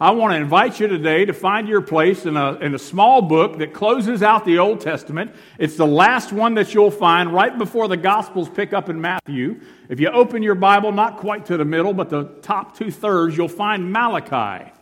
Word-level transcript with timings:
I 0.00 0.10
want 0.10 0.32
to 0.32 0.36
invite 0.36 0.80
you 0.80 0.88
today 0.88 1.24
to 1.24 1.32
find 1.32 1.68
your 1.68 1.80
place 1.80 2.26
in 2.26 2.36
a, 2.36 2.54
in 2.54 2.74
a 2.74 2.78
small 2.80 3.22
book 3.22 3.58
that 3.58 3.72
closes 3.72 4.24
out 4.24 4.44
the 4.44 4.58
Old 4.58 4.80
Testament. 4.80 5.32
It's 5.56 5.76
the 5.76 5.86
last 5.86 6.32
one 6.32 6.54
that 6.54 6.74
you'll 6.74 6.90
find 6.90 7.32
right 7.32 7.56
before 7.56 7.86
the 7.86 7.96
Gospels 7.96 8.48
pick 8.48 8.72
up 8.72 8.88
in 8.88 9.00
Matthew. 9.00 9.60
If 9.88 10.00
you 10.00 10.08
open 10.08 10.42
your 10.42 10.56
Bible, 10.56 10.90
not 10.90 11.18
quite 11.18 11.46
to 11.46 11.56
the 11.56 11.64
middle, 11.64 11.94
but 11.94 12.10
the 12.10 12.24
top 12.42 12.76
two 12.76 12.90
thirds, 12.90 13.36
you'll 13.36 13.46
find 13.46 13.92
Malachi. 13.92 14.72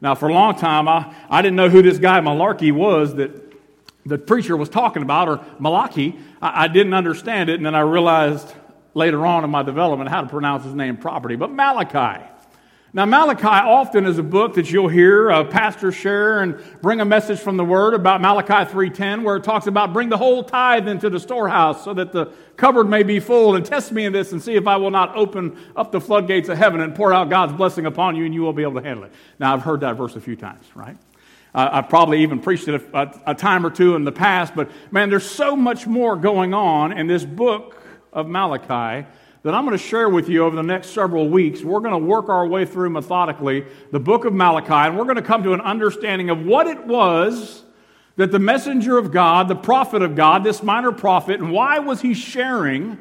Now, 0.00 0.14
for 0.14 0.30
a 0.30 0.32
long 0.32 0.56
time, 0.56 0.88
I, 0.88 1.14
I 1.28 1.42
didn't 1.42 1.56
know 1.56 1.68
who 1.68 1.82
this 1.82 1.98
guy 1.98 2.20
Malarkey 2.20 2.72
was 2.72 3.16
that 3.16 3.52
the 4.06 4.16
preacher 4.16 4.56
was 4.56 4.70
talking 4.70 5.02
about, 5.02 5.28
or 5.28 5.44
Malachi. 5.58 6.18
I, 6.40 6.64
I 6.64 6.68
didn't 6.68 6.94
understand 6.94 7.50
it, 7.50 7.56
and 7.56 7.66
then 7.66 7.74
I 7.74 7.80
realized 7.80 8.50
later 8.94 9.26
on 9.26 9.44
in 9.44 9.50
my 9.50 9.62
development 9.62 10.08
how 10.08 10.22
to 10.22 10.26
pronounce 10.26 10.64
his 10.64 10.74
name 10.74 10.96
properly. 10.96 11.36
But 11.36 11.50
Malachi. 11.50 12.30
Now, 12.96 13.06
Malachi 13.06 13.48
often 13.48 14.06
is 14.06 14.18
a 14.18 14.22
book 14.22 14.54
that 14.54 14.70
you'll 14.70 14.86
hear 14.86 15.28
a 15.28 15.44
pastor 15.44 15.90
share 15.90 16.42
and 16.42 16.62
bring 16.80 17.00
a 17.00 17.04
message 17.04 17.40
from 17.40 17.56
the 17.56 17.64
Word 17.64 17.92
about 17.92 18.20
Malachi 18.20 18.72
3.10 18.72 19.24
where 19.24 19.34
it 19.34 19.42
talks 19.42 19.66
about 19.66 19.92
bring 19.92 20.10
the 20.10 20.16
whole 20.16 20.44
tithe 20.44 20.86
into 20.86 21.10
the 21.10 21.18
storehouse 21.18 21.82
so 21.82 21.92
that 21.92 22.12
the 22.12 22.26
cupboard 22.56 22.88
may 22.88 23.02
be 23.02 23.18
full 23.18 23.56
and 23.56 23.66
test 23.66 23.90
me 23.90 24.04
in 24.04 24.12
this 24.12 24.30
and 24.30 24.40
see 24.40 24.54
if 24.54 24.68
I 24.68 24.76
will 24.76 24.92
not 24.92 25.16
open 25.16 25.58
up 25.74 25.90
the 25.90 26.00
floodgates 26.00 26.48
of 26.48 26.56
heaven 26.56 26.80
and 26.80 26.94
pour 26.94 27.12
out 27.12 27.30
God's 27.30 27.54
blessing 27.54 27.84
upon 27.84 28.14
you 28.14 28.26
and 28.26 28.32
you 28.32 28.42
will 28.42 28.52
be 28.52 28.62
able 28.62 28.80
to 28.80 28.86
handle 28.86 29.02
it. 29.02 29.12
Now, 29.40 29.54
I've 29.54 29.62
heard 29.62 29.80
that 29.80 29.96
verse 29.96 30.14
a 30.14 30.20
few 30.20 30.36
times, 30.36 30.64
right? 30.76 30.96
Uh, 31.52 31.70
I've 31.72 31.88
probably 31.88 32.22
even 32.22 32.38
preached 32.38 32.68
it 32.68 32.80
a, 32.80 32.96
a, 32.96 33.20
a 33.32 33.34
time 33.34 33.66
or 33.66 33.70
two 33.70 33.96
in 33.96 34.04
the 34.04 34.12
past, 34.12 34.54
but 34.54 34.70
man, 34.92 35.10
there's 35.10 35.28
so 35.28 35.56
much 35.56 35.88
more 35.88 36.14
going 36.14 36.54
on 36.54 36.92
in 36.92 37.08
this 37.08 37.24
book 37.24 37.76
of 38.12 38.28
Malachi 38.28 39.04
that 39.44 39.54
I'm 39.54 39.66
going 39.66 39.76
to 39.76 39.84
share 39.84 40.08
with 40.08 40.30
you 40.30 40.42
over 40.42 40.56
the 40.56 40.62
next 40.62 40.90
several 40.90 41.28
weeks. 41.28 41.62
We're 41.62 41.80
going 41.80 41.92
to 41.92 41.98
work 41.98 42.30
our 42.30 42.46
way 42.46 42.64
through 42.64 42.88
methodically 42.90 43.66
the 43.90 44.00
book 44.00 44.24
of 44.24 44.32
Malachi, 44.32 44.72
and 44.72 44.98
we're 44.98 45.04
going 45.04 45.16
to 45.16 45.22
come 45.22 45.42
to 45.42 45.52
an 45.52 45.60
understanding 45.60 46.30
of 46.30 46.46
what 46.46 46.66
it 46.66 46.86
was 46.86 47.62
that 48.16 48.32
the 48.32 48.38
messenger 48.38 48.96
of 48.96 49.12
God, 49.12 49.48
the 49.48 49.54
prophet 49.54 50.00
of 50.00 50.14
God, 50.16 50.44
this 50.44 50.62
minor 50.62 50.92
prophet, 50.92 51.40
and 51.40 51.52
why 51.52 51.78
was 51.78 52.00
he 52.00 52.14
sharing 52.14 52.98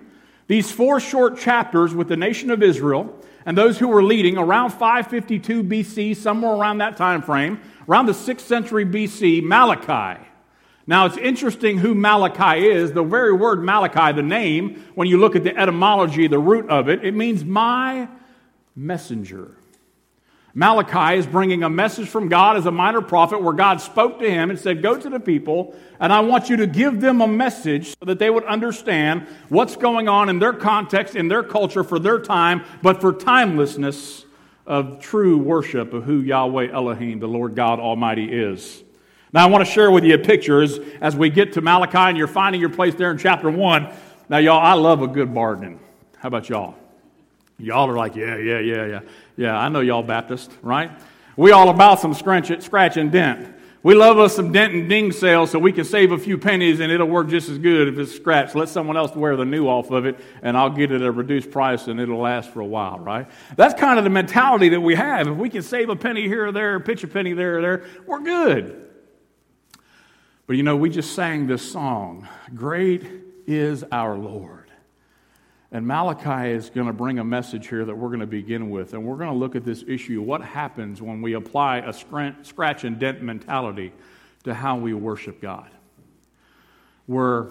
these 0.48 0.70
four 0.70 1.00
short 1.00 1.38
chapters 1.38 1.96
with 1.96 2.10
the 2.10 2.18
nation 2.18 2.52
of 2.52 2.62
Israel 2.62 3.18
and 3.46 3.58
those 3.58 3.80
who 3.80 3.88
were 3.88 4.04
leading 4.04 4.38
around 4.38 4.72
552 4.72 5.64
BC, 5.64 6.16
somewhere 6.16 6.54
around 6.54 6.80
that 6.80 6.98
time 6.98 7.22
frame, 7.22 7.62
around 7.88 8.08
the 8.08 8.14
6th 8.14 8.42
century 8.42 8.86
BC, 8.86 9.44
Malachi. 9.44 10.22
Now, 10.86 11.06
it's 11.06 11.18
interesting 11.18 11.78
who 11.78 11.96
Malachi 11.96 12.68
is. 12.68 12.92
The 12.92 13.04
very 13.04 13.32
word 13.32 13.64
Malachi, 13.64 14.16
the 14.16 14.24
name, 14.24 14.84
when 14.96 15.08
you 15.08 15.18
look 15.18 15.36
at 15.36 15.44
the 15.44 15.58
etymology, 15.58 16.28
the 16.28 16.40
root 16.40 16.70
of 16.70 16.90
it, 16.90 17.06
it 17.06 17.14
means 17.14 17.46
my 17.46 18.10
messenger. 18.76 19.56
Malachi 20.56 21.18
is 21.18 21.26
bringing 21.26 21.64
a 21.64 21.70
message 21.70 22.08
from 22.08 22.28
God 22.28 22.58
as 22.58 22.68
a 22.68 22.72
minor 22.72 23.02
prophet 23.02 23.42
where 23.42 23.54
God 23.54 23.82
spoke 23.82 24.20
to 24.20 24.30
him 24.30 24.52
and 24.52 24.60
said, 24.60 24.84
Go 24.84 25.00
to 25.00 25.10
the 25.10 25.20
people, 25.20 25.76
and 26.00 26.14
I 26.14 26.20
want 26.20 26.50
you 26.50 26.58
to 26.58 26.68
give 26.68 27.02
them 27.02 27.22
a 27.22 27.28
message 27.28 27.88
so 27.88 28.06
that 28.06 28.20
they 28.20 28.30
would 28.30 28.44
understand 28.44 29.26
what's 29.50 29.76
going 29.76 30.08
on 30.08 30.30
in 30.30 30.38
their 30.38 30.54
context, 30.54 31.16
in 31.16 31.28
their 31.28 31.42
culture, 31.42 31.84
for 31.84 31.98
their 31.98 32.20
time, 32.20 32.66
but 32.84 33.02
for 33.02 33.14
timelessness 33.14 34.26
of 34.68 35.00
true 35.00 35.40
worship 35.40 35.92
of 35.92 36.04
who 36.04 36.20
Yahweh 36.20 36.72
Elohim, 36.72 37.20
the 37.20 37.28
Lord 37.28 37.56
God 37.56 37.80
Almighty, 37.80 38.26
is. 38.32 38.84
Now, 39.34 39.48
I 39.48 39.50
want 39.50 39.66
to 39.66 39.72
share 39.72 39.90
with 39.90 40.04
you 40.04 40.14
a 40.14 40.20
picture 40.20 40.62
as, 40.62 40.80
as 41.02 41.16
we 41.16 41.32
get 41.32 41.54
to 41.54 41.62
Malachi 41.62 41.98
and 41.98 42.18
you're 42.18 42.28
finding 42.28 42.62
your 42.62 42.70
place 42.70 42.94
there 42.94 43.10
in 43.10 43.18
chapter 43.18 43.50
1. 43.50 43.92
Now, 44.30 44.38
y'all, 44.38 44.60
I 44.60 44.74
love 44.74 45.02
a 45.02 45.08
good 45.08 45.34
bargain. 45.34 45.80
How 46.18 46.28
about 46.28 46.50
y'all? 46.50 46.76
Y'all 47.58 47.90
are 47.90 47.98
like, 47.98 48.16
yeah, 48.16 48.38
yeah, 48.38 48.60
yeah, 48.60 48.86
yeah. 48.86 49.00
Yeah, 49.36 49.58
I 49.58 49.70
know 49.70 49.80
y'all 49.80 50.04
Baptist, 50.04 50.52
right? 50.62 50.92
We 51.36 51.52
all 51.52 51.70
about 51.70 52.00
some 52.00 52.14
scratch, 52.14 52.62
scratch 52.62 52.96
and 52.98 53.12
dent. 53.12 53.56
We 53.82 53.96
love 53.96 54.20
us 54.20 54.36
some 54.36 54.52
dent 54.52 54.74
and 54.74 54.88
ding 54.88 55.12
sales 55.12 55.52
so 55.52 55.60
we 55.60 55.74
can 55.74 55.84
save 55.84 56.12
a 56.12 56.18
few 56.18 56.38
pennies 56.38 56.80
and 56.80 56.92
it'll 56.92 57.08
work 57.08 57.28
just 57.28 57.50
as 57.50 57.58
good 57.58 57.88
if 57.88 57.98
it's 57.98 58.16
scratched. 58.16 58.56
Let 58.56 58.70
someone 58.70 58.96
else 58.96 59.16
wear 59.16 59.36
the 59.36 59.46
new 59.46 59.68
off 59.68 59.90
of 59.90 60.06
it 60.06 60.20
and 60.42 60.56
I'll 60.56 60.70
get 60.70 60.92
it 60.92 61.02
at 61.02 61.08
a 61.08 61.12
reduced 61.12 61.52
price 61.52 61.88
and 61.88 62.00
it'll 62.00 62.20
last 62.20 62.52
for 62.52 62.62
a 62.62 62.66
while, 62.66 63.00
right? 63.00 63.28
That's 63.58 63.74
kind 63.74 63.98
of 63.98 64.06
the 64.06 64.12
mentality 64.12 64.70
that 64.70 64.80
we 64.80 64.96
have. 64.96 65.28
If 65.28 65.36
we 65.36 65.50
can 65.50 65.64
save 65.64 65.90
a 65.90 65.96
penny 65.96 66.28
here 66.28 66.46
or 66.48 66.52
there, 66.52 66.80
pitch 66.80 67.04
a 67.04 67.08
penny 67.08 67.34
there 67.34 67.58
or 67.58 67.62
there, 67.62 67.86
we're 68.06 68.22
good. 68.22 68.83
But 70.46 70.58
you 70.58 70.64
know, 70.64 70.76
we 70.76 70.90
just 70.90 71.14
sang 71.14 71.48
this 71.48 71.72
song 71.72 72.28
Great 72.54 73.06
is 73.48 73.84
our 73.92 74.18
Lord. 74.18 74.60
And 75.72 75.88
Malachi 75.88 76.52
is 76.52 76.70
going 76.70 76.86
to 76.86 76.94
bring 76.94 77.18
a 77.18 77.24
message 77.24 77.68
here 77.68 77.84
that 77.84 77.96
we're 77.96 78.10
going 78.10 78.20
to 78.20 78.28
begin 78.28 78.70
with. 78.70 78.94
And 78.94 79.04
we're 79.04 79.16
going 79.16 79.32
to 79.32 79.36
look 79.36 79.56
at 79.56 79.66
this 79.66 79.84
issue 79.88 80.22
what 80.22 80.42
happens 80.42 81.02
when 81.02 81.22
we 81.22 81.34
apply 81.34 81.78
a 81.80 81.92
scratch 81.92 82.84
and 82.84 83.00
dent 83.00 83.24
mentality 83.24 83.92
to 84.44 84.54
how 84.54 84.78
we 84.78 84.94
worship 84.94 85.42
God. 85.42 85.72
Where 87.08 87.48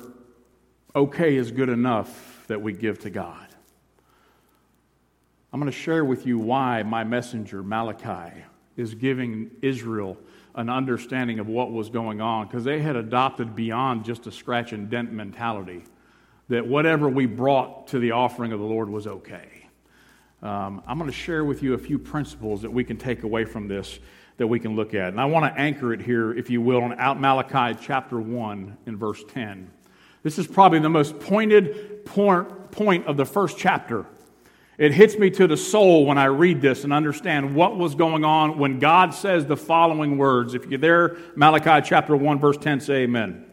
okay 0.95 1.35
is 1.37 1.51
good 1.51 1.69
enough 1.69 2.45
that 2.47 2.63
we 2.63 2.73
give 2.73 3.01
to 3.01 3.11
God. 3.11 3.49
I'm 5.53 5.59
going 5.59 5.71
to 5.71 5.77
share 5.77 6.05
with 6.05 6.25
you 6.25 6.39
why 6.39 6.85
my 6.85 7.03
messenger, 7.03 7.63
Malachi, 7.63 8.45
is 8.77 8.95
giving 8.95 9.51
Israel 9.63 10.17
an 10.55 10.69
understanding 10.69 11.39
of 11.39 11.49
what 11.49 11.73
was 11.73 11.89
going 11.89 12.21
on 12.21 12.47
because 12.47 12.65
they 12.65 12.81
had 12.81 12.97
adopted 12.97 13.55
beyond 13.55 14.05
just 14.05 14.27
a 14.27 14.33
scratch 14.33 14.73
and 14.73 14.91
dent 14.91 15.13
mentality 15.13 15.85
that 16.49 16.67
whatever 16.67 17.09
we 17.09 17.27
brought 17.27 17.87
to 17.89 17.99
the 17.99 18.11
offering 18.11 18.53
of 18.53 18.61
the 18.61 18.67
Lord 18.67 18.91
was 18.91 19.07
okay. 19.07 19.69
Um, 20.43 20.83
I'm 20.87 20.99
going 20.99 21.11
to 21.11 21.17
share 21.17 21.45
with 21.45 21.63
you 21.63 21.75
a 21.75 21.79
few 21.79 21.99
principles 21.99 22.63
that 22.63 22.73
we 22.73 22.85
can 22.85 22.97
take 22.97 23.23
away 23.23 23.45
from 23.45 23.69
this 23.69 23.99
that 24.39 24.47
we 24.47 24.59
can 24.59 24.75
look 24.75 24.93
at. 24.93 25.09
And 25.09 25.21
I 25.21 25.27
want 25.27 25.45
to 25.45 25.61
anchor 25.61 25.93
it 25.93 26.01
here, 26.01 26.35
if 26.37 26.51
you 26.51 26.61
will, 26.61 26.83
on 26.83 26.99
out 26.99 27.21
Malachi 27.21 27.79
chapter 27.81 28.19
1 28.19 28.79
in 28.87 28.97
verse 28.97 29.23
10. 29.29 29.71
This 30.23 30.39
is 30.39 30.47
probably 30.47 30.81
the 30.81 30.89
most 30.89 31.19
pointed 31.21 32.05
point 32.05 33.07
of 33.07 33.17
the 33.17 33.25
first 33.25 33.57
chapter. 33.57 34.07
It 34.83 34.93
hits 34.93 35.17
me 35.17 35.31
to 35.31 35.47
the 35.47 35.57
soul 35.57 36.07
when 36.07 36.19
I 36.19 36.25
read 36.25 36.61
this 36.61 36.83
and 36.83 36.93
understand 36.93 37.55
what 37.55 37.79
was 37.79 37.95
going 37.95 38.25
on 38.25 38.59
when 38.59 38.81
God 38.81 39.15
says 39.15 39.47
the 39.47 39.57
following 39.57 40.19
words. 40.19 40.55
If 40.55 40.67
you're 40.67 40.81
there, 40.81 41.19
Malachi 41.37 41.87
chapter 41.89 42.17
1, 42.17 42.41
verse 42.41 42.57
10, 42.57 42.81
say 42.81 42.95
amen. 43.05 43.47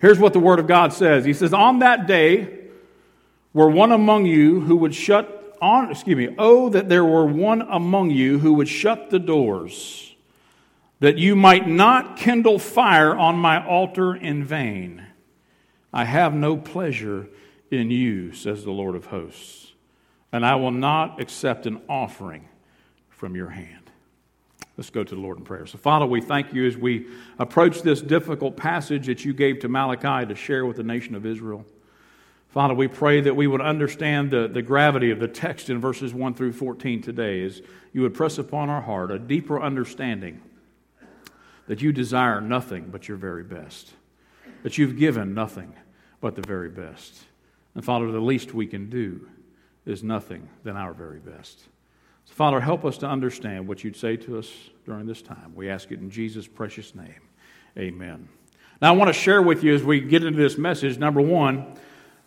Here's 0.00 0.18
what 0.18 0.32
the 0.32 0.38
Word 0.38 0.60
of 0.60 0.66
God 0.66 0.94
says 0.94 1.26
He 1.26 1.34
says, 1.34 1.52
On 1.52 1.80
that 1.80 2.06
day 2.06 2.68
were 3.52 3.68
one 3.68 3.92
among 3.92 4.24
you 4.24 4.62
who 4.62 4.76
would 4.76 4.94
shut 4.94 5.58
on, 5.60 5.90
excuse 5.90 6.16
me, 6.16 6.34
oh, 6.38 6.70
that 6.70 6.88
there 6.88 7.04
were 7.04 7.26
one 7.26 7.60
among 7.60 8.08
you 8.08 8.38
who 8.38 8.54
would 8.54 8.68
shut 8.70 9.10
the 9.10 9.18
doors, 9.18 10.14
that 11.00 11.18
you 11.18 11.36
might 11.36 11.68
not 11.68 12.16
kindle 12.16 12.58
fire 12.58 13.14
on 13.14 13.36
my 13.36 13.62
altar 13.62 14.16
in 14.16 14.42
vain. 14.42 15.06
I 15.92 16.06
have 16.06 16.32
no 16.32 16.56
pleasure 16.56 17.28
in 17.70 17.90
you, 17.90 18.32
says 18.32 18.64
the 18.64 18.70
Lord 18.70 18.96
of 18.96 19.04
hosts, 19.04 19.67
and 20.32 20.44
I 20.44 20.56
will 20.56 20.70
not 20.70 21.20
accept 21.20 21.66
an 21.66 21.80
offering 21.88 22.48
from 23.08 23.34
your 23.34 23.48
hand. 23.48 23.90
Let's 24.76 24.90
go 24.90 25.02
to 25.02 25.14
the 25.14 25.20
Lord 25.20 25.38
in 25.38 25.44
prayer. 25.44 25.66
So, 25.66 25.76
Father, 25.76 26.06
we 26.06 26.20
thank 26.20 26.54
you 26.54 26.64
as 26.64 26.76
we 26.76 27.08
approach 27.38 27.82
this 27.82 28.00
difficult 28.00 28.56
passage 28.56 29.06
that 29.06 29.24
you 29.24 29.34
gave 29.34 29.58
to 29.60 29.68
Malachi 29.68 30.26
to 30.26 30.34
share 30.36 30.64
with 30.64 30.76
the 30.76 30.84
nation 30.84 31.16
of 31.16 31.26
Israel. 31.26 31.66
Father, 32.50 32.74
we 32.74 32.86
pray 32.86 33.20
that 33.20 33.34
we 33.34 33.46
would 33.46 33.60
understand 33.60 34.30
the, 34.30 34.46
the 34.46 34.62
gravity 34.62 35.10
of 35.10 35.18
the 35.18 35.28
text 35.28 35.68
in 35.68 35.80
verses 35.80 36.14
1 36.14 36.34
through 36.34 36.52
14 36.52 37.02
today 37.02 37.42
as 37.42 37.60
you 37.92 38.02
would 38.02 38.14
press 38.14 38.38
upon 38.38 38.70
our 38.70 38.80
heart 38.80 39.10
a 39.10 39.18
deeper 39.18 39.60
understanding 39.60 40.40
that 41.66 41.82
you 41.82 41.92
desire 41.92 42.40
nothing 42.40 42.88
but 42.90 43.08
your 43.08 43.16
very 43.16 43.42
best, 43.42 43.92
that 44.62 44.78
you've 44.78 44.96
given 44.96 45.34
nothing 45.34 45.74
but 46.20 46.34
the 46.36 46.42
very 46.42 46.70
best. 46.70 47.24
And 47.74 47.84
Father, 47.84 48.10
the 48.10 48.20
least 48.20 48.54
we 48.54 48.66
can 48.66 48.88
do 48.88 49.28
is 49.88 50.02
nothing 50.02 50.48
than 50.64 50.76
our 50.76 50.92
very 50.92 51.18
best. 51.18 51.60
So, 52.24 52.34
Father, 52.34 52.60
help 52.60 52.84
us 52.84 52.98
to 52.98 53.06
understand 53.06 53.66
what 53.66 53.82
you'd 53.82 53.96
say 53.96 54.16
to 54.18 54.38
us 54.38 54.50
during 54.84 55.06
this 55.06 55.22
time. 55.22 55.52
We 55.54 55.70
ask 55.70 55.90
it 55.90 56.00
in 56.00 56.10
Jesus' 56.10 56.46
precious 56.46 56.94
name. 56.94 57.22
Amen. 57.76 58.28
Now, 58.80 58.92
I 58.92 58.96
want 58.96 59.08
to 59.08 59.18
share 59.18 59.42
with 59.42 59.64
you 59.64 59.74
as 59.74 59.82
we 59.82 60.00
get 60.00 60.24
into 60.24 60.40
this 60.40 60.58
message. 60.58 60.98
Number 60.98 61.20
one, 61.20 61.74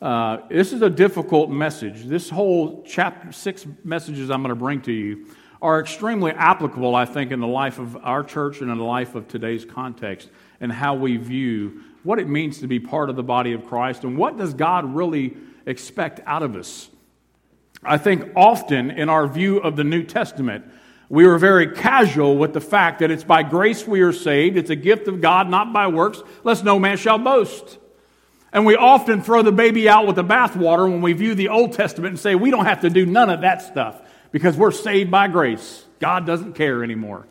uh, 0.02 0.38
this 0.50 0.74
is 0.74 0.82
a 0.82 0.90
difficult 0.90 1.50
message. 1.50 2.06
This 2.06 2.30
whole 2.30 2.84
chapter, 2.86 3.32
six 3.32 3.66
messages 3.84 4.30
I'm 4.30 4.42
going 4.42 4.50
to 4.50 4.56
bring 4.56 4.82
to 4.82 4.92
you, 4.92 5.28
are 5.62 5.80
extremely 5.80 6.32
applicable, 6.32 6.96
I 6.96 7.06
think, 7.06 7.32
in 7.32 7.40
the 7.40 7.48
life 7.48 7.78
of 7.78 7.96
our 7.98 8.24
church 8.24 8.62
and 8.62 8.72
in 8.72 8.78
the 8.78 8.84
life 8.84 9.14
of 9.14 9.28
today's 9.28 9.64
context 9.64 10.30
and 10.60 10.72
how 10.72 10.96
we 10.96 11.18
view 11.18 11.84
what 12.04 12.18
it 12.18 12.28
means 12.28 12.60
to 12.60 12.68
be 12.68 12.80
part 12.80 13.10
of 13.10 13.16
the 13.16 13.24
body 13.24 13.54
of 13.54 13.68
Christ 13.68 14.04
and 14.04 14.18
what 14.18 14.38
does 14.38 14.56
God 14.56 14.96
really 14.96 15.38
expect 15.68 16.20
out 16.26 16.42
of 16.42 16.56
us. 16.56 16.90
I 17.84 17.98
think 17.98 18.32
often 18.36 18.92
in 18.92 19.10
our 19.10 19.28
view 19.28 19.58
of 19.58 19.76
the 19.76 19.84
New 19.84 20.04
Testament, 20.04 20.66
we 21.10 21.26
are 21.26 21.38
very 21.38 21.68
casual 21.68 22.38
with 22.38 22.54
the 22.54 22.62
fact 22.62 23.00
that 23.00 23.12
it's 23.12 23.24
by 23.24 23.44
grace 23.44 23.86
we 23.86 24.02
are 24.02 24.14
saved. 24.14 24.56
It's 24.56 24.70
a 24.70 24.76
gift 24.76 25.08
of 25.08 25.20
God, 25.20 25.50
not 25.50 25.74
by 25.74 25.88
works, 25.88 26.22
lest 26.44 26.64
no 26.64 26.80
man 26.80 26.98
shall 26.98 27.18
boast. 27.18 27.80
And 28.54 28.66
we 28.66 28.76
often 28.76 29.22
throw 29.22 29.42
the 29.42 29.52
baby 29.52 29.90
out 29.90 30.08
with 30.08 30.16
the 30.16 30.24
bathwater 30.24 30.90
when 30.90 31.02
we 31.02 31.14
view 31.14 31.36
the 31.36 31.50
Old 31.50 31.74
Testament 31.74 32.12
and 32.12 32.20
say 32.20 32.36
we 32.36 32.52
don't 32.52 32.66
have 32.66 32.82
to 32.82 32.90
do 32.90 33.06
none 33.06 33.30
of 33.30 33.42
that 33.42 33.62
stuff 33.62 34.02
because 34.32 34.56
we're 34.56 34.72
saved 34.72 35.10
by 35.10 35.28
grace. 35.28 35.86
God 36.00 36.26
doesn't 36.26 36.54
care 36.54 36.84
anymore. 36.84 37.28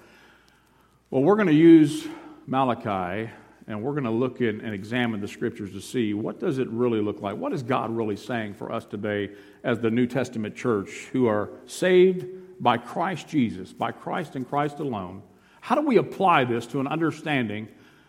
Well, 1.10 1.22
we're 1.22 1.36
going 1.36 1.48
to 1.48 1.54
use 1.54 2.06
Malachi 2.46 3.30
and 3.70 3.80
we're 3.80 3.92
going 3.92 4.04
to 4.04 4.10
look 4.10 4.40
in 4.40 4.60
and 4.62 4.74
examine 4.74 5.20
the 5.20 5.28
scriptures 5.28 5.72
to 5.72 5.80
see 5.80 6.12
what 6.12 6.40
does 6.40 6.58
it 6.58 6.68
really 6.70 7.00
look 7.00 7.20
like? 7.22 7.36
What 7.36 7.52
is 7.52 7.62
god 7.62 7.94
really 7.94 8.16
saying 8.16 8.54
for 8.54 8.72
us 8.72 8.84
today 8.84 9.30
as 9.62 9.78
the 9.78 9.90
new 9.90 10.06
testament 10.06 10.56
church 10.56 11.08
who 11.12 11.26
are 11.26 11.50
saved 11.66 12.26
by 12.58 12.76
christ 12.76 13.28
jesus 13.28 13.72
by 13.72 13.92
christ 13.92 14.34
and 14.34 14.48
christ 14.48 14.80
alone? 14.80 15.22
How 15.60 15.76
do 15.76 15.82
we 15.82 15.98
apply 15.98 16.44
this 16.44 16.66
to 16.68 16.80
an 16.80 16.88
understanding 16.88 17.68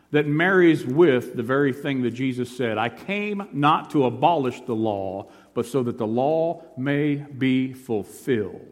that 0.09 0.25
marries 0.27 0.85
with 0.85 1.35
the 1.35 1.43
very 1.43 1.73
thing 1.73 2.01
that 2.01 2.11
jesus 2.11 2.55
said 2.55 2.77
i 2.77 2.89
came 2.89 3.47
not 3.53 3.91
to 3.91 4.05
abolish 4.05 4.61
the 4.61 4.75
law 4.75 5.29
but 5.53 5.65
so 5.65 5.83
that 5.83 5.97
the 5.97 6.07
law 6.07 6.63
may 6.75 7.15
be 7.15 7.71
fulfilled 7.71 8.70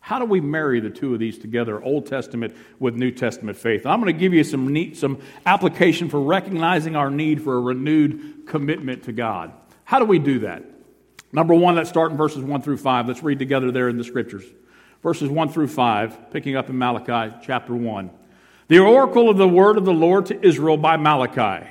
how 0.00 0.18
do 0.18 0.24
we 0.24 0.40
marry 0.40 0.80
the 0.80 0.90
two 0.90 1.12
of 1.12 1.20
these 1.20 1.38
together, 1.38 1.82
Old 1.82 2.06
Testament 2.06 2.56
with 2.78 2.96
New 2.96 3.10
Testament 3.10 3.56
faith? 3.56 3.84
I'm 3.86 4.00
going 4.00 4.12
to 4.12 4.18
give 4.18 4.32
you 4.32 4.42
some 4.42 4.72
neat, 4.72 4.96
some 4.96 5.20
application 5.44 6.08
for 6.08 6.20
recognizing 6.20 6.96
our 6.96 7.10
need 7.10 7.42
for 7.42 7.56
a 7.56 7.60
renewed 7.60 8.46
commitment 8.46 9.04
to 9.04 9.12
God. 9.12 9.52
How 9.84 9.98
do 9.98 10.06
we 10.06 10.18
do 10.18 10.40
that? 10.40 10.64
Number 11.32 11.54
one, 11.54 11.76
let's 11.76 11.90
start 11.90 12.10
in 12.10 12.16
verses 12.16 12.42
1 12.42 12.62
through 12.62 12.78
5. 12.78 13.08
Let's 13.08 13.22
read 13.22 13.38
together 13.38 13.70
there 13.70 13.88
in 13.88 13.98
the 13.98 14.04
scriptures. 14.04 14.44
Verses 15.02 15.28
1 15.28 15.50
through 15.50 15.68
5, 15.68 16.30
picking 16.30 16.56
up 16.56 16.68
in 16.68 16.76
Malachi 16.76 17.36
chapter 17.42 17.74
1. 17.74 18.10
The 18.68 18.78
oracle 18.78 19.28
of 19.28 19.36
the 19.36 19.48
word 19.48 19.76
of 19.76 19.84
the 19.84 19.92
Lord 19.92 20.26
to 20.26 20.46
Israel 20.46 20.76
by 20.76 20.96
Malachi. 20.96 21.66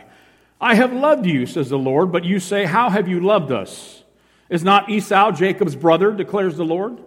I 0.62 0.76
have 0.76 0.94
loved 0.94 1.26
you, 1.26 1.46
says 1.46 1.70
the 1.70 1.78
Lord, 1.78 2.12
but 2.12 2.26
you 2.26 2.40
say, 2.40 2.66
How 2.66 2.90
have 2.90 3.08
you 3.08 3.22
loved 3.22 3.52
us? 3.52 4.04
Is 4.50 4.64
not 4.64 4.90
Esau 4.90 5.32
Jacob's 5.32 5.76
brother, 5.76 6.12
declares 6.12 6.58
the 6.58 6.66
Lord? 6.66 7.00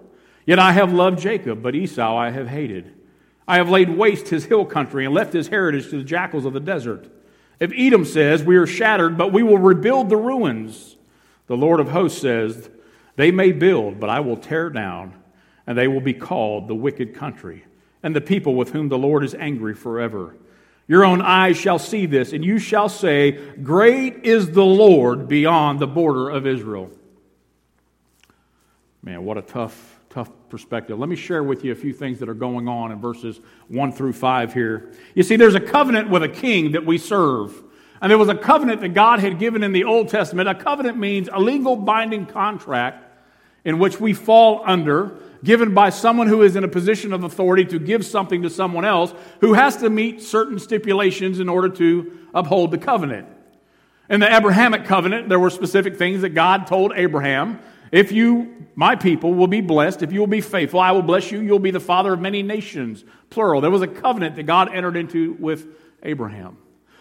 Yet 0.45 0.59
I 0.59 0.73
have 0.73 0.93
loved 0.93 1.21
Jacob, 1.21 1.63
but 1.63 1.75
Esau 1.75 2.17
I 2.17 2.31
have 2.31 2.49
hated. 2.49 2.93
I 3.47 3.57
have 3.57 3.69
laid 3.69 3.97
waste 3.97 4.29
his 4.29 4.45
hill 4.47 4.65
country 4.65 5.05
and 5.05 5.15
left 5.15 5.33
his 5.33 5.49
heritage 5.49 5.91
to 5.91 5.99
the 5.99 6.05
jackals 6.05 6.45
of 6.45 6.53
the 6.53 6.61
desert. 6.61 7.09
If 7.61 7.73
Edom 7.77 8.05
says, 8.05 8.43
We 8.43 8.57
are 8.57 8.67
shattered, 8.67 9.17
but 9.17 9.33
we 9.33 9.43
will 9.43 9.59
rebuild 9.59 10.09
the 10.09 10.17
ruins, 10.17 10.97
the 11.47 11.57
Lord 11.57 11.81
of 11.81 11.91
hosts 11.91 12.21
says, 12.21 12.71
They 13.17 13.31
may 13.31 13.53
build, 13.53 14.01
but 14.01 14.11
I 14.11 14.21
will 14.21 14.37
tear 14.37 14.71
down, 14.71 15.15
and 15.67 15.77
they 15.79 15.89
will 15.89 16.01
be 16.01 16.15
called 16.15 16.67
the 16.67 16.75
wicked 16.75 17.15
country, 17.15 17.65
and 18.03 18.17
the 18.17 18.21
people 18.21 18.55
with 18.55 18.73
whom 18.73 18.89
the 18.89 18.99
Lord 18.99 19.25
is 19.25 19.35
angry 19.35 19.75
forever. 19.75 20.37
Your 20.89 21.05
own 21.05 21.23
eyes 21.23 21.57
shall 21.57 21.79
see 21.79 22.07
this, 22.07 22.33
and 22.33 22.45
you 22.45 22.59
shall 22.59 22.89
say, 22.89 23.33
Great 23.63 24.25
is 24.25 24.51
the 24.51 24.65
Lord 24.65 25.29
beyond 25.29 25.79
the 25.79 25.87
border 25.87 26.29
of 26.29 26.47
Israel. 26.47 26.91
Man, 29.03 29.25
what 29.25 29.39
a 29.39 29.43
tough 29.43 29.92
tough 30.13 30.31
perspective. 30.51 30.99
Let 30.99 31.09
me 31.09 31.17
share 31.17 31.43
with 31.43 31.65
you 31.65 31.73
a 31.73 31.75
few 31.75 31.95
things 31.95 32.19
that 32.19 32.29
are 32.29 32.35
going 32.35 32.69
on 32.69 32.93
in 32.93 33.01
verses 33.01 33.41
1 33.69 33.93
through 33.93 34.13
5 34.13 34.53
here. 34.53 34.93
You 35.15 35.23
see, 35.23 35.37
there's 35.37 35.55
a 35.55 35.61
covenant 35.61 36.11
with 36.11 36.23
a 36.23 36.29
king 36.29 36.73
that 36.73 36.85
we 36.85 36.99
serve. 36.99 37.63
And 38.01 38.11
there 38.11 38.19
was 38.19 38.29
a 38.29 38.35
covenant 38.35 38.83
that 38.83 38.91
God 38.91 39.21
had 39.21 39.39
given 39.39 39.63
in 39.63 39.73
the 39.73 39.85
Old 39.85 40.09
Testament. 40.09 40.49
A 40.49 40.55
covenant 40.55 40.99
means 40.99 41.29
a 41.33 41.41
legal 41.41 41.77
binding 41.77 42.27
contract 42.27 43.05
in 43.65 43.79
which 43.79 44.01
we 44.01 44.13
fall 44.13 44.63
under, 44.67 45.17
given 45.45 45.73
by 45.73 45.89
someone 45.89 46.27
who 46.27 46.43
is 46.43 46.57
in 46.57 46.65
a 46.65 46.69
position 46.69 47.13
of 47.13 47.25
authority 47.25 47.65
to 47.65 47.79
give 47.79 48.05
something 48.05 48.43
to 48.43 48.51
someone 48.51 48.85
else 48.85 49.15
who 49.41 49.55
has 49.55 49.77
to 49.79 49.89
meet 49.89 50.21
certain 50.21 50.59
stipulations 50.59 51.41
in 51.41 51.49
order 51.49 51.69
to 51.69 52.19
uphold 52.35 52.71
the 52.71 52.79
covenant. 52.79 53.29
In 54.11 54.21
the 54.21 54.35
Abrahamic 54.35 54.85
covenant, 54.85 55.29
there 55.29 55.39
were 55.39 55.49
specific 55.49 55.97
things 55.97 56.21
that 56.23 56.31
God 56.31 56.67
told 56.67 56.93
Abraham 56.97 57.61
if 57.93 58.11
you, 58.11 58.67
my 58.75 58.97
people, 58.97 59.35
will 59.35 59.47
be 59.47 59.61
blessed, 59.61 60.03
if 60.03 60.13
you 60.13 60.21
will 60.21 60.27
be 60.27 60.41
faithful, 60.41 60.81
I 60.81 60.93
will 60.93 61.03
bless 61.03 61.31
you. 61.31 61.41
You'll 61.41 61.59
be 61.59 61.71
the 61.71 61.79
father 61.79 62.15
of 62.15 62.21
many 62.21 62.43
nations, 62.43 63.05
plural. 63.29 63.61
There 63.61 63.71
was 63.71 63.83
a 63.83 63.87
covenant 63.87 64.37
that 64.37 64.45
God 64.45 64.75
entered 64.75 64.97
into 64.97 65.35
with 65.35 65.67
Abraham. 66.03 66.57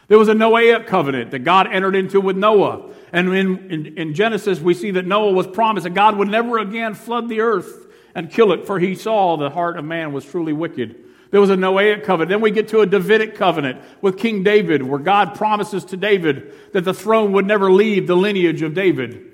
There 0.10 0.20
was 0.20 0.28
a 0.28 0.34
Noahic 0.34 0.88
covenant 0.88 1.32
that 1.32 1.40
God 1.40 1.68
entered 1.72 1.96
into 1.96 2.20
with 2.20 2.36
Noah. 2.36 2.92
And 3.14 3.34
in, 3.34 3.72
in, 3.72 3.98
in, 3.98 4.14
Genesis, 4.14 4.60
we 4.60 4.74
see 4.74 4.92
that 4.92 5.08
Noah 5.08 5.32
was 5.32 5.48
promised 5.48 5.86
that 5.86 5.94
God 5.94 6.18
would 6.18 6.28
never 6.28 6.60
again 6.60 6.94
flood 6.94 7.30
the 7.30 7.40
earth 7.40 7.88
and 8.14 8.30
kill 8.30 8.52
it, 8.52 8.68
for 8.68 8.78
he 8.78 8.94
saw 8.94 9.38
the 9.38 9.50
heart 9.50 9.78
of 9.78 9.86
man 9.86 10.12
was 10.12 10.26
truly 10.26 10.52
wicked. 10.52 11.06
There 11.32 11.40
was 11.40 11.50
a 11.50 11.56
Noahic 11.56 12.04
covenant. 12.04 12.28
Then 12.28 12.42
we 12.42 12.52
get 12.52 12.68
to 12.70 12.82
a 12.82 12.86
Davidic 12.86 13.36
covenant 13.36 13.82
with 14.02 14.18
King 14.18 14.44
David, 14.44 14.84
where 14.84 15.00
God 15.00 15.36
promises 15.36 15.86
to 15.86 15.98
David 15.98 16.54
that 16.74 16.84
the 16.84 16.94
throne 16.94 17.32
would 17.32 17.48
never 17.48 17.72
leave 17.72 18.08
the 18.08 18.18
lineage 18.18 18.62
of 18.62 18.74
David. 18.74 19.31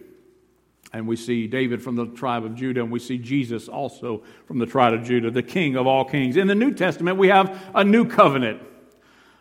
And 0.93 1.07
we 1.07 1.15
see 1.15 1.47
David 1.47 1.83
from 1.83 1.95
the 1.95 2.05
tribe 2.05 2.45
of 2.45 2.55
Judah, 2.55 2.81
and 2.81 2.91
we 2.91 2.99
see 2.99 3.17
Jesus 3.17 3.67
also 3.67 4.23
from 4.45 4.59
the 4.59 4.65
tribe 4.65 4.93
of 4.93 5.03
Judah, 5.03 5.29
the 5.29 5.43
King 5.43 5.75
of 5.75 5.85
all 5.85 6.05
kings. 6.05 6.37
In 6.37 6.47
the 6.47 6.55
New 6.55 6.73
Testament, 6.73 7.17
we 7.17 7.27
have 7.27 7.61
a 7.75 7.83
new 7.83 8.05
covenant 8.05 8.61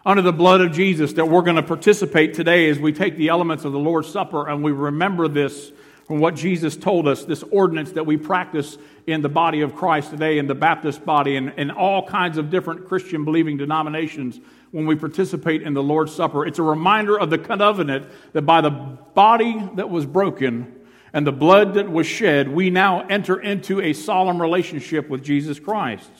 under 0.04 0.22
the 0.22 0.32
blood 0.32 0.60
of 0.60 0.72
Jesus 0.72 1.12
that 1.14 1.26
we're 1.26 1.42
going 1.42 1.56
to 1.56 1.62
participate 1.62 2.34
today 2.34 2.68
as 2.68 2.78
we 2.78 2.92
take 2.92 3.16
the 3.16 3.28
elements 3.28 3.64
of 3.64 3.72
the 3.72 3.78
Lord's 3.78 4.08
Supper 4.08 4.48
and 4.48 4.62
we 4.62 4.70
remember 4.70 5.26
this 5.26 5.72
from 6.06 6.20
what 6.20 6.36
Jesus 6.36 6.76
told 6.76 7.08
us, 7.08 7.24
this 7.24 7.42
ordinance 7.42 7.90
that 7.92 8.06
we 8.06 8.16
practice 8.16 8.78
in 9.08 9.22
the 9.22 9.28
body 9.28 9.62
of 9.62 9.74
Christ 9.74 10.10
today, 10.10 10.38
in 10.38 10.46
the 10.46 10.54
Baptist 10.54 11.04
body, 11.04 11.34
and 11.34 11.52
in 11.56 11.72
all 11.72 12.06
kinds 12.06 12.38
of 12.38 12.48
different 12.48 12.86
Christian 12.86 13.24
believing 13.24 13.56
denominations 13.56 14.38
when 14.70 14.86
we 14.86 14.94
participate 14.94 15.62
in 15.62 15.74
the 15.74 15.82
Lord's 15.82 16.14
Supper. 16.14 16.46
It's 16.46 16.60
a 16.60 16.62
reminder 16.62 17.18
of 17.18 17.30
the 17.30 17.38
covenant 17.38 18.06
that 18.32 18.42
by 18.42 18.60
the 18.60 18.70
body 18.70 19.60
that 19.74 19.90
was 19.90 20.06
broken, 20.06 20.75
and 21.12 21.26
the 21.26 21.32
blood 21.32 21.74
that 21.74 21.90
was 21.90 22.06
shed, 22.06 22.48
we 22.48 22.70
now 22.70 23.06
enter 23.06 23.40
into 23.40 23.80
a 23.80 23.92
solemn 23.92 24.40
relationship 24.40 25.08
with 25.08 25.22
Jesus 25.22 25.58
Christ. 25.58 26.10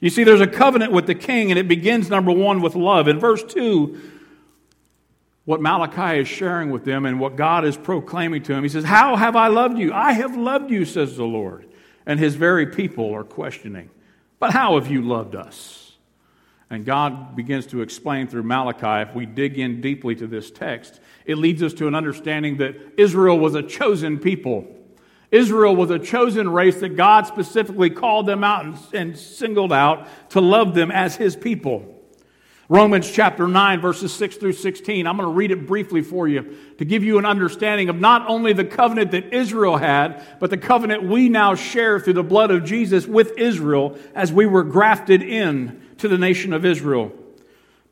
You 0.00 0.10
see, 0.10 0.24
there's 0.24 0.40
a 0.40 0.46
covenant 0.46 0.92
with 0.92 1.06
the 1.06 1.14
king, 1.14 1.50
and 1.50 1.58
it 1.58 1.66
begins, 1.66 2.08
number 2.08 2.30
one, 2.30 2.60
with 2.60 2.76
love. 2.76 3.08
In 3.08 3.18
verse 3.18 3.42
2, 3.42 4.00
what 5.44 5.60
Malachi 5.60 6.20
is 6.20 6.28
sharing 6.28 6.70
with 6.70 6.84
them 6.84 7.06
and 7.06 7.18
what 7.18 7.34
God 7.34 7.64
is 7.64 7.76
proclaiming 7.76 8.42
to 8.44 8.52
him, 8.52 8.62
he 8.62 8.68
says, 8.68 8.84
How 8.84 9.16
have 9.16 9.34
I 9.34 9.48
loved 9.48 9.78
you? 9.78 9.92
I 9.92 10.12
have 10.12 10.36
loved 10.36 10.70
you, 10.70 10.84
says 10.84 11.16
the 11.16 11.24
Lord. 11.24 11.66
And 12.06 12.20
his 12.20 12.36
very 12.36 12.66
people 12.66 13.14
are 13.14 13.24
questioning, 13.24 13.90
But 14.38 14.52
how 14.52 14.78
have 14.78 14.90
you 14.90 15.02
loved 15.02 15.34
us? 15.34 15.87
And 16.70 16.84
God 16.84 17.34
begins 17.34 17.66
to 17.68 17.80
explain 17.80 18.28
through 18.28 18.42
Malachi, 18.42 19.08
if 19.08 19.14
we 19.14 19.24
dig 19.24 19.58
in 19.58 19.80
deeply 19.80 20.14
to 20.16 20.26
this 20.26 20.50
text, 20.50 21.00
it 21.24 21.38
leads 21.38 21.62
us 21.62 21.72
to 21.74 21.88
an 21.88 21.94
understanding 21.94 22.58
that 22.58 22.76
Israel 22.98 23.38
was 23.38 23.54
a 23.54 23.62
chosen 23.62 24.18
people. 24.18 24.66
Israel 25.30 25.76
was 25.76 25.90
a 25.90 25.98
chosen 25.98 26.48
race 26.50 26.80
that 26.80 26.96
God 26.96 27.26
specifically 27.26 27.90
called 27.90 28.26
them 28.26 28.44
out 28.44 28.64
and, 28.64 28.78
and 28.92 29.18
singled 29.18 29.72
out 29.72 30.08
to 30.30 30.40
love 30.40 30.74
them 30.74 30.90
as 30.90 31.16
his 31.16 31.36
people. 31.36 31.94
Romans 32.70 33.10
chapter 33.10 33.48
9, 33.48 33.80
verses 33.80 34.12
6 34.12 34.36
through 34.36 34.52
16. 34.52 35.06
I'm 35.06 35.16
going 35.16 35.26
to 35.26 35.34
read 35.34 35.50
it 35.50 35.66
briefly 35.66 36.02
for 36.02 36.28
you 36.28 36.54
to 36.76 36.84
give 36.84 37.02
you 37.02 37.16
an 37.16 37.24
understanding 37.24 37.88
of 37.88 37.96
not 37.96 38.28
only 38.28 38.52
the 38.52 38.64
covenant 38.64 39.12
that 39.12 39.32
Israel 39.32 39.78
had, 39.78 40.22
but 40.38 40.50
the 40.50 40.58
covenant 40.58 41.02
we 41.02 41.30
now 41.30 41.54
share 41.54 41.98
through 41.98 42.12
the 42.12 42.22
blood 42.22 42.50
of 42.50 42.64
Jesus 42.64 43.06
with 43.06 43.32
Israel 43.38 43.98
as 44.14 44.34
we 44.34 44.44
were 44.44 44.64
grafted 44.64 45.22
in 45.22 45.82
to 45.98 46.08
the 46.08 46.18
nation 46.18 46.52
of 46.52 46.64
Israel. 46.64 47.12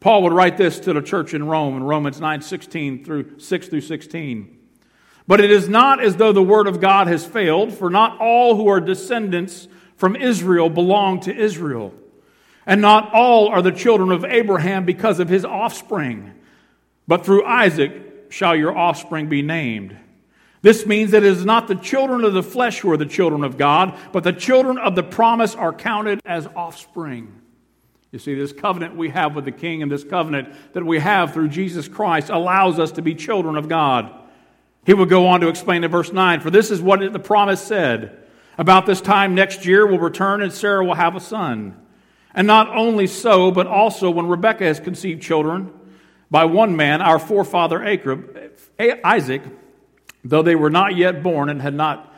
Paul 0.00 0.22
would 0.22 0.32
write 0.32 0.56
this 0.56 0.78
to 0.80 0.92
the 0.92 1.02
church 1.02 1.34
in 1.34 1.46
Rome 1.46 1.76
in 1.76 1.82
Romans 1.82 2.20
9 2.20 2.42
16 2.42 3.04
through 3.04 3.38
6 3.38 3.68
through 3.68 3.80
16. 3.80 4.56
But 5.26 5.40
it 5.40 5.50
is 5.50 5.68
not 5.68 6.00
as 6.02 6.16
though 6.16 6.32
the 6.32 6.42
word 6.42 6.68
of 6.68 6.80
God 6.80 7.08
has 7.08 7.26
failed, 7.26 7.72
for 7.72 7.90
not 7.90 8.20
all 8.20 8.56
who 8.56 8.68
are 8.68 8.80
descendants 8.80 9.66
from 9.96 10.14
Israel 10.14 10.70
belong 10.70 11.20
to 11.20 11.34
Israel. 11.34 11.92
And 12.64 12.80
not 12.80 13.12
all 13.12 13.48
are 13.48 13.62
the 13.62 13.72
children 13.72 14.12
of 14.12 14.25
Abraham 14.25 14.84
because 14.84 15.18
of 15.18 15.28
his 15.28 15.44
offspring. 15.44 16.34
But 17.08 17.25
through 17.25 17.44
Isaac 17.44 17.92
shall 18.28 18.54
your 18.54 18.76
offspring 18.76 19.28
be 19.28 19.42
named. 19.42 19.96
This 20.62 20.84
means 20.84 21.12
that 21.12 21.22
it 21.22 21.28
is 21.28 21.44
not 21.44 21.68
the 21.68 21.76
children 21.76 22.25
of 22.25 22.32
the 22.32 22.42
flesh 22.42 22.80
who 22.80 22.90
are 22.90 22.96
the 22.96 23.06
children 23.06 23.44
of 23.44 23.56
God, 23.56 23.96
but 24.12 24.25
the 24.25 24.32
children 24.32 24.78
of 24.78 24.96
the 24.96 25.02
promise 25.02 25.54
are 25.54 25.72
counted 25.72 26.20
as 26.25 26.46
offspring. 26.56 27.40
You 28.12 28.18
see, 28.18 28.34
this 28.34 28.52
covenant 28.52 28.96
we 28.96 29.10
have 29.10 29.34
with 29.34 29.44
the 29.44 29.52
King 29.52 29.82
and 29.82 29.90
this 29.90 30.04
covenant 30.04 30.54
that 30.72 30.84
we 30.84 30.98
have 31.00 31.32
through 31.32 31.48
Jesus 31.48 31.88
Christ 31.88 32.30
allows 32.30 32.78
us 32.78 32.92
to 32.92 33.02
be 33.02 33.14
children 33.14 33.56
of 33.56 33.68
God. 33.68 34.12
He 34.84 34.94
would 34.94 35.08
go 35.08 35.26
on 35.26 35.40
to 35.40 35.48
explain 35.48 35.82
in 35.82 35.90
verse 35.90 36.12
9 36.12 36.40
For 36.40 36.50
this 36.50 36.70
is 36.70 36.80
what 36.80 37.00
the 37.12 37.18
promise 37.18 37.60
said 37.60 38.25
About 38.56 38.86
this 38.86 39.00
time 39.00 39.34
next 39.34 39.66
year 39.66 39.86
we'll 39.86 39.98
return, 39.98 40.42
and 40.42 40.52
Sarah 40.52 40.84
will 40.84 40.94
have 40.94 41.16
a 41.16 41.20
son. 41.20 41.76
And 42.32 42.46
not 42.46 42.68
only 42.68 43.06
so, 43.06 43.50
but 43.50 43.66
also 43.66 44.10
when 44.10 44.26
Rebekah 44.28 44.64
has 44.64 44.78
conceived 44.78 45.22
children 45.22 45.72
by 46.30 46.44
one 46.44 46.76
man, 46.76 47.00
our 47.00 47.18
forefather 47.18 47.82
Isaac, 48.78 49.42
though 50.22 50.42
they 50.42 50.54
were 50.54 50.70
not 50.70 50.96
yet 50.96 51.22
born 51.22 51.48
and 51.48 51.62
had 51.62 51.75
not 51.75 52.14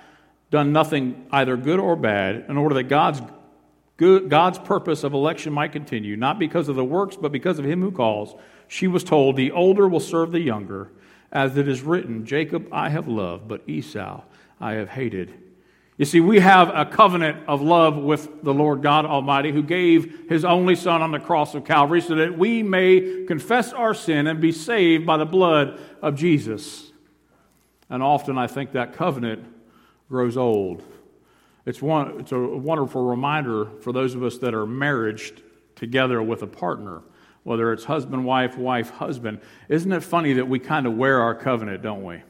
done 0.50 0.73
nothing 0.73 1.26
either 1.30 1.57
good 1.57 1.78
or 1.78 1.95
bad, 1.95 2.47
in 2.49 2.57
order 2.57 2.75
that 2.76 2.85
God's 2.85 3.21
God's 3.99 4.61
purpose 4.61 5.02
of 5.02 5.12
election 5.12 5.52
might 5.52 5.73
continue, 5.73 6.17
not 6.17 6.38
because 6.38 6.69
of 6.69 6.76
the 6.76 6.85
works, 6.85 7.17
but 7.17 7.33
because 7.33 7.59
of 7.59 7.64
him 7.64 7.81
who 7.81 7.90
calls. 7.90 8.40
She 8.69 8.87
was 8.87 9.02
told, 9.02 9.37
The 9.37 9.50
older 9.50 9.88
will 9.88 10.00
serve 10.00 10.31
the 10.31 10.40
younger, 10.40 10.93
as 11.33 11.57
it 11.57 11.67
is 11.67 11.83
written, 11.83 12.25
Jacob 12.25 12.69
I 12.71 12.90
have 12.90 13.09
loved, 13.09 13.49
but 13.49 13.69
Esau 13.69 14.23
I 14.61 14.75
have 14.75 14.88
hated. 14.90 15.35
You 15.97 16.05
see, 16.05 16.21
we 16.21 16.38
have 16.38 16.69
a 16.73 16.85
covenant 16.87 17.49
of 17.49 17.61
love 17.61 17.97
with 17.97 18.45
the 18.45 18.55
Lord 18.55 18.83
God 18.83 19.05
Almighty 19.05 19.50
who 19.50 19.64
gave 19.64 20.28
his 20.28 20.45
only 20.45 20.76
Son 20.76 21.02
on 21.02 21.11
the 21.11 21.19
cross 21.19 21.57
of 21.57 21.64
Calvary 21.64 22.00
so 22.00 22.14
that 22.14 22.38
we 22.38 22.62
may 22.62 23.25
confess 23.26 23.73
our 23.73 23.95
sin 23.95 24.28
and 24.28 24.40
be 24.40 24.52
saved 24.52 25.05
by 25.05 25.17
the 25.17 25.26
blood 25.26 25.81
of 26.00 26.14
Jesus. 26.14 26.93
And 27.90 28.00
often 28.00 28.38
I 28.38 28.47
think 28.47 28.73
that 28.73 28.93
covenant 28.93 29.45
grows 30.09 30.37
old. 30.37 30.85
It's, 31.68 31.82
one, 31.82 32.20
it's 32.20 32.32
a 32.32 32.38
wonderful 32.38 33.04
reminder 33.04 33.66
for 33.82 33.92
those 33.92 34.14
of 34.14 34.22
us 34.22 34.38
that 34.38 34.54
are 34.54 34.64
married 34.64 35.20
together 35.76 36.22
with 36.22 36.42
a 36.42 36.46
partner, 36.46 37.02
whether 37.42 37.75
it's 37.75 37.84
husband, 37.84 38.25
wife, 38.25 38.56
wife, 38.56 38.88
husband. 38.88 39.42
Isn't 39.68 39.92
it 39.92 40.02
funny 40.02 40.32
that 40.32 40.48
we 40.48 40.60
kind 40.60 40.87
of 40.87 40.94
wear 40.94 41.20
our 41.20 41.34
covenant, 41.34 41.82
don't 41.82 42.04
we? 42.04 42.22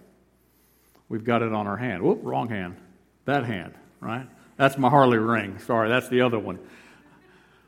We've 1.08 1.22
got 1.22 1.42
it 1.42 1.52
on 1.52 1.68
our 1.68 1.76
hand. 1.76 2.02
Whoop, 2.02 2.18
wrong 2.24 2.48
hand. 2.48 2.78
That 3.26 3.44
hand, 3.44 3.74
right? 4.00 4.26
That's 4.56 4.76
my 4.76 4.90
Harley 4.90 5.18
ring. 5.18 5.60
Sorry, 5.60 5.88
that's 5.88 6.08
the 6.08 6.22
other 6.22 6.40
one. 6.40 6.58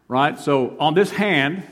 Right? 0.08 0.40
So 0.40 0.76
on 0.80 0.94
this 0.94 1.12
hand, 1.12 1.62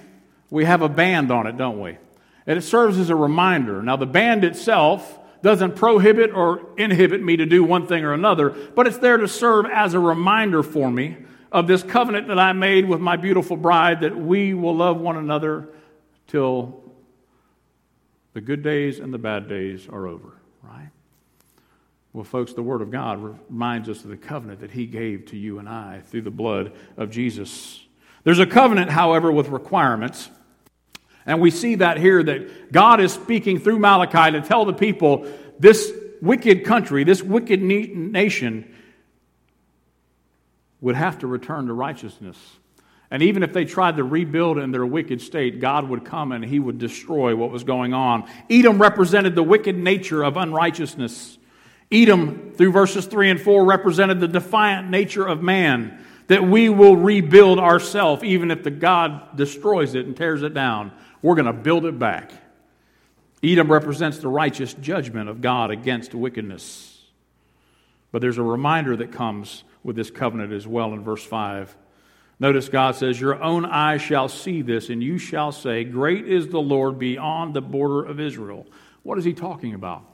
we 0.49 0.65
have 0.65 0.81
a 0.81 0.89
band 0.89 1.33
on 1.33 1.49
it, 1.49 1.57
don't 1.57 1.81
we? 1.81 1.99
And 2.47 2.57
it 2.57 2.63
serves 2.63 3.01
as 3.01 3.11
a 3.11 3.17
reminder. 3.17 3.83
Now, 3.83 3.97
the 3.97 4.07
band 4.07 4.45
itself 4.45 5.19
doesn't 5.43 5.77
prohibit 5.77 6.33
or 6.33 6.69
inhibit 6.77 7.23
me 7.23 7.37
to 7.37 7.47
do 7.47 7.63
one 7.63 7.87
thing 7.87 8.05
or 8.05 8.13
another, 8.13 8.51
but 8.51 8.87
it's 8.87 8.99
there 8.99 9.17
to 9.17 9.29
serve 9.29 9.67
as 9.67 9.95
a 9.95 10.01
reminder 10.01 10.63
for 10.63 10.91
me 10.91 11.17
of 11.51 11.67
this 11.67 11.83
covenant 11.83 12.29
that 12.29 12.39
I 12.39 12.53
made 12.53 12.87
with 12.87 13.01
my 13.01 13.17
beautiful 13.17 13.57
bride 13.57 14.01
that 14.03 14.17
we 14.17 14.55
will 14.55 14.77
love 14.77 15.01
one 15.01 15.17
another 15.17 15.69
till 16.27 16.83
the 18.35 18.41
good 18.41 18.63
days 18.63 18.99
and 18.99 19.13
the 19.13 19.19
bad 19.19 19.49
days 19.49 19.89
are 19.89 20.07
over, 20.07 20.35
right? 20.63 20.91
Well, 22.13 22.25
folks, 22.25 22.53
the 22.53 22.63
Word 22.63 22.83
of 22.83 22.91
God 22.91 23.23
reminds 23.49 23.89
us 23.89 24.05
of 24.05 24.11
the 24.11 24.17
covenant 24.17 24.61
that 24.61 24.73
He 24.73 24.87
gave 24.87 25.27
to 25.27 25.37
you 25.37 25.59
and 25.59 25.69
I 25.69 26.01
through 26.07 26.23
the 26.23 26.31
blood 26.31 26.73
of 26.97 27.11
Jesus. 27.11 27.85
There's 28.25 28.39
a 28.39 28.47
covenant, 28.47 28.91
however, 28.91 29.33
with 29.33 29.49
requirements. 29.49 30.31
And 31.29 31.43
we 31.43 31.51
see 31.51 31.77
that 31.77 31.99
here 31.99 32.23
that 32.23 32.73
God 32.73 33.01
is 33.01 33.13
speaking 33.13 33.61
through 33.61 33.79
Malachi 33.79 34.33
to 34.33 34.41
tell 34.41 34.65
the 34.65 34.73
people 34.73 35.31
this 35.59 35.93
wicked 36.23 36.65
country, 36.65 37.05
this 37.05 37.23
wicked 37.23 37.63
nation, 37.63 38.75
would 40.81 40.95
have 40.95 41.19
to 41.19 41.27
return 41.27 41.67
to 41.67 41.75
righteousness. 41.75 42.39
And 43.11 43.23
even 43.23 43.43
if 43.43 43.53
they 43.53 43.67
tried 43.67 43.97
to 43.97 44.05
rebuild 44.05 44.57
in 44.57 44.71
their 44.71 44.87
wicked 44.87 45.21
state, 45.21 45.61
God 45.61 45.87
would 45.91 46.07
come 46.07 46.33
and 46.33 46.43
he 46.43 46.59
would 46.59 46.79
destroy 46.79 47.37
what 47.37 47.51
was 47.51 47.63
going 47.63 47.93
on. 47.93 48.27
Edom 48.49 48.81
represented 48.81 49.35
the 49.35 49.43
wicked 49.43 49.77
nature 49.77 50.23
of 50.23 50.39
unrighteousness. 50.39 51.37
Edom, 51.93 52.53
through 52.55 52.73
verses 52.73 53.05
3 53.05 53.31
and 53.31 53.41
4, 53.41 53.67
represented 53.67 54.21
the 54.21 54.29
defiant 54.29 54.89
nature 54.89 55.27
of 55.27 55.43
man, 55.43 56.03
that 56.29 56.43
we 56.43 56.71
will 56.71 56.97
rebuild 56.97 57.59
ourselves, 57.59 58.23
even 58.25 58.51
if 58.51 58.63
the 58.63 58.71
God 58.71 59.37
destroys 59.37 59.95
it 59.95 60.07
and 60.07 60.17
tears 60.17 60.43
it 60.43 60.55
down. 60.55 60.93
We're 61.23 61.35
going 61.35 61.47
to 61.47 61.53
build 61.53 61.85
it 61.85 61.99
back. 61.99 62.31
Edom 63.43 63.71
represents 63.71 64.19
the 64.19 64.29
righteous 64.29 64.75
judgment 64.75 65.29
of 65.29 65.41
God 65.41 65.71
against 65.71 66.15
wickedness. 66.15 67.05
But 68.11 68.23
there's 68.23 68.39
a 68.39 68.43
reminder 68.43 68.97
that 68.97 69.13
comes 69.13 69.65
with 69.83 69.97
this 69.97 70.11
covenant 70.11 70.53
as 70.53 70.67
well 70.67 70.93
in 70.93 71.05
verse 71.05 71.25
5. 71.25 71.77
Notice 72.41 72.69
God 72.69 72.95
says, 72.95 73.21
Your 73.21 73.41
own 73.43 73.65
eyes 73.65 74.01
shall 74.01 74.29
see 74.29 74.63
this, 74.63 74.91
and 74.91 75.03
you 75.03 75.19
shall 75.19 75.53
say, 75.53 75.85
Great 75.85 76.27
is 76.27 76.49
the 76.49 76.61
Lord 76.61 76.99
beyond 76.99 77.55
the 77.55 77.61
border 77.61 78.05
of 78.05 78.21
Israel. 78.21 78.67
What 79.03 79.19
is 79.19 79.25
he 79.25 79.35
talking 79.35 79.75
about? 79.75 80.05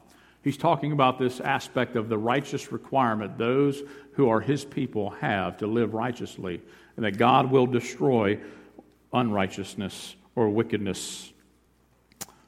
He's 0.42 0.56
talking 0.58 0.92
about 0.92 1.18
this 1.18 1.40
aspect 1.40 1.96
of 1.96 2.10
the 2.10 2.18
righteous 2.18 2.70
requirement 2.70 3.38
those 3.38 3.82
who 4.12 4.28
are 4.28 4.40
his 4.40 4.64
people 4.64 5.10
have 5.10 5.58
to 5.58 5.66
live 5.66 5.94
righteously, 5.94 6.60
and 6.96 7.04
that 7.04 7.16
God 7.16 7.50
will 7.50 7.66
destroy 7.66 8.38
unrighteousness 9.12 10.16
or 10.36 10.48
wickedness. 10.48 11.32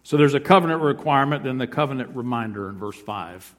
So 0.02 0.16
there's 0.16 0.34
a 0.34 0.40
covenant 0.40 0.82
requirement, 0.82 1.44
then 1.44 1.58
the 1.58 1.66
covenant 1.66 2.14
reminder 2.14 2.68
in 2.68 2.78
verse 2.78 3.00
5. 3.00 3.54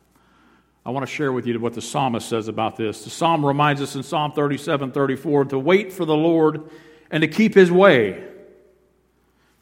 I 0.85 0.89
want 0.91 1.05
to 1.05 1.11
share 1.11 1.33
with 1.33 1.45
you 1.45 1.59
what 1.59 1.73
the 1.73 1.81
psalmist 1.81 2.29
says 2.29 2.47
about 2.47 2.77
this. 2.77 3.03
The 3.03 3.09
psalm 3.09 3.45
reminds 3.45 3.81
us 3.81 3.95
in 3.95 4.03
Psalm 4.03 4.31
37 4.31 4.93
34 4.93 5.45
to 5.45 5.59
wait 5.59 5.91
for 5.91 6.05
the 6.05 6.15
Lord 6.15 6.69
and 7.11 7.21
to 7.21 7.27
keep 7.27 7.53
his 7.53 7.69
way 7.69 8.23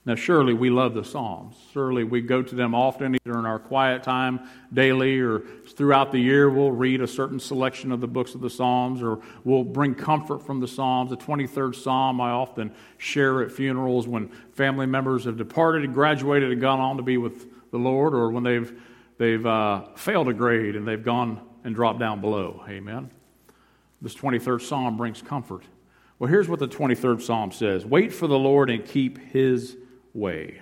now, 0.07 0.13
surely 0.13 0.53
we 0.53 0.69
love 0.69 0.93
the 0.93 1.03
Psalms. 1.03 1.55
Surely 1.73 2.03
we 2.03 2.21
go 2.21 2.43
to 2.43 2.53
them 2.53 2.75
often, 2.75 3.15
either 3.15 3.39
in 3.39 3.45
our 3.47 3.57
quiet 3.57 4.03
time 4.03 4.47
daily 4.71 5.19
or 5.19 5.39
throughout 5.67 6.11
the 6.11 6.19
year. 6.19 6.47
We'll 6.47 6.71
read 6.71 7.01
a 7.01 7.07
certain 7.07 7.39
selection 7.39 7.91
of 7.91 8.01
the 8.01 8.07
books 8.07 8.35
of 8.35 8.41
the 8.41 8.49
Psalms 8.49 9.01
or 9.01 9.19
we'll 9.43 9.63
bring 9.63 9.95
comfort 9.95 10.45
from 10.45 10.59
the 10.59 10.67
Psalms. 10.67 11.09
The 11.09 11.17
23rd 11.17 11.75
Psalm 11.75 12.21
I 12.21 12.29
often 12.29 12.71
share 12.99 13.41
at 13.41 13.51
funerals 13.51 14.07
when 14.07 14.27
family 14.53 14.85
members 14.85 15.25
have 15.25 15.37
departed 15.37 15.83
and 15.83 15.93
graduated 15.93 16.51
and 16.51 16.61
gone 16.61 16.79
on 16.79 16.97
to 16.97 17.03
be 17.03 17.17
with 17.17 17.71
the 17.71 17.79
Lord 17.79 18.13
or 18.13 18.29
when 18.29 18.43
they've, 18.43 18.79
they've 19.17 19.45
uh, 19.45 19.87
failed 19.95 20.29
a 20.29 20.33
grade 20.33 20.75
and 20.75 20.87
they've 20.87 21.03
gone 21.03 21.41
and 21.63 21.73
dropped 21.73 21.97
down 21.97 22.21
below. 22.21 22.63
Amen. 22.69 23.09
This 24.03 24.13
23rd 24.13 24.61
Psalm 24.61 24.97
brings 24.97 25.23
comfort. 25.23 25.63
Well, 26.19 26.29
here's 26.29 26.47
what 26.47 26.59
the 26.59 26.67
23rd 26.67 27.23
Psalm 27.23 27.51
says 27.51 27.87
Wait 27.87 28.13
for 28.13 28.27
the 28.27 28.37
Lord 28.37 28.69
and 28.69 28.85
keep 28.85 29.17
his 29.17 29.77
way. 30.15 30.61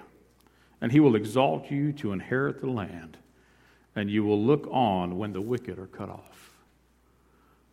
And 0.81 0.91
he 0.91 0.99
will 0.99 1.15
exalt 1.15 1.71
you 1.71 1.93
to 1.93 2.11
inherit 2.11 2.59
the 2.59 2.69
land, 2.69 3.17
and 3.95 4.09
you 4.09 4.23
will 4.23 4.41
look 4.41 4.67
on 4.71 5.17
when 5.17 5.33
the 5.33 5.41
wicked 5.41 5.79
are 5.79 5.87
cut 5.87 6.09
off. 6.09 6.43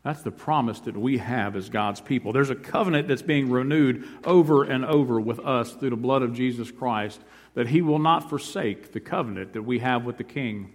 That's 0.03 0.23
the 0.23 0.31
promise 0.31 0.81
that 0.81 0.97
we 0.97 1.19
have 1.19 1.57
as 1.57 1.69
God's 1.69 2.01
people. 2.01 2.33
There's 2.33 2.51
a 2.51 2.55
covenant 2.55 3.09
that's 3.09 3.23
being 3.23 3.51
renewed 3.51 4.09
over 4.25 4.65
and 4.65 4.85
over 4.85 5.21
with 5.21 5.41
us 5.41 5.73
through 5.73 5.91
the 5.91 5.97
blood 5.97 6.23
of 6.23 6.33
Jesus 6.33 6.71
Christ 6.71 7.21
that 7.55 7.69
He 7.69 7.83
will 7.83 7.99
not 7.99 8.31
forsake 8.31 8.93
the 8.93 9.01
covenant 9.01 9.53
that 9.53 9.63
we 9.63 9.81
have 9.81 10.05
with 10.05 10.17
the 10.17 10.25
King. 10.25 10.73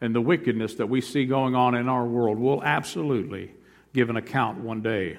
And 0.00 0.14
the 0.14 0.20
wickedness 0.20 0.74
that 0.74 0.88
we 0.88 1.00
see 1.00 1.24
going 1.24 1.54
on 1.54 1.74
in 1.74 1.88
our 1.88 2.04
world 2.04 2.38
will 2.38 2.62
absolutely 2.62 3.52
give 3.92 4.10
an 4.10 4.16
account 4.16 4.58
one 4.58 4.82
day. 4.82 5.18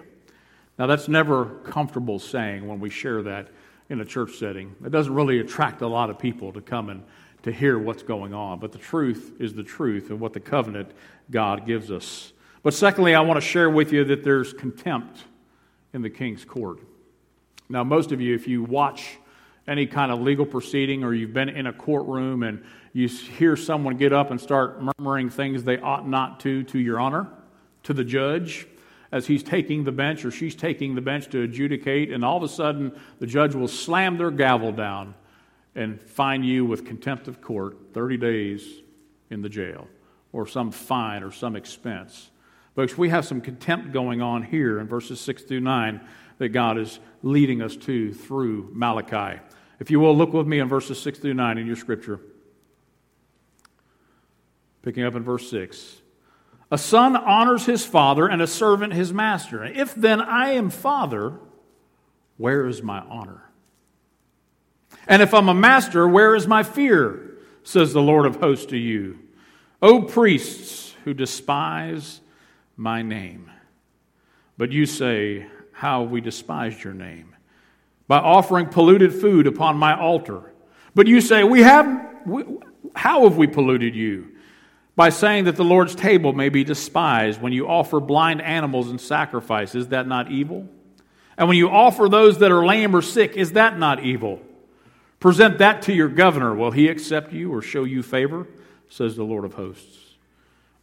Now, 0.77 0.87
that's 0.87 1.07
never 1.07 1.45
comfortable 1.65 2.19
saying 2.19 2.67
when 2.67 2.79
we 2.79 2.89
share 2.89 3.23
that 3.23 3.49
in 3.89 4.01
a 4.01 4.05
church 4.05 4.37
setting. 4.37 4.75
It 4.83 4.91
doesn't 4.91 5.13
really 5.13 5.39
attract 5.39 5.81
a 5.81 5.87
lot 5.87 6.09
of 6.09 6.19
people 6.19 6.51
to 6.53 6.61
come 6.61 6.89
and 6.89 7.03
to 7.43 7.51
hear 7.51 7.77
what's 7.77 8.03
going 8.03 8.33
on. 8.33 8.59
But 8.59 8.71
the 8.71 8.79
truth 8.79 9.33
is 9.39 9.53
the 9.53 9.63
truth 9.63 10.09
and 10.09 10.19
what 10.19 10.33
the 10.33 10.39
covenant 10.39 10.91
God 11.29 11.65
gives 11.67 11.91
us. 11.91 12.33
But 12.63 12.73
secondly, 12.73 13.13
I 13.13 13.21
want 13.21 13.37
to 13.37 13.47
share 13.47 13.69
with 13.69 13.93
you 13.93 14.03
that 14.05 14.23
there's 14.23 14.53
contempt 14.53 15.23
in 15.93 16.01
the 16.01 16.09
king's 16.09 16.43
court. 16.43 16.79
Now, 17.69 17.83
most 17.83 18.11
of 18.11 18.19
you, 18.19 18.33
if 18.33 18.47
you 18.47 18.63
watch 18.63 19.17
any 19.67 19.85
kind 19.85 20.11
of 20.11 20.21
legal 20.21 20.45
proceeding 20.45 21.03
or 21.03 21.13
you've 21.13 21.33
been 21.33 21.49
in 21.49 21.67
a 21.67 21.73
courtroom 21.73 22.43
and 22.43 22.63
you 22.93 23.07
hear 23.07 23.55
someone 23.55 23.97
get 23.97 24.13
up 24.13 24.31
and 24.31 24.39
start 24.39 24.81
murmuring 24.81 25.29
things 25.29 25.63
they 25.63 25.77
ought 25.79 26.07
not 26.07 26.39
to 26.41 26.63
to 26.63 26.79
your 26.79 26.99
honor, 26.99 27.27
to 27.83 27.93
the 27.93 28.03
judge, 28.03 28.67
as 29.15 29.25
he's 29.25 29.43
taking 29.43 29.85
the 29.85 29.93
bench 29.93 30.25
or 30.25 30.29
she's 30.29 30.55
taking 30.55 30.93
the 30.93 30.99
bench 30.99 31.29
to 31.29 31.43
adjudicate, 31.43 32.11
and 32.11 32.25
all 32.25 32.35
of 32.35 32.43
a 32.43 32.49
sudden 32.49 32.91
the 33.19 33.25
judge 33.25 33.55
will 33.55 33.69
slam 33.69 34.17
their 34.17 34.29
gavel 34.29 34.73
down 34.73 35.15
and 35.73 36.01
fine 36.01 36.43
you 36.43 36.65
with 36.65 36.85
contempt 36.85 37.29
of 37.29 37.39
court 37.39 37.77
30 37.93 38.17
days 38.17 38.81
in 39.29 39.41
the 39.41 39.47
jail 39.47 39.87
or 40.33 40.45
some 40.45 40.69
fine 40.69 41.23
or 41.23 41.31
some 41.31 41.55
expense. 41.55 42.29
Folks, 42.75 42.97
we 42.97 43.07
have 43.07 43.23
some 43.23 43.39
contempt 43.39 43.93
going 43.93 44.21
on 44.21 44.43
here 44.43 44.81
in 44.81 44.87
verses 44.87 45.21
6 45.21 45.43
through 45.43 45.61
9 45.61 46.01
that 46.39 46.49
God 46.49 46.77
is 46.77 46.99
leading 47.23 47.61
us 47.61 47.77
to 47.77 48.13
through 48.13 48.69
Malachi. 48.73 49.39
If 49.79 49.89
you 49.89 50.01
will, 50.01 50.17
look 50.17 50.33
with 50.33 50.45
me 50.45 50.59
in 50.59 50.67
verses 50.67 51.01
6 51.01 51.19
through 51.19 51.35
9 51.35 51.57
in 51.57 51.65
your 51.65 51.77
scripture. 51.77 52.19
Picking 54.81 55.05
up 55.05 55.15
in 55.15 55.23
verse 55.23 55.49
6. 55.49 56.01
A 56.75 56.77
son 56.77 57.15
honors 57.15 57.65
his 57.65 57.85
father, 57.85 58.27
and 58.27 58.41
a 58.41 58.47
servant 58.47 58.91
his 58.91 59.13
master. 59.13 59.63
If 59.63 59.95
then 59.95 60.19
I 60.19 60.55
am 60.55 60.69
father, 60.69 61.39
where 62.35 62.67
is 62.67 62.83
my 62.83 62.99
honor? 62.99 63.49
And 65.07 65.21
if 65.21 65.33
I'm 65.33 65.47
a 65.47 65.53
master, 65.53 66.05
where 66.05 66.35
is 66.35 66.47
my 66.47 66.63
fear? 66.63 67.37
Says 67.63 67.93
the 67.93 68.01
Lord 68.01 68.25
of 68.25 68.41
hosts 68.41 68.65
to 68.65 68.77
you. 68.77 69.19
O 69.81 70.01
priests 70.01 70.93
who 71.05 71.13
despise 71.13 72.19
my 72.75 73.01
name. 73.01 73.49
But 74.57 74.73
you 74.73 74.85
say, 74.85 75.45
How 75.71 76.03
we 76.03 76.19
despised 76.19 76.83
your 76.83 76.93
name? 76.93 77.37
By 78.09 78.17
offering 78.17 78.67
polluted 78.67 79.13
food 79.13 79.47
upon 79.47 79.77
my 79.77 79.97
altar. 79.97 80.53
But 80.93 81.07
you 81.07 81.21
say, 81.21 81.45
We 81.45 81.61
have, 81.61 82.17
we, 82.25 82.43
how 82.93 83.23
have 83.23 83.37
we 83.37 83.47
polluted 83.47 83.95
you? 83.95 84.34
By 84.95 85.09
saying 85.09 85.45
that 85.45 85.55
the 85.55 85.63
Lord's 85.63 85.95
table 85.95 86.33
may 86.33 86.49
be 86.49 86.63
despised 86.63 87.41
when 87.41 87.53
you 87.53 87.67
offer 87.67 87.99
blind 87.99 88.41
animals 88.41 88.89
and 88.89 88.99
sacrifice. 88.99 89.75
Is 89.75 89.89
that 89.89 90.07
not 90.07 90.31
evil? 90.31 90.67
And 91.37 91.47
when 91.47 91.57
you 91.57 91.69
offer 91.69 92.07
those 92.07 92.39
that 92.39 92.51
are 92.51 92.65
lame 92.65 92.95
or 92.95 93.01
sick, 93.01 93.33
is 93.33 93.53
that 93.53 93.77
not 93.77 94.03
evil? 94.03 94.41
Present 95.19 95.57
that 95.57 95.81
to 95.83 95.93
your 95.93 96.07
governor. 96.07 96.55
Will 96.55 96.71
he 96.71 96.87
accept 96.87 97.33
you 97.33 97.53
or 97.53 97.61
show 97.61 97.83
you 97.83 98.03
favor? 98.03 98.47
Says 98.89 99.15
the 99.15 99.23
Lord 99.23 99.43
of 99.43 99.55
hosts. 99.55 99.97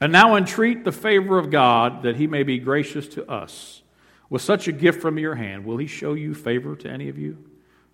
And 0.00 0.12
now 0.12 0.36
entreat 0.36 0.84
the 0.84 0.92
favor 0.92 1.38
of 1.38 1.50
God 1.50 2.02
that 2.02 2.16
he 2.16 2.26
may 2.26 2.42
be 2.42 2.58
gracious 2.58 3.08
to 3.08 3.30
us. 3.30 3.82
With 4.28 4.42
such 4.42 4.66
a 4.66 4.72
gift 4.72 5.00
from 5.00 5.18
your 5.18 5.36
hand, 5.36 5.64
will 5.64 5.76
he 5.76 5.86
show 5.86 6.14
you 6.14 6.34
favor 6.34 6.74
to 6.76 6.90
any 6.90 7.08
of 7.08 7.18
you? 7.18 7.38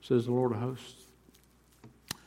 Says 0.01 0.25
the 0.25 0.33
Lord 0.33 0.53
of 0.53 0.59
hosts. 0.59 1.03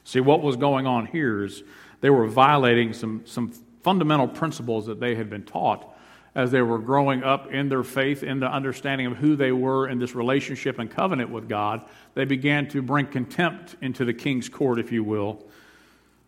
See, 0.04 0.20
what 0.20 0.42
was 0.42 0.56
going 0.56 0.86
on 0.86 1.08
here 1.08 1.44
is 1.44 1.64
they 2.02 2.10
were 2.10 2.28
violating 2.28 2.94
some, 2.94 3.24
some 3.26 3.54
fundamental 3.84 4.28
principles 4.28 4.86
that 4.86 5.00
they 5.00 5.16
had 5.16 5.30
been 5.30 5.44
taught 5.44 5.88
as 6.34 6.52
they 6.52 6.62
were 6.62 6.80
growing 6.80 7.24
up 7.24 7.52
in 7.52 7.68
their 7.68 7.84
faith, 7.84 8.24
in 8.24 8.40
the 8.40 8.50
understanding 8.50 9.08
of 9.08 9.18
who 9.18 9.36
they 9.36 9.52
were 9.52 9.90
in 9.90 10.00
this 10.00 10.16
relationship 10.16 10.80
and 10.80 10.90
covenant 10.90 11.30
with 11.30 11.50
God. 11.50 11.82
They 12.14 12.26
began 12.26 12.68
to 12.70 12.82
bring 12.82 13.08
contempt 13.08 13.76
into 13.82 14.06
the 14.06 14.14
king's 14.14 14.48
court, 14.48 14.80
if 14.80 14.92
you 14.92 15.04
will, 15.04 15.46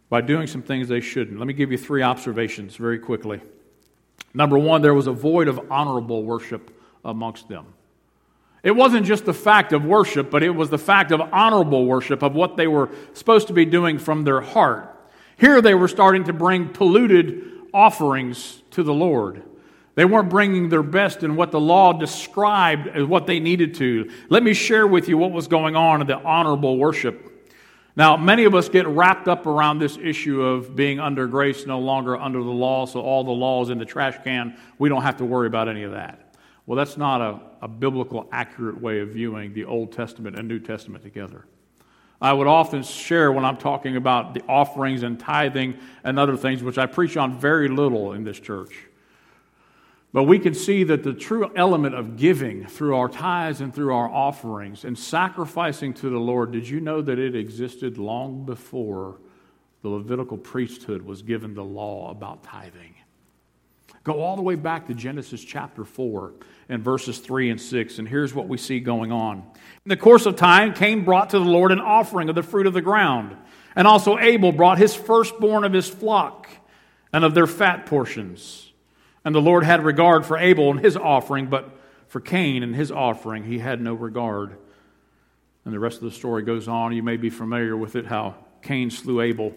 by 0.09 0.21
doing 0.21 0.47
some 0.47 0.61
things 0.61 0.89
they 0.89 0.99
shouldn't. 0.99 1.39
Let 1.39 1.47
me 1.47 1.53
give 1.53 1.71
you 1.71 1.77
three 1.77 2.01
observations 2.01 2.75
very 2.75 2.99
quickly. 2.99 3.41
Number 4.33 4.57
one, 4.57 4.81
there 4.81 4.93
was 4.93 5.07
a 5.07 5.13
void 5.13 5.47
of 5.47 5.71
honorable 5.71 6.23
worship 6.23 6.77
amongst 7.05 7.47
them. 7.47 7.67
It 8.61 8.71
wasn't 8.71 9.05
just 9.05 9.25
the 9.25 9.33
fact 9.33 9.73
of 9.73 9.85
worship, 9.85 10.31
but 10.31 10.41
it 10.41 10.49
was 10.49 10.69
the 10.69 10.77
fact 10.77 11.11
of 11.11 11.21
honorable 11.21 11.85
worship, 11.85 12.23
of 12.23 12.33
what 12.33 12.57
they 12.57 12.67
were 12.67 12.89
supposed 13.13 13.47
to 13.47 13.53
be 13.53 13.65
doing 13.65 13.99
from 13.99 14.23
their 14.23 14.41
heart. 14.41 14.89
Here 15.37 15.61
they 15.61 15.75
were 15.75 15.87
starting 15.87 16.25
to 16.25 16.33
bring 16.33 16.69
polluted 16.69 17.43
offerings 17.73 18.61
to 18.71 18.83
the 18.83 18.93
Lord. 18.93 19.43
They 19.95 20.05
weren't 20.05 20.29
bringing 20.29 20.69
their 20.69 20.83
best 20.83 21.23
in 21.23 21.35
what 21.35 21.51
the 21.51 21.59
law 21.59 21.93
described 21.93 22.87
as 22.87 23.05
what 23.05 23.27
they 23.27 23.39
needed 23.39 23.75
to. 23.75 24.09
Let 24.29 24.41
me 24.41 24.53
share 24.53 24.87
with 24.87 25.07
you 25.07 25.17
what 25.17 25.31
was 25.31 25.47
going 25.47 25.75
on 25.75 26.01
in 26.01 26.07
the 26.07 26.17
honorable 26.17 26.77
worship. 26.77 27.29
Now, 27.95 28.17
many 28.17 28.45
of 28.45 28.55
us 28.55 28.69
get 28.69 28.87
wrapped 28.87 29.27
up 29.27 29.45
around 29.45 29.77
this 29.77 29.97
issue 29.97 30.41
of 30.41 30.75
being 30.75 30.99
under 30.99 31.27
grace, 31.27 31.67
no 31.67 31.77
longer 31.79 32.17
under 32.17 32.41
the 32.41 32.49
law, 32.49 32.87
so 32.87 33.01
all 33.01 33.23
the 33.23 33.31
laws 33.31 33.69
in 33.69 33.77
the 33.77 33.85
trash 33.85 34.15
can. 34.23 34.57
We 34.79 34.89
don't 34.89 35.03
have 35.03 35.17
to 35.17 35.25
worry 35.25 35.45
about 35.45 35.67
any 35.67 35.83
of 35.83 35.91
that. 35.91 36.35
Well, 36.65 36.75
that's 36.75 36.97
not 36.97 37.21
a, 37.21 37.39
a 37.61 37.67
biblical, 37.67 38.27
accurate 38.31 38.81
way 38.81 38.99
of 38.99 39.09
viewing 39.09 39.53
the 39.53 39.65
Old 39.65 39.91
Testament 39.91 40.35
and 40.35 40.47
New 40.47 40.59
Testament 40.59 41.03
together. 41.03 41.45
I 42.23 42.31
would 42.31 42.47
often 42.47 42.83
share 42.83 43.33
when 43.33 43.43
I'm 43.43 43.57
talking 43.57 43.97
about 43.97 44.33
the 44.33 44.41
offerings 44.47 45.03
and 45.03 45.19
tithing 45.19 45.77
and 46.05 46.17
other 46.17 46.37
things, 46.37 46.63
which 46.63 46.77
I 46.77 46.85
preach 46.85 47.17
on 47.17 47.37
very 47.37 47.67
little 47.67 48.13
in 48.13 48.23
this 48.23 48.39
church. 48.39 48.73
But 50.13 50.23
we 50.23 50.39
can 50.39 50.53
see 50.53 50.85
that 50.85 51.03
the 51.03 51.13
true 51.13 51.51
element 51.53 51.95
of 51.95 52.15
giving 52.15 52.65
through 52.65 52.95
our 52.95 53.09
tithes 53.09 53.59
and 53.59 53.75
through 53.75 53.93
our 53.93 54.07
offerings 54.09 54.85
and 54.85 54.97
sacrificing 54.97 55.93
to 55.95 56.09
the 56.09 56.17
Lord, 56.17 56.53
did 56.53 56.65
you 56.65 56.79
know 56.79 57.01
that 57.01 57.19
it 57.19 57.35
existed 57.35 57.97
long 57.97 58.45
before 58.45 59.17
the 59.81 59.89
Levitical 59.89 60.37
priesthood 60.37 61.01
was 61.01 61.23
given 61.23 61.53
the 61.53 61.63
law 61.63 62.09
about 62.09 62.41
tithing? 62.41 62.95
Go 64.03 64.19
all 64.19 64.35
the 64.35 64.41
way 64.41 64.55
back 64.55 64.87
to 64.87 64.93
Genesis 64.93 65.43
chapter 65.43 65.85
4 65.85 66.33
and 66.67 66.83
verses 66.83 67.19
3 67.19 67.51
and 67.51 67.61
6, 67.61 67.99
and 67.99 68.07
here's 68.07 68.33
what 68.33 68.49
we 68.49 68.57
see 68.57 68.81
going 68.81 69.13
on. 69.13 69.37
In 69.37 69.89
the 69.89 69.97
course 69.97 70.25
of 70.25 70.35
time, 70.35 70.73
Cain 70.73 71.05
brought 71.05 71.29
to 71.29 71.39
the 71.39 71.45
Lord 71.45 71.71
an 71.71 71.79
offering 71.79 72.27
of 72.27 72.35
the 72.35 72.43
fruit 72.43 72.67
of 72.67 72.73
the 72.73 72.81
ground, 72.81 73.37
and 73.75 73.87
also 73.87 74.17
Abel 74.17 74.51
brought 74.51 74.77
his 74.77 74.93
firstborn 74.93 75.63
of 75.63 75.71
his 75.71 75.87
flock 75.87 76.49
and 77.13 77.23
of 77.23 77.33
their 77.33 77.47
fat 77.47 77.85
portions. 77.85 78.71
And 79.23 79.33
the 79.33 79.41
Lord 79.41 79.63
had 79.63 79.85
regard 79.85 80.25
for 80.25 80.37
Abel 80.37 80.69
and 80.71 80.81
his 80.81 80.97
offering, 80.97 81.47
but 81.47 81.69
for 82.09 82.19
Cain 82.19 82.61
and 82.61 82.75
his 82.75 82.91
offering 82.91 83.45
he 83.45 83.59
had 83.59 83.81
no 83.81 83.93
regard. 83.93 84.57
And 85.63 85.73
the 85.73 85.79
rest 85.79 85.97
of 85.97 86.03
the 86.03 86.11
story 86.11 86.43
goes 86.43 86.67
on. 86.67 86.93
You 86.93 87.03
may 87.03 87.15
be 87.15 87.29
familiar 87.29 87.77
with 87.77 87.95
it 87.95 88.05
how 88.05 88.35
Cain 88.61 88.89
slew 88.89 89.21
Abel 89.21 89.53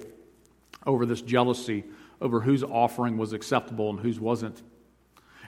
over 0.87 1.05
this 1.05 1.21
jealousy 1.21 1.83
over 2.21 2.41
whose 2.41 2.63
offering 2.63 3.19
was 3.19 3.33
acceptable 3.33 3.91
and 3.91 4.01
whose 4.01 4.19
wasn't. 4.19 4.63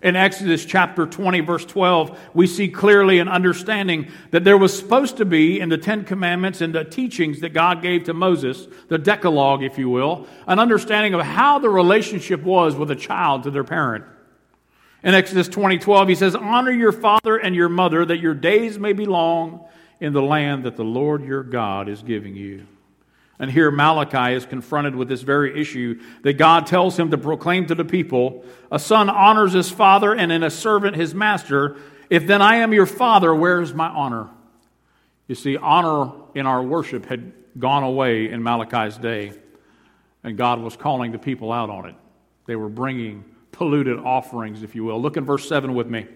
In 0.01 0.15
Exodus 0.15 0.65
chapter 0.65 1.07
20, 1.07 1.41
verse 1.41 1.65
12, 1.65 2.19
we 2.33 2.47
see 2.47 2.69
clearly 2.69 3.19
an 3.19 3.29
understanding 3.29 4.09
that 4.31 4.45
there 4.45 4.57
was 4.57 4.77
supposed 4.77 5.17
to 5.17 5.25
be 5.25 5.59
in 5.59 5.71
the 5.71 5.79
Ten 5.79 6.05
Commandments 6.05 6.61
and 6.61 6.73
the 6.73 6.85
teachings 6.85 7.41
that 7.41 7.49
God 7.51 7.83
gave 7.83 8.05
to 8.05 8.15
Moses, 8.15 8.69
the 8.89 8.99
Decalogue, 8.99 9.65
if 9.65 9.77
you 9.77 9.89
will, 9.89 10.29
an 10.47 10.61
understanding 10.61 11.15
of 11.15 11.23
how 11.23 11.59
the 11.59 11.69
relationship 11.69 12.43
was 12.43 12.77
with 12.77 12.93
a 12.93 12.97
child 12.97 13.43
to 13.43 13.51
their 13.51 13.65
parent. 13.65 14.05
In 15.03 15.15
Exodus 15.15 15.49
20, 15.49 15.79
12, 15.79 16.09
he 16.09 16.15
says, 16.15 16.35
Honor 16.37 16.71
your 16.71 16.93
father 16.93 17.37
and 17.37 17.55
your 17.55 17.69
mother, 17.69 18.05
that 18.05 18.19
your 18.19 18.35
days 18.35 18.79
may 18.79 18.93
be 18.93 19.05
long 19.05 19.65
in 20.01 20.13
the 20.13 20.23
land 20.23 20.65
that 20.65 20.77
the 20.77 20.85
Lord 20.85 21.25
your 21.25 21.43
God 21.43 21.89
is 21.89 22.03
giving 22.03 22.37
you. 22.37 22.67
And 23.39 23.51
here 23.51 23.71
Malachi 23.71 24.35
is 24.35 24.45
confronted 24.45 24.97
with 24.97 25.09
this 25.09 25.23
very 25.23 25.61
issue 25.61 26.01
that 26.23 26.35
God 26.35 26.67
tells 26.67 26.99
him 26.99 27.11
to 27.13 27.19
proclaim 27.19 27.67
to 27.67 27.75
the 27.75 27.85
people 27.85 28.45
A 28.73 28.79
son 28.79 29.09
honors 29.09 29.53
his 29.53 29.71
father, 29.71 30.13
and 30.13 30.33
in 30.33 30.43
a 30.43 30.51
servant 30.51 30.97
his 30.97 31.15
master. 31.15 31.77
If 32.11 32.27
then 32.27 32.43
I 32.43 32.57
am 32.57 32.73
your 32.73 32.87
father, 32.87 33.35
where 33.35 33.61
is 33.61 33.75
my 33.75 33.89
honor? 33.89 34.29
You 35.29 35.35
see, 35.35 35.57
honor 35.57 36.13
in 36.35 36.47
our 36.47 36.63
worship 36.63 37.07
had 37.07 37.33
gone 37.59 37.83
away 37.83 38.31
in 38.31 38.43
Malachi's 38.43 38.97
day, 38.97 39.33
and 40.25 40.37
God 40.37 40.61
was 40.61 40.77
calling 40.77 41.13
the 41.13 41.19
people 41.19 41.53
out 41.53 41.71
on 41.71 41.87
it. 41.87 41.95
They 42.47 42.57
were 42.57 42.69
bringing 42.71 43.25
polluted 43.53 43.99
offerings, 43.99 44.63
if 44.63 44.75
you 44.75 44.85
will. 44.85 45.01
Look 45.01 45.17
in 45.17 45.25
verse 45.25 45.49
7 45.49 45.75
with 45.75 45.87
me. 45.87 46.07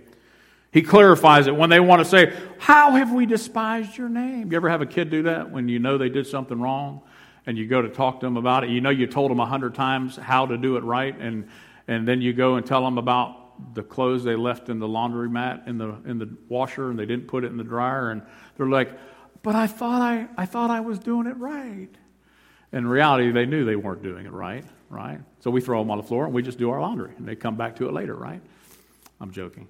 He 0.72 0.80
clarifies 0.80 1.46
it 1.46 1.54
when 1.54 1.68
they 1.68 1.80
want 1.80 2.00
to 2.00 2.04
say, 2.06 2.34
How 2.58 2.92
have 2.92 3.12
we 3.12 3.26
despised 3.26 3.98
your 3.98 4.08
name? 4.08 4.50
You 4.50 4.56
ever 4.56 4.70
have 4.70 4.80
a 4.80 4.86
kid 4.86 5.10
do 5.10 5.24
that 5.24 5.50
when 5.50 5.68
you 5.68 5.78
know 5.78 5.98
they 5.98 6.08
did 6.08 6.26
something 6.26 6.58
wrong? 6.58 7.02
And 7.46 7.58
you 7.58 7.66
go 7.66 7.82
to 7.82 7.88
talk 7.88 8.20
to 8.20 8.26
them 8.26 8.36
about 8.36 8.64
it. 8.64 8.70
You 8.70 8.80
know, 8.80 8.90
you 8.90 9.06
told 9.06 9.30
them 9.30 9.40
a 9.40 9.46
hundred 9.46 9.74
times 9.74 10.16
how 10.16 10.46
to 10.46 10.56
do 10.56 10.76
it 10.76 10.84
right, 10.84 11.16
and, 11.18 11.48
and 11.88 12.06
then 12.06 12.20
you 12.20 12.32
go 12.32 12.56
and 12.56 12.64
tell 12.64 12.84
them 12.84 12.98
about 12.98 13.74
the 13.74 13.82
clothes 13.82 14.24
they 14.24 14.34
left 14.34 14.68
in 14.68 14.78
the 14.78 14.88
laundry 14.88 15.28
mat 15.28 15.64
in 15.66 15.78
the, 15.78 15.94
in 16.06 16.18
the 16.18 16.28
washer 16.48 16.90
and 16.90 16.98
they 16.98 17.06
didn't 17.06 17.28
put 17.28 17.44
it 17.44 17.48
in 17.48 17.56
the 17.56 17.64
dryer, 17.64 18.10
and 18.10 18.22
they're 18.56 18.68
like, 18.68 18.90
but 19.42 19.54
I 19.54 19.66
thought 19.66 20.02
I, 20.02 20.28
I 20.36 20.46
thought 20.46 20.70
I 20.70 20.80
was 20.80 20.98
doing 20.98 21.26
it 21.26 21.36
right. 21.36 21.88
In 22.72 22.86
reality, 22.86 23.30
they 23.32 23.44
knew 23.44 23.64
they 23.64 23.76
weren't 23.76 24.02
doing 24.02 24.24
it 24.24 24.32
right, 24.32 24.64
right? 24.88 25.20
So 25.40 25.50
we 25.50 25.60
throw 25.60 25.80
them 25.80 25.90
on 25.90 25.98
the 25.98 26.04
floor 26.04 26.24
and 26.24 26.32
we 26.32 26.42
just 26.42 26.58
do 26.58 26.70
our 26.70 26.80
laundry, 26.80 27.12
and 27.18 27.26
they 27.26 27.34
come 27.34 27.56
back 27.56 27.76
to 27.76 27.88
it 27.88 27.92
later, 27.92 28.14
right? 28.14 28.40
I'm 29.20 29.30
joking. 29.30 29.68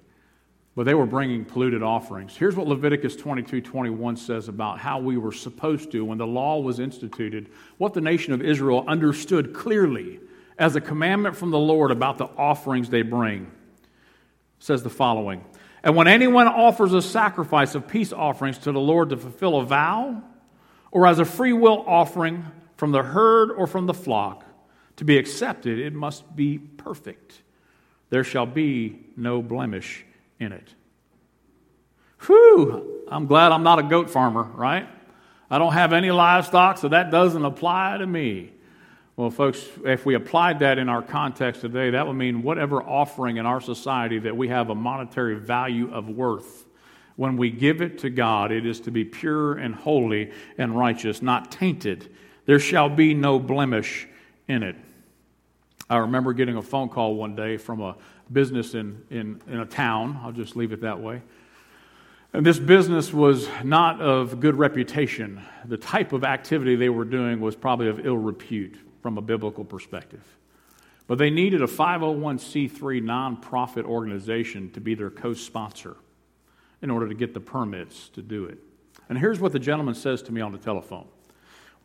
But 0.75 0.85
they 0.85 0.95
were 0.95 1.05
bringing 1.05 1.45
polluted 1.45 1.83
offerings. 1.83 2.35
Here's 2.35 2.55
what 2.55 2.67
Leviticus 2.67 3.15
22 3.15 3.61
21 3.61 4.17
says 4.17 4.47
about 4.47 4.79
how 4.79 4.99
we 4.99 5.17
were 5.17 5.31
supposed 5.31 5.91
to, 5.91 6.03
when 6.03 6.17
the 6.17 6.25
law 6.25 6.59
was 6.59 6.79
instituted, 6.79 7.49
what 7.77 7.93
the 7.93 8.01
nation 8.01 8.33
of 8.33 8.41
Israel 8.41 8.83
understood 8.87 9.53
clearly 9.53 10.19
as 10.57 10.75
a 10.75 10.81
commandment 10.81 11.35
from 11.35 11.51
the 11.51 11.59
Lord 11.59 11.91
about 11.91 12.17
the 12.17 12.25
offerings 12.25 12.89
they 12.89 13.03
bring. 13.03 13.43
It 13.43 13.49
says 14.59 14.81
the 14.81 14.89
following 14.89 15.43
And 15.83 15.95
when 15.95 16.07
anyone 16.07 16.47
offers 16.47 16.93
a 16.93 17.03
sacrifice 17.03 17.75
of 17.75 17.87
peace 17.87 18.11
offerings 18.11 18.57
to 18.59 18.71
the 18.71 18.79
Lord 18.79 19.09
to 19.09 19.17
fulfill 19.17 19.59
a 19.59 19.65
vow, 19.65 20.23
or 20.91 21.05
as 21.05 21.19
a 21.19 21.25
free 21.25 21.53
will 21.53 21.83
offering 21.85 22.45
from 22.77 22.91
the 22.91 23.03
herd 23.03 23.51
or 23.51 23.67
from 23.67 23.85
the 23.85 23.93
flock, 23.93 24.43
to 24.95 25.05
be 25.05 25.19
accepted, 25.19 25.77
it 25.77 25.93
must 25.93 26.35
be 26.35 26.57
perfect. 26.57 27.43
There 28.09 28.23
shall 28.23 28.45
be 28.47 28.99
no 29.15 29.43
blemish 29.43 30.05
in 30.43 30.51
it. 30.51 30.75
Whew, 32.27 33.03
I'm 33.07 33.25
glad 33.25 33.51
I'm 33.51 33.63
not 33.63 33.79
a 33.79 33.83
goat 33.83 34.09
farmer, 34.09 34.43
right? 34.43 34.87
I 35.49 35.57
don't 35.57 35.73
have 35.73 35.91
any 35.93 36.11
livestock, 36.11 36.77
so 36.77 36.89
that 36.89 37.11
doesn't 37.11 37.43
apply 37.43 37.97
to 37.97 38.05
me. 38.07 38.51
Well, 39.15 39.29
folks, 39.29 39.63
if 39.85 40.05
we 40.05 40.15
applied 40.15 40.59
that 40.59 40.79
in 40.79 40.89
our 40.89 41.01
context 41.01 41.61
today, 41.61 41.91
that 41.91 42.07
would 42.07 42.15
mean 42.15 42.41
whatever 42.41 42.81
offering 42.81 43.37
in 43.37 43.45
our 43.45 43.61
society 43.61 44.19
that 44.19 44.35
we 44.35 44.47
have 44.47 44.69
a 44.69 44.75
monetary 44.75 45.35
value 45.35 45.93
of 45.93 46.09
worth, 46.09 46.65
when 47.15 47.37
we 47.37 47.51
give 47.51 47.81
it 47.81 47.99
to 47.99 48.09
God, 48.09 48.51
it 48.51 48.65
is 48.65 48.79
to 48.81 48.91
be 48.91 49.05
pure 49.05 49.53
and 49.53 49.75
holy 49.75 50.31
and 50.57 50.75
righteous, 50.75 51.21
not 51.21 51.51
tainted. 51.51 52.09
There 52.45 52.59
shall 52.59 52.89
be 52.89 53.13
no 53.13 53.37
blemish 53.37 54.07
in 54.47 54.63
it. 54.63 54.75
I 55.89 55.97
remember 55.97 56.33
getting 56.33 56.57
a 56.57 56.61
phone 56.63 56.89
call 56.89 57.13
one 57.15 57.35
day 57.35 57.57
from 57.57 57.81
a 57.81 57.95
business 58.33 58.73
in, 58.73 59.03
in, 59.09 59.41
in 59.47 59.59
a 59.59 59.65
town. 59.65 60.19
I'll 60.23 60.31
just 60.31 60.55
leave 60.55 60.73
it 60.73 60.81
that 60.81 60.99
way. 60.99 61.21
And 62.33 62.43
this 62.43 62.57
business 62.57 63.13
was 63.13 63.47
not 63.63 64.01
of 64.01 64.39
good 64.39 64.55
reputation. 64.55 65.41
The 65.65 65.77
type 65.77 66.13
of 66.13 66.23
activity 66.23 66.75
they 66.75 66.89
were 66.89 67.05
doing 67.05 67.39
was 67.39 67.55
probably 67.55 67.89
of 67.89 68.05
ill 68.05 68.17
repute 68.17 68.75
from 69.01 69.17
a 69.17 69.21
biblical 69.21 69.63
perspective. 69.63 70.23
But 71.05 71.17
they 71.17 71.29
needed 71.29 71.61
a 71.61 71.67
501c3 71.67 72.71
nonprofit 73.03 73.83
organization 73.83 74.71
to 74.71 74.81
be 74.81 74.95
their 74.95 75.09
co 75.11 75.33
sponsor 75.33 75.97
in 76.81 76.89
order 76.89 77.07
to 77.07 77.13
get 77.13 77.33
the 77.33 77.39
permits 77.39 78.09
to 78.09 78.21
do 78.21 78.45
it. 78.45 78.57
And 79.09 79.17
here's 79.17 79.39
what 79.39 79.51
the 79.51 79.59
gentleman 79.59 79.95
says 79.95 80.21
to 80.23 80.31
me 80.31 80.41
on 80.41 80.51
the 80.51 80.57
telephone 80.57 81.05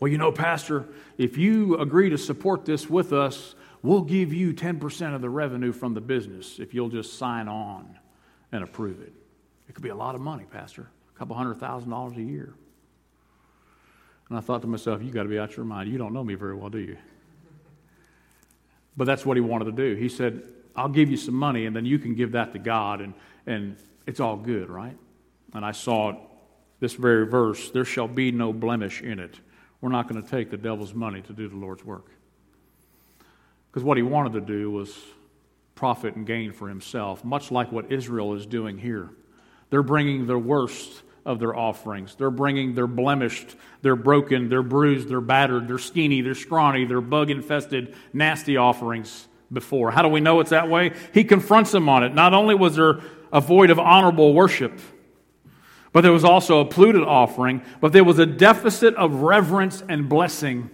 Well, 0.00 0.10
you 0.10 0.18
know, 0.18 0.32
Pastor, 0.32 0.86
if 1.18 1.36
you 1.36 1.76
agree 1.78 2.08
to 2.10 2.16
support 2.16 2.64
this 2.64 2.88
with 2.88 3.12
us, 3.12 3.54
we'll 3.82 4.02
give 4.02 4.32
you 4.32 4.52
10% 4.52 5.14
of 5.14 5.20
the 5.20 5.30
revenue 5.30 5.72
from 5.72 5.94
the 5.94 6.00
business 6.00 6.58
if 6.58 6.74
you'll 6.74 6.88
just 6.88 7.18
sign 7.18 7.48
on 7.48 7.98
and 8.52 8.64
approve 8.64 9.00
it. 9.00 9.12
It 9.68 9.74
could 9.74 9.82
be 9.82 9.90
a 9.90 9.94
lot 9.94 10.14
of 10.14 10.20
money, 10.20 10.44
Pastor, 10.50 10.88
a 11.14 11.18
couple 11.18 11.36
hundred 11.36 11.60
thousand 11.60 11.90
dollars 11.90 12.16
a 12.16 12.22
year. 12.22 12.54
And 14.28 14.36
I 14.36 14.40
thought 14.40 14.62
to 14.62 14.68
myself, 14.68 15.02
you 15.02 15.10
got 15.10 15.22
to 15.22 15.28
be 15.28 15.38
out 15.38 15.56
your 15.56 15.64
mind. 15.64 15.90
You 15.90 15.98
don't 15.98 16.12
know 16.12 16.24
me 16.24 16.34
very 16.34 16.54
well, 16.54 16.68
do 16.68 16.78
you? 16.78 16.96
But 18.96 19.04
that's 19.04 19.24
what 19.24 19.36
he 19.36 19.40
wanted 19.40 19.66
to 19.66 19.72
do. 19.72 19.94
He 19.94 20.08
said, 20.08 20.42
I'll 20.76 20.88
give 20.88 21.10
you 21.10 21.16
some 21.16 21.34
money, 21.34 21.66
and 21.66 21.74
then 21.74 21.86
you 21.86 21.98
can 21.98 22.14
give 22.14 22.32
that 22.32 22.52
to 22.52 22.58
God, 22.58 23.00
and, 23.00 23.14
and 23.46 23.76
it's 24.06 24.20
all 24.20 24.36
good, 24.36 24.68
right? 24.68 24.96
And 25.54 25.64
I 25.64 25.72
saw 25.72 26.14
this 26.80 26.94
very 26.94 27.26
verse 27.26 27.70
there 27.70 27.84
shall 27.84 28.08
be 28.08 28.30
no 28.30 28.52
blemish 28.52 29.02
in 29.02 29.18
it. 29.18 29.40
We're 29.80 29.90
not 29.90 30.08
going 30.08 30.22
to 30.22 30.28
take 30.28 30.50
the 30.50 30.56
devil's 30.56 30.94
money 30.94 31.22
to 31.22 31.32
do 31.32 31.48
the 31.48 31.56
Lord's 31.56 31.84
work. 31.84 32.10
Because 33.70 33.84
what 33.84 33.96
he 33.96 34.02
wanted 34.02 34.32
to 34.34 34.40
do 34.40 34.70
was 34.70 34.96
profit 35.74 36.16
and 36.16 36.26
gain 36.26 36.52
for 36.52 36.68
himself, 36.68 37.24
much 37.24 37.50
like 37.50 37.70
what 37.70 37.92
Israel 37.92 38.34
is 38.34 38.46
doing 38.46 38.78
here. 38.78 39.10
They're 39.70 39.82
bringing 39.82 40.26
the 40.26 40.38
worst 40.38 41.02
of 41.24 41.38
their 41.38 41.54
offerings. 41.54 42.14
They're 42.14 42.30
bringing 42.30 42.74
their 42.74 42.86
blemished, 42.86 43.54
they're 43.82 43.96
broken, 43.96 44.48
they're 44.48 44.62
bruised, 44.62 45.08
they're 45.08 45.20
battered, 45.20 45.68
they're 45.68 45.78
skinny, 45.78 46.22
they're 46.22 46.34
scrawny, 46.34 46.86
they're 46.86 47.02
bug 47.02 47.30
infested, 47.30 47.94
nasty 48.12 48.56
offerings 48.56 49.28
before. 49.52 49.90
How 49.90 50.02
do 50.02 50.08
we 50.08 50.20
know 50.20 50.40
it's 50.40 50.50
that 50.50 50.68
way? 50.68 50.92
He 51.12 51.24
confronts 51.24 51.70
them 51.70 51.88
on 51.88 52.02
it. 52.02 52.14
Not 52.14 52.32
only 52.32 52.54
was 52.54 52.76
there 52.76 53.00
a 53.30 53.40
void 53.40 53.70
of 53.70 53.78
honorable 53.78 54.32
worship, 54.32 54.80
but 55.92 56.00
there 56.00 56.12
was 56.12 56.24
also 56.24 56.60
a 56.60 56.64
polluted 56.64 57.02
offering, 57.02 57.62
but 57.80 57.92
there 57.92 58.04
was 58.04 58.18
a 58.18 58.26
deficit 58.26 58.94
of 58.94 59.16
reverence 59.16 59.82
and 59.86 60.08
blessing 60.08 60.70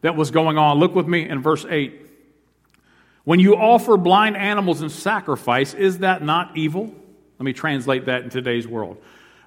that 0.00 0.16
was 0.16 0.30
going 0.30 0.56
on. 0.56 0.78
Look 0.78 0.94
with 0.94 1.06
me 1.06 1.28
in 1.28 1.42
verse 1.42 1.66
8. 1.68 2.07
When 3.28 3.40
you 3.40 3.56
offer 3.56 3.98
blind 3.98 4.38
animals 4.38 4.80
in 4.80 4.88
sacrifice, 4.88 5.74
is 5.74 5.98
that 5.98 6.22
not 6.22 6.56
evil? 6.56 6.90
Let 7.38 7.44
me 7.44 7.52
translate 7.52 8.06
that 8.06 8.22
in 8.22 8.30
today's 8.30 8.66
world. 8.66 8.96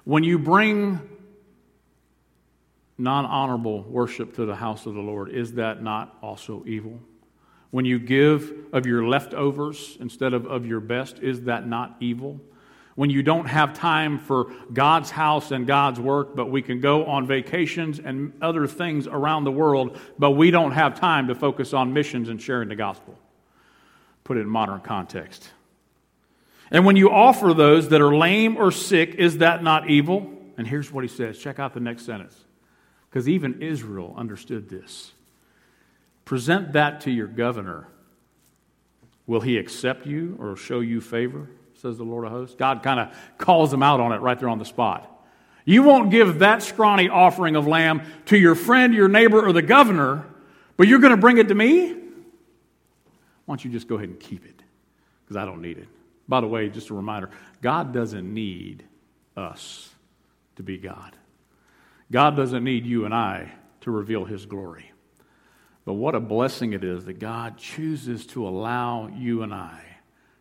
When 0.04 0.22
you 0.22 0.38
bring 0.38 1.00
non 2.96 3.26
honorable 3.26 3.82
worship 3.82 4.36
to 4.36 4.46
the 4.46 4.54
house 4.54 4.86
of 4.86 4.94
the 4.94 5.00
Lord, 5.00 5.30
is 5.30 5.54
that 5.54 5.82
not 5.82 6.16
also 6.22 6.62
evil? 6.64 7.00
When 7.72 7.84
you 7.84 7.98
give 7.98 8.52
of 8.72 8.86
your 8.86 9.08
leftovers 9.08 9.96
instead 9.98 10.32
of 10.32 10.46
of 10.46 10.64
your 10.64 10.78
best, 10.78 11.18
is 11.18 11.42
that 11.42 11.66
not 11.66 11.96
evil? 11.98 12.40
When 12.94 13.10
you 13.10 13.24
don't 13.24 13.46
have 13.46 13.74
time 13.74 14.20
for 14.20 14.52
God's 14.72 15.10
house 15.10 15.50
and 15.50 15.66
God's 15.66 15.98
work, 15.98 16.36
but 16.36 16.52
we 16.52 16.62
can 16.62 16.78
go 16.78 17.04
on 17.06 17.26
vacations 17.26 17.98
and 17.98 18.32
other 18.40 18.68
things 18.68 19.08
around 19.08 19.42
the 19.42 19.50
world, 19.50 19.98
but 20.20 20.30
we 20.30 20.52
don't 20.52 20.70
have 20.70 21.00
time 21.00 21.26
to 21.26 21.34
focus 21.34 21.72
on 21.72 21.92
missions 21.92 22.28
and 22.28 22.40
sharing 22.40 22.68
the 22.68 22.76
gospel. 22.76 23.18
Put 24.24 24.36
it 24.36 24.40
in 24.40 24.48
modern 24.48 24.80
context. 24.80 25.50
And 26.70 26.86
when 26.86 26.96
you 26.96 27.10
offer 27.10 27.52
those 27.52 27.90
that 27.90 28.00
are 28.00 28.16
lame 28.16 28.56
or 28.56 28.70
sick, 28.70 29.16
is 29.16 29.38
that 29.38 29.62
not 29.62 29.90
evil? 29.90 30.32
And 30.56 30.66
here's 30.66 30.90
what 30.90 31.04
he 31.04 31.08
says. 31.08 31.38
Check 31.38 31.58
out 31.58 31.74
the 31.74 31.80
next 31.80 32.06
sentence. 32.06 32.36
Because 33.10 33.28
even 33.28 33.60
Israel 33.60 34.14
understood 34.16 34.70
this. 34.70 35.12
Present 36.24 36.72
that 36.72 37.02
to 37.02 37.10
your 37.10 37.26
governor. 37.26 37.88
Will 39.26 39.40
he 39.40 39.58
accept 39.58 40.06
you 40.06 40.36
or 40.40 40.56
show 40.56 40.80
you 40.80 41.00
favor? 41.00 41.48
Says 41.74 41.98
the 41.98 42.04
Lord 42.04 42.24
of 42.24 42.32
hosts. 42.32 42.56
God 42.56 42.82
kind 42.82 43.00
of 43.00 43.14
calls 43.38 43.70
them 43.70 43.82
out 43.82 44.00
on 44.00 44.12
it 44.12 44.18
right 44.18 44.38
there 44.38 44.48
on 44.48 44.58
the 44.58 44.64
spot. 44.64 45.08
You 45.64 45.82
won't 45.82 46.10
give 46.10 46.40
that 46.40 46.62
scrawny 46.62 47.08
offering 47.08 47.54
of 47.54 47.66
lamb 47.66 48.02
to 48.26 48.38
your 48.38 48.54
friend, 48.54 48.94
your 48.94 49.08
neighbor, 49.08 49.46
or 49.46 49.52
the 49.52 49.62
governor, 49.62 50.24
but 50.76 50.88
you're 50.88 50.98
going 50.98 51.12
to 51.12 51.16
bring 51.16 51.38
it 51.38 51.48
to 51.48 51.54
me? 51.54 52.01
Why 53.44 53.54
don't 53.54 53.64
you 53.64 53.70
just 53.70 53.88
go 53.88 53.96
ahead 53.96 54.08
and 54.08 54.20
keep 54.20 54.44
it? 54.44 54.62
Because 55.24 55.36
I 55.36 55.44
don't 55.44 55.62
need 55.62 55.78
it. 55.78 55.88
By 56.28 56.40
the 56.40 56.46
way, 56.46 56.68
just 56.68 56.90
a 56.90 56.94
reminder 56.94 57.30
God 57.60 57.92
doesn't 57.92 58.32
need 58.32 58.84
us 59.36 59.90
to 60.56 60.62
be 60.62 60.78
God. 60.78 61.16
God 62.10 62.36
doesn't 62.36 62.62
need 62.62 62.86
you 62.86 63.04
and 63.04 63.14
I 63.14 63.52
to 63.80 63.90
reveal 63.90 64.24
his 64.24 64.46
glory. 64.46 64.92
But 65.84 65.94
what 65.94 66.14
a 66.14 66.20
blessing 66.20 66.72
it 66.72 66.84
is 66.84 67.04
that 67.06 67.18
God 67.18 67.58
chooses 67.58 68.26
to 68.28 68.46
allow 68.46 69.08
you 69.08 69.42
and 69.42 69.52
I 69.52 69.80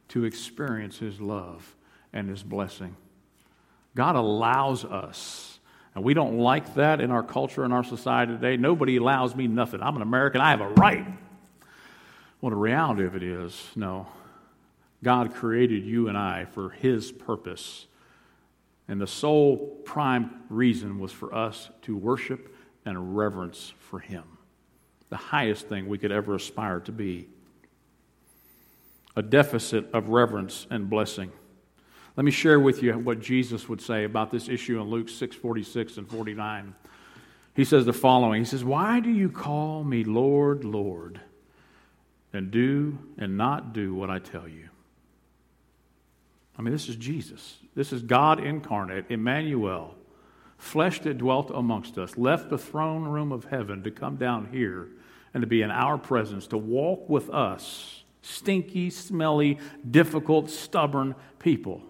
to 0.10 0.26
experience 0.26 1.00
His 1.00 1.20
love 1.20 1.76
and 2.14 2.30
His 2.30 2.44
blessing. 2.44 2.96
God 3.96 4.16
allows 4.16 4.86
us. 4.86 5.60
And 5.96 6.04
we 6.04 6.14
don't 6.14 6.38
like 6.38 6.76
that 6.76 7.02
in 7.02 7.12
our 7.12 7.24
culture 7.24 7.64
and 7.64 7.74
our 7.74 7.84
society 7.84 8.34
today. 8.34 8.56
Nobody 8.56 8.98
allows 8.98 9.36
me 9.36 9.48
nothing. 9.48 9.82
I'm 9.82 9.96
an 9.96 10.02
American. 10.02 10.40
I 10.40 10.52
have 10.52 10.62
a 10.62 10.70
right. 10.70 11.06
Well, 12.42 12.50
the 12.50 12.56
reality 12.56 13.06
of 13.06 13.16
it 13.16 13.24
is 13.24 13.70
no. 13.76 14.08
God 15.04 15.34
created 15.34 15.86
you 15.86 16.08
and 16.08 16.18
I 16.18 16.46
for 16.46 16.72
His 16.72 17.12
purpose. 17.12 17.88
And 18.88 19.00
the 19.00 19.08
sole 19.08 19.58
prime 19.86 20.42
reason 20.50 21.00
was 21.00 21.12
for 21.12 21.34
us 21.34 21.70
to 21.84 21.96
worship 21.96 22.54
and 22.84 23.16
reverence 23.16 23.74
for 23.80 24.00
Him 24.00 24.24
the 25.12 25.18
highest 25.18 25.68
thing 25.68 25.88
we 25.88 25.98
could 25.98 26.12
ever 26.12 26.36
aspire 26.36 26.80
to 26.80 26.92
be 26.92 27.28
a 29.16 29.22
deficit 29.22 29.94
of 29.94 30.08
reverence 30.08 30.66
and 30.72 30.90
blessing. 30.90 31.32
Let 32.16 32.24
me 32.24 32.32
share 32.32 32.60
with 32.60 32.82
you 32.82 32.94
what 32.94 33.20
Jesus 33.20 33.68
would 33.68 33.82
say 33.82 34.06
about 34.06 34.32
this 34.32 34.48
issue 34.48 34.80
in 34.82 34.90
Luke 34.90 35.10
6 35.10 35.36
46 35.36 35.98
and 35.98 36.10
49. 36.10 36.74
He 37.54 37.66
says 37.66 37.86
the 37.86 37.94
following 37.94 38.42
He 38.42 38.46
says, 38.46 38.64
Why 38.64 39.02
do 39.02 39.10
you 39.10 39.30
call 39.30 39.84
me 39.84 40.06
Lord, 40.06 40.64
Lord, 40.64 41.20
and 42.34 42.52
do 42.52 42.98
and 43.18 43.38
not 43.38 43.74
do 43.74 43.94
what 43.94 44.10
I 44.10 44.20
tell 44.20 44.48
you? 44.48 44.70
I 46.58 46.62
mean, 46.62 46.74
this 46.74 46.90
is 46.90 46.96
Jesus. 46.96 47.58
This 47.76 47.94
is 47.94 48.02
God 48.02 48.44
incarnate, 48.44 49.06
Emmanuel, 49.10 49.96
flesh 50.58 51.00
that 51.02 51.18
dwelt 51.18 51.52
amongst 51.54 51.98
us, 51.98 52.18
left 52.18 52.50
the 52.50 52.58
throne 52.58 53.06
room 53.06 53.32
of 53.32 53.46
heaven 53.46 53.84
to 53.84 53.92
come 53.92 54.18
down 54.18 54.50
here 54.52 54.90
and 55.34 55.42
to 55.42 55.48
be 55.48 55.62
in 55.62 55.72
our 55.72 55.98
presence, 55.98 56.48
to 56.48 56.58
walk 56.58 57.10
with 57.10 57.30
us, 57.30 58.04
stinky, 58.22 58.90
smelly, 58.90 59.58
difficult, 59.90 60.50
stubborn 60.50 61.16
people, 61.40 61.82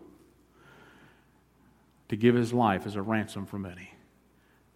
to 2.07 2.15
give 2.15 2.35
his 2.35 2.53
life 2.53 2.85
as 2.85 2.95
a 2.95 3.01
ransom 3.01 3.45
for 3.45 3.57
many. 3.57 3.91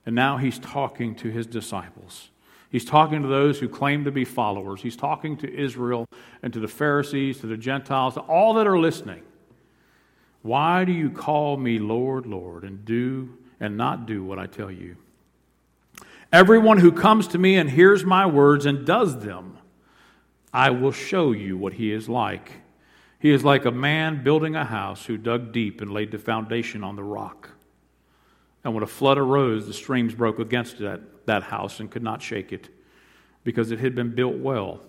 And 0.06 0.16
now 0.16 0.38
he's 0.38 0.60
talking 0.60 1.16
to 1.16 1.30
his 1.30 1.46
disciples. 1.46 2.30
He's 2.70 2.86
talking 2.86 3.22
to 3.22 3.28
those 3.28 3.60
who 3.60 3.70
claim 3.70 4.04
to 4.06 4.12
be 4.12 4.26
followers. 4.26 4.82
He's 4.82 4.98
talking 4.98 5.38
to 5.38 5.54
Israel 5.54 6.08
and 6.44 6.52
to 6.54 6.60
the 6.60 6.68
Pharisees, 6.68 7.40
to 7.40 7.48
the 7.48 7.58
Gentiles, 7.58 8.16
to 8.16 8.22
all 8.22 8.54
that 8.56 8.68
are 8.68 8.80
listening. 8.80 9.22
Why 10.42 10.86
do 10.86 10.92
you 10.92 11.10
call 11.10 11.58
me 11.58 11.80
Lord, 11.80 12.26
Lord, 12.26 12.64
and 12.64 12.86
do 12.86 13.38
and 13.60 13.78
not 13.78 14.06
do 14.06 14.24
what 14.24 14.38
I 14.40 14.46
tell 14.46 14.70
you? 14.70 14.98
Everyone 16.32 16.80
who 16.80 16.92
comes 16.92 17.28
to 17.30 17.38
me 17.38 17.56
and 17.56 17.70
hears 17.70 18.04
my 18.04 18.26
words 18.26 18.66
and 18.66 18.86
does 18.86 19.20
them, 19.20 19.58
I 20.54 20.70
will 20.70 20.92
show 20.92 21.32
you 21.32 21.58
what 21.58 21.74
he 21.74 21.92
is 21.92 22.10
like. 22.10 22.52
He 23.20 23.32
is 23.32 23.44
like 23.44 23.66
a 23.66 23.72
man 23.72 24.24
building 24.24 24.56
a 24.56 24.66
house 24.66 25.06
who 25.06 25.18
dug 25.18 25.52
deep 25.52 25.82
and 25.82 25.92
laid 25.92 26.12
the 26.12 26.20
foundation 26.20 26.84
on 26.84 26.96
the 26.96 27.04
rock. 27.04 27.50
And 28.66 28.74
when 28.74 28.84
a 28.84 28.88
flood 28.88 29.18
arose, 29.20 29.68
the 29.68 29.74
streams 29.74 30.16
broke 30.16 30.40
against 30.40 30.80
that, 30.80 31.00
that 31.28 31.44
house 31.44 31.80
and 31.80 31.90
could 31.90 32.04
not 32.04 32.22
shake 32.22 32.52
it, 32.52 32.68
because 33.44 33.72
it 33.72 33.80
had 33.80 33.94
been 33.96 34.16
built 34.16 34.36
well. 34.36 34.82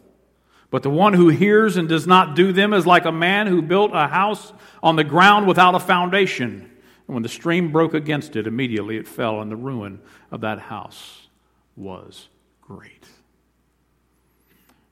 But 0.71 0.83
the 0.83 0.91
one 0.91 1.13
who 1.13 1.29
hears 1.29 1.77
and 1.77 1.89
does 1.89 2.07
not 2.07 2.35
do 2.35 2.53
them 2.53 2.73
is 2.73 2.87
like 2.87 3.05
a 3.05 3.13
man 3.13 3.47
who 3.47 3.63
built 3.63 3.93
a 3.95 4.09
house 4.09 4.53
on 4.83 4.97
the 4.97 5.05
ground 5.05 5.47
without 5.47 5.75
a 5.75 5.79
foundation. 5.79 6.71
And 7.07 7.15
when 7.15 7.23
the 7.23 7.29
stream 7.29 7.71
broke 7.71 7.95
against 7.95 8.35
it, 8.35 8.47
immediately 8.47 8.97
it 8.97 9.07
fell, 9.07 9.43
and 9.43 9.51
the 9.51 9.57
ruin 9.57 10.01
of 10.33 10.41
that 10.41 10.59
house 10.59 11.29
was 11.77 12.29
great. 12.63 13.07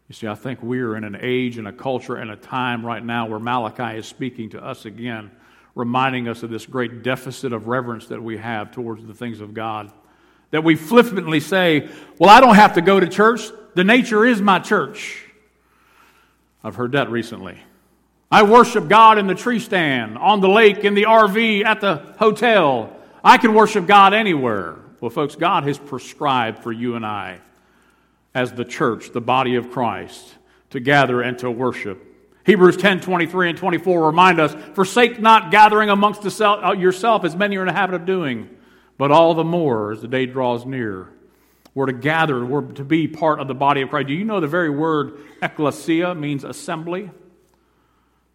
You 0.08 0.14
see, 0.14 0.28
I 0.28 0.34
think 0.34 0.62
we 0.62 0.80
are 0.80 0.94
in 0.94 1.04
an 1.04 1.16
age 1.18 1.56
and 1.56 1.66
a 1.66 1.72
culture 1.72 2.16
and 2.16 2.30
a 2.30 2.36
time 2.36 2.84
right 2.84 3.02
now 3.02 3.26
where 3.26 3.40
Malachi 3.40 3.98
is 3.98 4.06
speaking 4.06 4.50
to 4.50 4.62
us 4.62 4.84
again, 4.84 5.30
reminding 5.74 6.28
us 6.28 6.42
of 6.42 6.50
this 6.50 6.66
great 6.66 7.02
deficit 7.02 7.52
of 7.52 7.66
reverence 7.66 8.06
that 8.06 8.22
we 8.22 8.36
have 8.36 8.70
towards 8.70 9.04
the 9.04 9.14
things 9.14 9.40
of 9.40 9.54
God. 9.54 9.92
That 10.50 10.62
we 10.62 10.76
flippantly 10.76 11.40
say, 11.40 11.88
Well, 12.18 12.30
I 12.30 12.40
don't 12.40 12.54
have 12.54 12.74
to 12.74 12.82
go 12.82 13.00
to 13.00 13.08
church. 13.08 13.42
The 13.74 13.84
nature 13.84 14.24
is 14.24 14.40
my 14.40 14.60
church. 14.60 15.24
I've 16.62 16.76
heard 16.76 16.92
that 16.92 17.10
recently. 17.10 17.58
I 18.30 18.42
worship 18.42 18.88
God 18.88 19.18
in 19.18 19.26
the 19.26 19.34
tree 19.34 19.58
stand, 19.58 20.16
on 20.18 20.40
the 20.40 20.48
lake, 20.48 20.78
in 20.78 20.94
the 20.94 21.04
RV, 21.04 21.64
at 21.64 21.80
the 21.80 21.96
hotel. 22.18 22.96
I 23.22 23.36
can 23.36 23.54
worship 23.54 23.86
God 23.86 24.14
anywhere. 24.14 24.76
Well, 25.00 25.10
folks, 25.10 25.34
God 25.34 25.64
has 25.64 25.78
prescribed 25.78 26.60
for 26.60 26.72
you 26.72 26.94
and 26.96 27.04
I, 27.04 27.38
as 28.34 28.52
the 28.52 28.64
church, 28.64 29.12
the 29.12 29.20
body 29.20 29.56
of 29.56 29.70
Christ, 29.70 30.34
to 30.70 30.80
gather 30.80 31.20
and 31.20 31.38
to 31.40 31.50
worship. 31.50 32.13
Hebrews 32.44 32.76
10 32.76 33.00
23 33.00 33.50
and 33.50 33.58
24 33.58 34.06
remind 34.06 34.40
us 34.40 34.54
forsake 34.74 35.20
not 35.20 35.50
gathering 35.50 35.88
amongst 35.88 36.40
uh, 36.40 36.72
yourself 36.72 37.24
as 37.24 37.34
many 37.34 37.56
are 37.56 37.62
in 37.62 37.68
the 37.68 37.72
habit 37.72 37.94
of 37.94 38.04
doing, 38.04 38.50
but 38.98 39.10
all 39.10 39.34
the 39.34 39.44
more 39.44 39.92
as 39.92 40.02
the 40.02 40.08
day 40.08 40.26
draws 40.26 40.66
near. 40.66 41.08
We're 41.74 41.86
to 41.86 41.92
gather, 41.92 42.44
we're 42.44 42.62
to 42.62 42.84
be 42.84 43.08
part 43.08 43.40
of 43.40 43.48
the 43.48 43.54
body 43.54 43.82
of 43.82 43.88
Christ. 43.88 44.08
Do 44.08 44.14
you 44.14 44.24
know 44.24 44.40
the 44.40 44.46
very 44.46 44.70
word 44.70 45.18
ecclesia 45.42 46.14
means 46.14 46.44
assembly? 46.44 47.10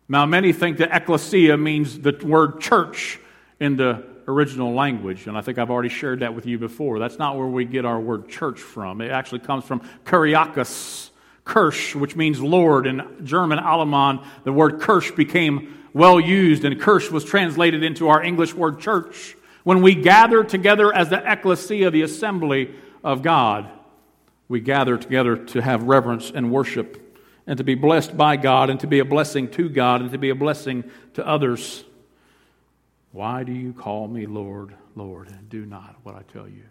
Now, 0.09 0.25
many 0.25 0.51
think 0.51 0.77
that 0.79 0.93
ecclesia 0.93 1.55
means 1.55 1.99
the 1.99 2.19
word 2.23 2.59
church 2.59 3.19
in 3.59 3.77
the 3.77 4.03
original 4.27 4.73
language, 4.73 5.27
and 5.27 5.37
I 5.37 5.41
think 5.41 5.57
I've 5.57 5.69
already 5.69 5.89
shared 5.89 6.19
that 6.19 6.33
with 6.33 6.45
you 6.45 6.57
before. 6.57 6.99
That's 6.99 7.17
not 7.17 7.37
where 7.37 7.47
we 7.47 7.63
get 7.63 7.85
our 7.85 7.99
word 7.99 8.27
church 8.27 8.59
from. 8.59 9.01
It 9.01 9.11
actually 9.11 9.39
comes 9.39 9.63
from 9.63 9.81
kuriakos. 10.05 11.08
Kirsch, 11.49 11.95
which 11.95 12.15
means 12.15 12.39
Lord. 12.39 12.85
In 12.85 13.25
German, 13.25 13.57
Alemann, 13.57 14.23
the 14.43 14.53
word 14.53 14.79
Kirsch 14.79 15.09
became 15.11 15.83
well 15.93 16.19
used, 16.19 16.63
and 16.63 16.79
Kirsch 16.79 17.09
was 17.09 17.25
translated 17.25 17.83
into 17.83 18.07
our 18.07 18.21
English 18.21 18.53
word 18.53 18.79
church. 18.79 19.35
When 19.63 19.81
we 19.81 19.95
gather 19.95 20.43
together 20.43 20.95
as 20.95 21.09
the 21.09 21.17
ecclesia, 21.29 21.89
the 21.89 22.03
assembly 22.03 22.75
of 23.03 23.23
God, 23.23 23.67
we 24.47 24.59
gather 24.59 24.95
together 24.95 25.37
to 25.37 25.61
have 25.61 25.83
reverence 25.83 26.31
and 26.33 26.51
worship 26.51 27.17
and 27.47 27.57
to 27.57 27.63
be 27.63 27.73
blessed 27.73 28.15
by 28.15 28.37
God 28.37 28.69
and 28.69 28.79
to 28.81 28.87
be 28.87 28.99
a 28.99 29.05
blessing 29.05 29.49
to 29.51 29.69
God 29.69 30.01
and 30.01 30.11
to 30.11 30.19
be 30.19 30.29
a 30.29 30.35
blessing 30.35 30.83
to 31.15 31.27
others. 31.27 31.83
Why 33.11 33.43
do 33.43 33.51
you 33.51 33.73
call 33.73 34.07
me 34.07 34.27
Lord, 34.27 34.75
Lord, 34.95 35.29
and 35.29 35.49
do 35.49 35.65
not 35.65 35.95
what 36.03 36.13
I 36.13 36.21
tell 36.31 36.47
you? 36.47 36.65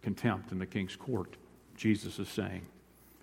Contempt 0.00 0.50
in 0.50 0.58
the 0.58 0.66
king's 0.66 0.96
court, 0.96 1.36
Jesus 1.76 2.18
is 2.18 2.28
saying. 2.28 2.66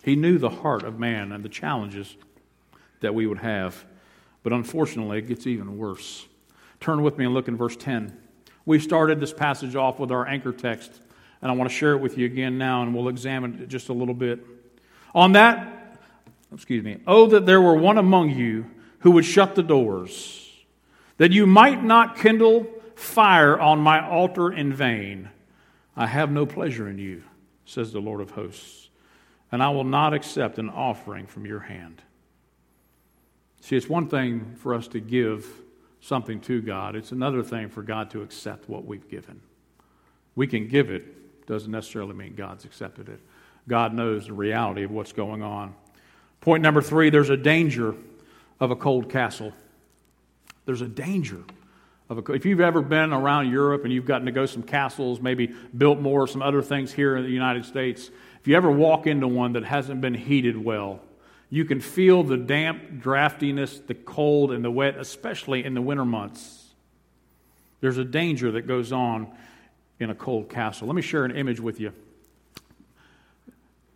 He 0.04 0.16
knew 0.16 0.38
the 0.38 0.50
heart 0.50 0.84
of 0.84 1.00
man 1.00 1.32
and 1.32 1.44
the 1.44 1.50
challenges 1.50 2.16
that 3.02 3.14
we 3.14 3.28
would 3.28 3.40
have. 3.40 3.86
But 4.44 4.54
unfortunately, 4.54 5.20
it 5.20 5.28
gets 5.28 5.46
even 5.46 5.78
worse. 5.78 6.26
Turn 6.80 7.04
with 7.04 7.18
me 7.18 7.26
and 7.26 7.34
look 7.34 7.48
in 7.48 7.56
verse 7.58 7.76
10. 7.76 8.18
We 8.66 8.80
started 8.80 9.20
this 9.20 9.34
passage 9.34 9.76
off 9.76 10.00
with 10.00 10.12
our 10.12 10.28
anchor 10.28 10.52
text, 10.52 10.92
and 11.42 11.52
I 11.52 11.56
want 11.56 11.70
to 11.70 11.76
share 11.76 11.94
it 11.94 12.02
with 12.02 12.18
you 12.18 12.26
again 12.26 12.58
now, 12.58 12.82
and 12.84 12.94
we'll 12.94 13.10
examine 13.10 13.62
it 13.62 13.70
just 13.70 13.90
a 13.90 13.94
little 13.94 14.14
bit. 14.14 14.40
On 15.14 15.34
that, 15.34 15.98
excuse 16.54 16.84
me, 16.84 17.00
oh, 17.06 17.28
that 17.28 17.46
there 17.46 17.62
were 17.62 17.76
one 17.76 17.98
among 17.98 18.32
you 18.32 18.66
who 19.00 19.12
would 19.12 19.26
shut 19.26 19.56
the 19.56 19.64
doors, 19.64 20.50
that 21.18 21.32
you 21.32 21.46
might 21.46 21.84
not 21.84 22.18
kindle 22.18 22.68
fire 22.96 23.60
on 23.60 23.80
my 23.80 24.08
altar 24.08 24.52
in 24.52 24.74
vain. 24.74 25.30
I 25.96 26.08
have 26.08 26.32
no 26.32 26.46
pleasure 26.46 26.88
in 26.88 26.98
you, 26.98 27.24
says 27.72 27.92
the 27.92 28.00
Lord 28.00 28.22
of 28.22 28.32
hosts, 28.32 28.90
and 29.52 29.64
I 29.64 29.70
will 29.70 29.84
not 29.84 30.14
accept 30.14 30.60
an 30.60 30.70
offering 30.70 31.26
from 31.26 31.46
your 31.46 31.60
hand. 31.60 32.02
See, 33.62 33.76
it's 33.76 33.90
one 33.90 34.08
thing 34.08 34.56
for 34.58 34.74
us 34.74 34.88
to 34.90 35.00
give 35.00 35.48
something 36.02 36.42
to 36.42 36.62
God, 36.62 36.96
it's 36.96 37.12
another 37.12 37.44
thing 37.44 37.70
for 37.70 37.84
God 37.84 38.10
to 38.12 38.22
accept 38.22 38.68
what 38.68 38.86
we've 38.86 39.08
given. 39.08 39.40
We 40.36 40.48
can 40.48 40.68
give 40.68 40.90
it, 40.90 41.46
doesn't 41.46 41.72
necessarily 41.72 42.14
mean 42.14 42.34
God's 42.36 42.66
accepted 42.66 43.08
it. 43.08 43.20
God 43.68 43.94
knows 43.94 44.26
the 44.26 44.34
reality 44.34 44.84
of 44.84 44.92
what's 44.92 45.14
going 45.14 45.44
on. 45.44 45.76
Point 46.40 46.64
number 46.64 46.82
three 46.82 47.10
there's 47.10 47.30
a 47.30 47.38
danger 47.38 47.94
of 48.60 48.72
a 48.72 48.76
cold 48.76 49.10
castle. 49.10 49.54
There's 50.66 50.82
a 50.82 50.88
danger 50.88 51.44
of 52.12 52.30
a. 52.30 52.34
If 52.34 52.46
you've 52.46 52.60
ever 52.60 52.82
been 52.82 53.14
around 53.14 53.50
Europe 53.50 53.86
and 53.86 53.94
you've 53.94 54.06
gotten 54.06 54.26
to 54.26 54.32
go 54.32 54.46
some 54.46 54.64
castles, 54.64 55.22
maybe 55.22 55.54
built 55.76 56.00
more, 56.00 56.28
some 56.28 56.42
other 56.42 56.62
things 56.62 56.92
here 56.92 57.16
in 57.16 57.24
the 57.24 57.30
United 57.30 57.66
States, 57.66 58.12
if 58.40 58.48
you 58.48 58.56
ever 58.56 58.70
walk 58.70 59.08
into 59.08 59.28
one 59.28 59.54
that 59.54 59.64
hasn't 59.64 60.02
been 60.02 60.14
heated 60.14 60.62
well, 60.62 61.00
you 61.50 61.64
can 61.66 61.80
feel 61.80 62.24
the 62.24 62.38
damp, 62.38 63.02
draftiness, 63.02 63.86
the 63.88 63.96
cold, 63.96 64.52
and 64.52 64.64
the 64.64 64.72
wet, 64.72 64.98
especially 64.98 65.64
in 65.64 65.74
the 65.74 65.82
winter 65.82 66.06
months. 66.06 66.74
There's 67.80 67.98
a 67.98 68.06
danger 68.06 68.52
that 68.52 68.68
goes 68.68 68.92
on 68.92 69.32
in 70.00 70.10
a 70.10 70.16
cold 70.16 70.50
castle. 70.50 70.88
Let 70.88 70.96
me 70.96 71.02
share 71.02 71.24
an 71.24 71.36
image 71.36 71.60
with 71.60 71.80
you. 71.80 71.94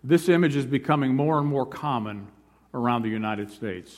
This 0.04 0.30
image 0.30 0.56
is 0.56 0.66
becoming 0.66 1.16
more 1.16 1.40
and 1.40 1.48
more 1.48 1.66
common 1.66 2.28
around 2.74 3.02
the 3.02 3.10
United 3.10 3.52
States. 3.52 3.98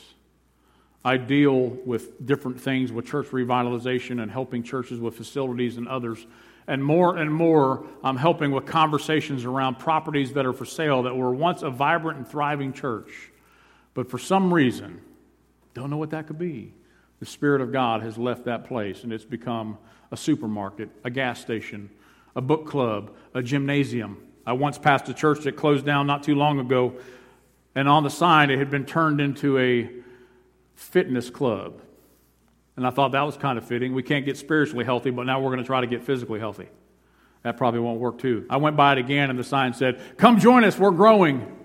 I 1.08 1.18
deal 1.18 1.70
with 1.86 2.26
different 2.26 2.60
things 2.60 2.92
with 2.92 3.06
church 3.06 3.28
revitalization 3.28 4.22
and 4.22 4.32
helping 4.32 4.64
churches 4.64 5.00
with 5.00 5.16
facilities 5.16 5.78
and 5.78 5.88
others. 5.88 6.26
And 6.68 6.84
more 6.84 7.18
and 7.18 7.34
more, 7.34 7.86
I'm 8.04 8.18
helping 8.18 8.52
with 8.52 8.66
conversations 8.66 9.46
around 9.46 9.80
properties 9.80 10.34
that 10.34 10.46
are 10.46 10.54
for 10.54 10.66
sale 10.66 11.04
that 11.04 11.16
were 11.16 11.34
once 11.34 11.62
a 11.62 11.70
vibrant 11.70 12.18
and 12.18 12.28
thriving 12.28 12.74
church 12.74 13.32
but 13.98 14.12
for 14.12 14.20
some 14.20 14.54
reason, 14.54 15.02
don't 15.74 15.90
know 15.90 15.98
what 15.98 16.12
that 16.12 16.28
could 16.28 16.38
be, 16.38 16.72
the 17.20 17.26
Spirit 17.26 17.62
of 17.62 17.72
God 17.72 18.04
has 18.04 18.16
left 18.16 18.46
that 18.46 18.66
place 18.66 19.04
and 19.04 19.12
it's 19.12 19.26
become 19.26 19.80
a 20.12 20.16
supermarket, 20.16 20.90
a 21.04 21.10
gas 21.10 21.42
station, 21.42 21.90
a 22.36 22.42
book 22.42 22.68
club, 22.68 23.10
a 23.34 23.42
gymnasium. 23.42 24.22
I 24.46 24.54
once 24.54 24.78
passed 24.78 25.10
a 25.10 25.16
church 25.16 25.46
that 25.46 25.54
closed 25.54 25.84
down 25.84 26.06
not 26.06 26.22
too 26.22 26.36
long 26.36 26.60
ago, 26.60 26.94
and 27.74 27.90
on 27.90 28.04
the 28.04 28.12
sign 28.12 28.52
it 28.52 28.60
had 28.60 28.70
been 28.70 28.86
turned 28.86 29.20
into 29.20 29.58
a 29.58 29.90
fitness 30.78 31.30
club. 31.30 31.82
And 32.78 32.86
I 32.86 32.92
thought 32.92 33.12
that 33.14 33.24
was 33.24 33.36
kind 33.36 33.58
of 33.58 33.66
fitting. 33.66 33.94
We 33.94 34.04
can't 34.04 34.24
get 34.24 34.38
spiritually 34.38 34.86
healthy, 34.86 35.10
but 35.10 35.26
now 35.26 35.42
we're 35.42 35.50
going 35.50 35.64
to 35.64 35.66
try 35.66 35.82
to 35.82 35.88
get 35.88 36.04
physically 36.04 36.40
healthy. 36.40 36.68
That 37.42 37.58
probably 37.58 37.80
won't 37.80 38.00
work 38.00 38.20
too. 38.20 38.46
I 38.50 38.58
went 38.58 38.78
by 38.78 38.94
it 38.94 38.98
again, 39.00 39.30
and 39.30 39.38
the 39.38 39.44
sign 39.44 39.74
said, 39.74 40.00
Come 40.18 40.40
join 40.40 40.64
us, 40.64 40.78
we're 40.78 40.92
growing. 40.92 41.56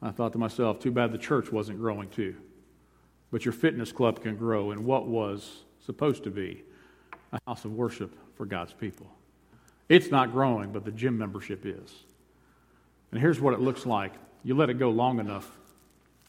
I 0.00 0.10
thought 0.10 0.32
to 0.32 0.38
myself, 0.38 0.80
too 0.80 0.92
bad 0.92 1.12
the 1.12 1.18
church 1.18 1.50
wasn't 1.50 1.78
growing 1.78 2.08
too. 2.08 2.36
But 3.30 3.44
your 3.44 3.52
fitness 3.52 3.92
club 3.92 4.22
can 4.22 4.36
grow 4.36 4.70
in 4.70 4.84
what 4.84 5.06
was 5.06 5.64
supposed 5.84 6.24
to 6.24 6.30
be 6.30 6.62
a 7.32 7.40
house 7.46 7.64
of 7.64 7.72
worship 7.72 8.16
for 8.36 8.46
God's 8.46 8.72
people. 8.72 9.06
It's 9.88 10.10
not 10.10 10.32
growing, 10.32 10.72
but 10.72 10.84
the 10.84 10.92
gym 10.92 11.18
membership 11.18 11.66
is. 11.66 11.92
And 13.10 13.20
here's 13.20 13.40
what 13.40 13.54
it 13.54 13.60
looks 13.60 13.86
like 13.86 14.12
you 14.44 14.54
let 14.54 14.70
it 14.70 14.78
go 14.78 14.90
long 14.90 15.18
enough, 15.18 15.50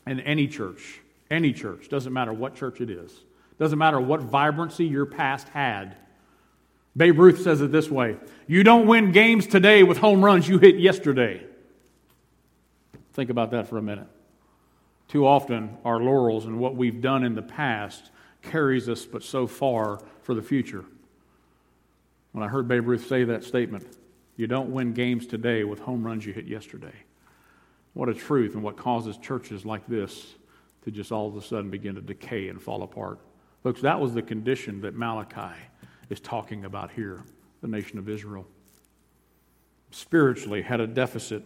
in 0.06 0.20
any 0.22 0.48
church, 0.48 1.00
any 1.34 1.52
church, 1.52 1.90
doesn't 1.90 2.14
matter 2.14 2.32
what 2.32 2.56
church 2.56 2.80
it 2.80 2.90
is, 2.90 3.12
doesn't 3.60 3.80
matter 3.80 4.00
what 4.00 4.22
vibrancy 4.22 4.86
your 4.86 5.06
past 5.06 5.50
had. 5.50 5.98
Babe 6.96 7.20
Ruth 7.20 7.42
says 7.42 7.62
it 7.62 7.72
this 7.72 7.90
way 7.90 8.18
You 8.48 8.64
don't 8.64 8.88
win 8.88 9.12
games 9.12 9.48
today 9.48 9.84
with 9.84 9.98
home 9.98 10.24
runs 10.24 10.48
you 10.48 10.60
hit 10.60 10.78
yesterday. 10.78 11.46
Think 13.14 13.30
about 13.30 13.52
that 13.52 13.68
for 13.68 13.78
a 13.78 13.82
minute. 13.82 14.08
Too 15.08 15.28
often, 15.28 15.78
our 15.86 16.00
laurels 16.00 16.46
and 16.46 16.60
what 16.60 16.76
we've 16.76 17.02
done 17.02 17.24
in 17.24 17.36
the 17.36 17.42
past 17.42 18.10
carries 18.42 18.90
us 18.90 19.06
but 19.06 19.24
so 19.24 19.46
far 19.46 20.02
for 20.22 20.34
the 20.34 20.42
future. 20.42 20.86
When 22.32 22.44
I 22.44 22.48
heard 22.48 22.68
Babe 22.68 22.88
Ruth 22.88 23.06
say 23.08 23.24
that 23.26 23.44
statement, 23.44 23.86
you 24.36 24.48
don't 24.48 24.72
win 24.72 24.94
games 24.94 25.28
today 25.28 25.64
with 25.64 25.80
home 25.80 26.04
runs 26.04 26.26
you 26.26 26.34
hit 26.34 26.46
yesterday. 26.46 26.94
What 27.94 28.10
a 28.10 28.14
truth, 28.16 28.56
and 28.56 28.64
what 28.64 28.76
causes 28.76 29.18
churches 29.18 29.66
like 29.66 29.86
this 29.88 30.34
to 30.84 30.92
just 30.92 31.12
all 31.12 31.28
of 31.28 31.36
a 31.36 31.42
sudden 31.42 31.70
begin 31.70 31.96
to 31.96 32.02
decay 32.02 32.50
and 32.50 32.62
fall 32.62 32.84
apart. 32.84 33.20
Folks, 33.64 33.82
that 33.82 34.00
was 34.00 34.14
the 34.14 34.22
condition 34.22 34.82
that 34.82 34.96
Malachi 34.96 35.56
is 36.10 36.20
talking 36.20 36.66
about 36.66 36.92
here, 36.92 37.24
the 37.62 37.68
nation 37.68 37.98
of 37.98 38.10
Israel. 38.10 38.46
Spiritually, 39.92 40.62
had 40.62 40.80
a 40.80 40.88
deficit 40.88 41.44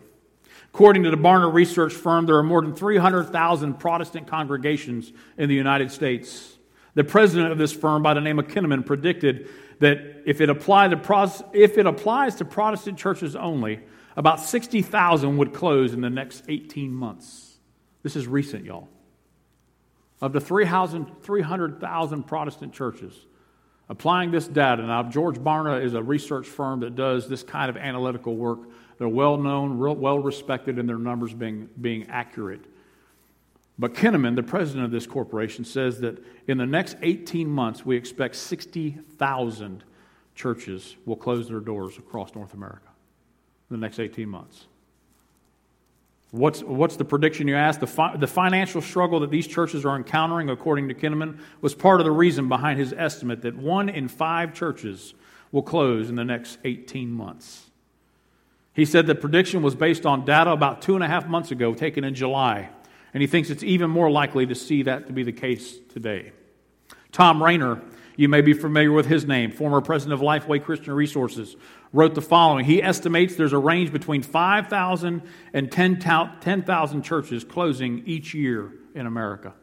According 0.74 1.04
to 1.04 1.12
the 1.12 1.18
Barna 1.18 1.52
research 1.52 1.94
firm, 1.94 2.26
there 2.26 2.38
are 2.38 2.44
more 2.44 2.62
than 2.62 2.76
300,000 2.76 3.76
Protestant 3.76 4.28
congregations 4.28 5.12
in 5.38 5.50
the 5.50 5.56
United 5.56 5.92
States. 5.92 6.56
The 6.94 7.04
president 7.04 7.52
of 7.52 7.58
this 7.58 7.74
firm, 7.74 8.04
by 8.04 8.14
the 8.14 8.22
name 8.22 8.40
of 8.40 8.48
Kinnaman, 8.48 8.86
predicted 8.86 9.50
that 9.80 10.24
if 10.26 10.42
it, 10.42 10.50
applied 10.50 10.92
to, 10.92 11.46
if 11.54 11.78
it 11.78 11.86
applies 11.86 12.36
to 12.36 12.46
Protestant 12.46 12.98
churches 12.98 13.36
only, 13.36 13.80
about 14.16 14.40
60,000 14.40 15.38
would 15.38 15.54
close 15.54 15.94
in 15.94 16.02
the 16.02 16.10
next 16.10 16.44
18 16.48 16.92
months. 16.92 17.58
This 18.04 18.16
is 18.16 18.28
recent, 18.28 18.66
y'all. 18.66 18.90
Of 20.22 20.34
the 20.34 20.42
300,000 20.42 22.24
Protestant 22.24 22.74
churches, 22.74 23.14
applying 23.88 24.32
this 24.32 24.48
data, 24.48 24.84
now 24.84 25.04
George 25.04 25.38
Barna 25.38 25.84
is 25.84 25.94
a 25.94 26.02
research 26.02 26.48
firm 26.48 26.80
that 26.80 26.96
does 26.96 27.28
this 27.30 27.44
kind 27.44 27.70
of 27.70 27.78
analytical 27.78 28.36
work 28.36 28.60
they're 28.98 29.08
well 29.08 29.38
known, 29.38 29.78
well 29.78 30.20
respected 30.20 30.80
in 30.80 30.88
their 30.88 30.98
numbers 30.98 31.34
being, 31.34 31.70
being 31.80 32.08
accurate. 32.10 32.62
But 33.80 33.94
Kinnaman, 33.94 34.36
the 34.36 34.42
president 34.42 34.86
of 34.86 34.92
this 34.92 35.06
corporation, 35.06 35.64
says 35.64 36.00
that 36.00 36.18
in 36.48 36.58
the 36.58 36.66
next 36.66 36.98
18 37.04 37.48
months, 37.48 37.86
we 37.86 37.96
expect 37.96 38.36
60,000 38.36 39.84
churches 40.34 40.96
will 41.06 41.16
close 41.16 41.48
their 41.48 41.60
doors 41.60 42.00
across 42.00 42.34
North 42.34 42.56
America 42.56 42.90
in 43.70 43.80
the 43.80 43.82
next 43.82 44.00
18 44.00 44.28
months. 44.28 44.66
What's, 46.32 46.62
what's 46.62 46.98
the 46.98 47.06
prediction 47.06 47.48
you 47.48 47.56
asked? 47.56 47.80
The, 47.80 47.88
fi- 47.88 48.18
the 48.18 48.28
financial 48.28 48.82
struggle 48.82 49.22
that 49.22 49.32
these 49.32 49.48
churches 49.48 49.86
are 49.86 49.96
encountering, 49.96 50.50
according 50.50 50.90
to 50.90 50.94
Kinnaman, 50.94 51.40
was 51.62 51.74
part 51.74 52.02
of 52.02 52.06
the 52.06 52.12
reason 52.12 52.50
behind 52.50 52.80
his 52.80 52.94
estimate 52.94 53.42
that 53.44 53.56
one 53.56 53.88
in 53.88 54.08
five 54.08 54.54
churches 54.54 55.14
will 55.52 55.62
close 55.62 56.10
in 56.10 56.16
the 56.16 56.26
next 56.26 56.58
18 56.66 57.10
months. 57.10 57.70
He 58.74 58.86
said 58.86 59.08
the 59.08 59.16
prediction 59.16 59.62
was 59.62 59.74
based 59.74 60.06
on 60.06 60.26
data 60.26 60.52
about 60.52 60.82
two 60.82 60.96
and 60.96 61.04
a 61.04 61.08
half 61.08 61.28
months 61.28 61.52
ago, 61.52 61.74
taken 61.74 62.04
in 62.04 62.14
July, 62.14 62.70
and 63.14 63.22
he 63.22 63.28
thinks 63.28 63.50
it's 63.50 63.64
even 63.64 63.90
more 63.90 64.12
likely 64.12 64.46
to 64.46 64.54
see 64.54 64.84
that 64.84 65.08
to 65.08 65.14
be 65.14 65.24
the 65.24 65.32
case 65.32 65.78
today. 65.94 66.32
Thom 67.18 67.42
Rainer, 67.42 67.82
you 68.16 68.30
may 68.30 68.42
be 68.42 68.54
familiar 68.54 68.92
with 68.92 69.08
his 69.08 69.26
name, 69.26 69.52
former 69.52 69.82
president 69.82 70.14
of 70.14 70.20
Lifeway 70.20 70.64
Christian 70.64 70.94
Resources, 70.94 71.56
wrote 71.92 72.14
the 72.14 72.22
following. 72.22 72.64
He 72.64 72.84
estimates 72.84 73.34
there's 73.34 73.54
a 73.54 73.58
range 73.58 73.92
between 73.92 74.22
5,000 74.22 75.24
and 75.52 75.72
10,000 75.72 77.02
churches 77.02 77.44
closing 77.44 78.04
each 78.06 78.36
year 78.36 78.72
in 78.94 79.08
America. 79.08 79.56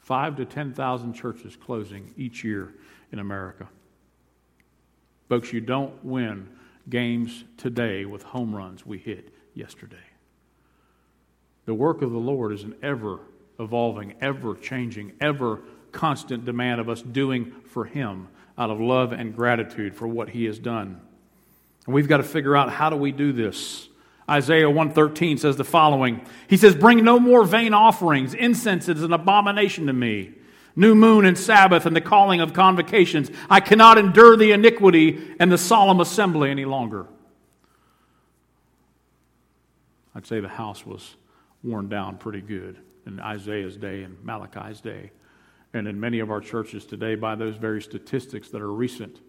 5 0.00 0.36
to 0.36 0.44
10,000 0.44 1.14
churches 1.14 1.56
closing 1.56 2.12
each 2.14 2.44
year 2.44 2.74
in 3.10 3.20
America. 3.20 3.70
Folks, 5.30 5.50
you 5.50 5.62
don't 5.62 6.04
win 6.04 6.50
games 6.90 7.44
today 7.56 8.04
with 8.04 8.22
home 8.22 8.54
runs 8.54 8.84
we 8.84 8.98
hit 8.98 9.32
yesterday. 9.54 9.96
The 11.64 11.72
work 11.72 12.02
of 12.02 12.10
the 12.10 12.18
Lord 12.18 12.52
is 12.52 12.64
an 12.64 12.74
ever 12.82 13.20
evolving, 13.58 14.14
ever 14.20 14.54
changing, 14.56 15.12
ever 15.22 15.62
constant 15.94 16.44
demand 16.44 16.80
of 16.80 16.88
us 16.88 17.00
doing 17.00 17.52
for 17.66 17.86
Him 17.86 18.28
out 18.58 18.70
of 18.70 18.80
love 18.80 19.12
and 19.12 19.34
gratitude 19.34 19.94
for 19.94 20.06
what 20.06 20.28
He 20.28 20.44
has 20.44 20.58
done. 20.58 21.00
And 21.86 21.94
we've 21.94 22.08
got 22.08 22.18
to 22.18 22.22
figure 22.22 22.56
out 22.56 22.70
how 22.70 22.90
do 22.90 22.96
we 22.96 23.12
do 23.12 23.32
this. 23.32 23.88
Isaiah 24.28 24.68
113 24.68 25.38
says 25.38 25.56
the 25.56 25.64
following. 25.64 26.24
He 26.48 26.56
says, 26.56 26.74
Bring 26.74 27.04
no 27.04 27.18
more 27.18 27.44
vain 27.44 27.74
offerings. 27.74 28.34
Incense 28.34 28.88
is 28.88 29.02
an 29.02 29.12
abomination 29.12 29.86
to 29.86 29.92
me. 29.92 30.32
New 30.76 30.94
moon 30.94 31.24
and 31.24 31.38
Sabbath 31.38 31.86
and 31.86 31.94
the 31.94 32.00
calling 32.00 32.40
of 32.40 32.52
convocations. 32.52 33.30
I 33.48 33.60
cannot 33.60 33.98
endure 33.98 34.36
the 34.36 34.52
iniquity 34.52 35.34
and 35.38 35.52
the 35.52 35.58
solemn 35.58 36.00
assembly 36.00 36.50
any 36.50 36.64
longer. 36.64 37.06
I'd 40.14 40.26
say 40.26 40.40
the 40.40 40.48
house 40.48 40.86
was 40.86 41.16
worn 41.62 41.88
down 41.88 42.18
pretty 42.18 42.40
good 42.40 42.78
in 43.06 43.20
Isaiah's 43.20 43.76
day 43.76 44.02
and 44.02 44.16
Malachi's 44.24 44.80
day, 44.80 45.10
and 45.74 45.86
in 45.86 46.00
many 46.00 46.20
of 46.20 46.30
our 46.30 46.40
churches 46.40 46.86
today 46.86 47.16
by 47.16 47.34
those 47.34 47.56
very 47.56 47.82
statistics 47.82 48.48
that 48.50 48.62
are 48.62 48.72
recent. 48.72 49.20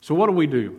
So, 0.00 0.14
what 0.14 0.26
do 0.26 0.32
we 0.32 0.46
do? 0.46 0.78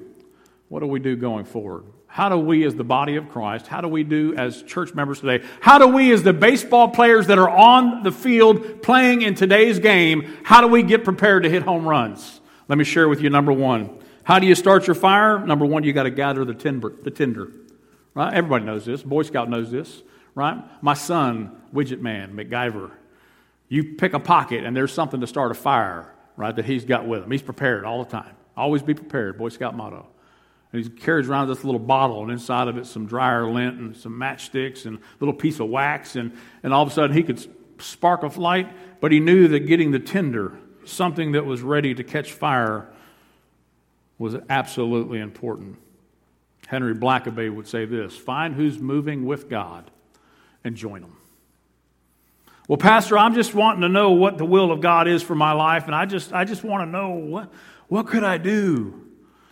What 0.70 0.80
do 0.80 0.88
we 0.88 1.00
do 1.00 1.16
going 1.16 1.46
forward? 1.46 1.86
How 2.08 2.30
do 2.30 2.38
we, 2.38 2.64
as 2.64 2.76
the 2.76 2.84
body 2.84 3.16
of 3.16 3.30
Christ, 3.30 3.66
how 3.68 3.82
do 3.82 3.88
we 3.88 4.04
do 4.04 4.36
as 4.36 4.62
church 4.64 4.94
members 4.94 5.20
today? 5.20 5.44
How 5.62 5.80
do 5.80 5.88
we, 5.88 6.14
as 6.14 6.22
the 6.22 6.32
baseball 6.32 6.90
players 6.90 7.28
that 7.28 7.40
are 7.40 7.50
on 7.50 8.04
the 8.04 8.12
field 8.12 8.84
playing 8.84 9.24
in 9.24 9.34
today's 9.34 9.80
game, 9.80 10.38
how 10.44 10.62
do 10.62 10.68
we 10.68 10.84
get 10.84 11.04
prepared 11.04 11.44
to 11.44 11.50
hit 11.50 11.64
home 11.64 11.88
runs? 11.88 12.40
Let 12.68 12.78
me 12.78 12.84
share 12.84 13.10
with 13.10 13.20
you 13.20 13.32
number 13.32 13.52
one. 13.52 13.98
How 14.24 14.38
do 14.38 14.46
you 14.46 14.56
start 14.56 14.86
your 14.86 14.96
fire? 14.96 15.44
Number 15.44 15.66
one, 15.66 15.84
you 15.84 15.92
got 15.92 16.04
to 16.04 16.12
gather 16.12 16.46
the 16.46 16.54
tinder, 16.54 16.94
the 17.02 17.12
tinder. 17.12 17.52
Right? 18.14 18.34
Everybody 18.34 18.66
knows 18.66 18.86
this. 18.86 19.02
Boy 19.02 19.24
Scout 19.24 19.50
knows 19.50 19.72
this. 19.72 20.04
Right? 20.36 20.64
My 20.84 20.94
son, 20.94 21.62
Widget 21.74 22.00
Man, 22.00 22.34
MacGyver, 22.34 22.92
you 23.74 23.84
pick 23.84 24.14
a 24.14 24.20
pocket 24.20 24.64
and 24.64 24.78
there's 24.78 24.94
something 24.94 25.22
to 25.22 25.26
start 25.26 25.50
a 25.50 25.56
fire, 25.56 26.14
right, 26.38 26.56
that 26.56 26.64
he's 26.64 26.86
got 26.86 27.08
with 27.08 27.24
him. 27.24 27.32
He's 27.32 27.42
prepared 27.42 27.86
all 27.86 28.04
the 28.04 28.12
time. 28.12 28.36
Always 28.56 28.84
be 28.84 28.94
prepared, 28.94 29.36
Boy 29.36 29.50
Scout 29.50 29.76
motto. 29.76 30.06
And 30.72 30.84
he 30.84 30.90
carries 30.92 31.28
around 31.28 31.48
this 31.48 31.64
little 31.64 31.80
bottle, 31.80 32.22
and 32.22 32.32
inside 32.32 32.68
of 32.68 32.78
it, 32.78 32.86
some 32.86 33.08
dryer 33.08 33.50
lint 33.50 33.80
and 33.80 33.98
some 33.98 34.14
matchsticks 34.14 34.86
and 34.86 34.98
a 34.98 35.02
little 35.20 35.34
piece 35.34 35.60
of 35.60 35.70
wax. 35.70 36.16
And, 36.16 36.38
and 36.62 36.72
all 36.72 36.84
of 36.84 36.90
a 36.90 36.92
sudden, 36.92 37.16
he 37.16 37.24
could 37.24 37.44
spark 37.82 38.22
a 38.22 38.28
light, 38.40 38.72
but 39.02 39.12
he 39.12 39.20
knew 39.20 39.48
that 39.48 39.62
getting 39.62 39.90
the 39.90 40.00
tinder, 40.00 40.54
something 40.86 41.32
that 41.32 41.44
was 41.44 41.64
ready 41.64 41.96
to 41.96 42.04
catch 42.04 42.32
fire, 42.32 42.88
was 44.20 44.36
absolutely 44.52 45.20
important. 45.20 45.80
Henry 46.68 46.94
Blackaby 46.94 47.52
would 47.52 47.68
say 47.68 47.86
this 47.86 48.16
Find 48.16 48.54
who's 48.54 48.78
moving 48.78 49.26
with 49.26 49.50
God 49.50 49.90
and 50.64 50.76
join 50.76 51.02
them. 51.02 51.18
Well, 52.68 52.78
Pastor, 52.78 53.18
I'm 53.18 53.34
just 53.34 53.54
wanting 53.54 53.82
to 53.82 53.90
know 53.90 54.12
what 54.12 54.38
the 54.38 54.46
will 54.46 54.72
of 54.72 54.80
God 54.80 55.08
is 55.08 55.22
for 55.22 55.36
my 55.36 55.52
life, 55.52 55.86
and 55.86 55.96
I 55.96 56.06
just, 56.06 56.32
I 56.32 56.46
just 56.46 56.64
want 56.64 56.82
to 56.82 56.86
know 56.86 57.10
what, 57.10 57.52
what 57.88 58.08
could 58.08 58.24
I 58.24 58.38
do? 58.38 59.02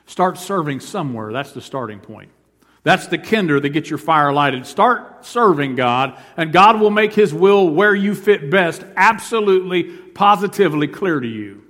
Start 0.06 0.38
serving 0.38 0.80
somewhere. 0.80 1.34
That's 1.34 1.52
the 1.52 1.62
starting 1.62 2.00
point. 2.00 2.32
That's 2.84 3.08
the 3.08 3.18
kinder 3.18 3.60
that 3.60 3.70
gets 3.70 3.90
your 3.90 4.00
fire 4.00 4.34
lighted. 4.34 4.66
Start 4.66 5.26
serving 5.26 5.76
God, 5.76 6.18
and 6.38 6.52
God 6.52 6.80
will 6.80 6.90
make 6.90 7.14
His 7.14 7.34
will 7.34 7.70
where 7.70 7.94
you 7.94 8.16
fit 8.16 8.50
best 8.50 8.84
absolutely, 8.96 9.84
positively 9.84 10.88
clear 10.88 11.20
to 11.20 11.28
you. 11.28 11.64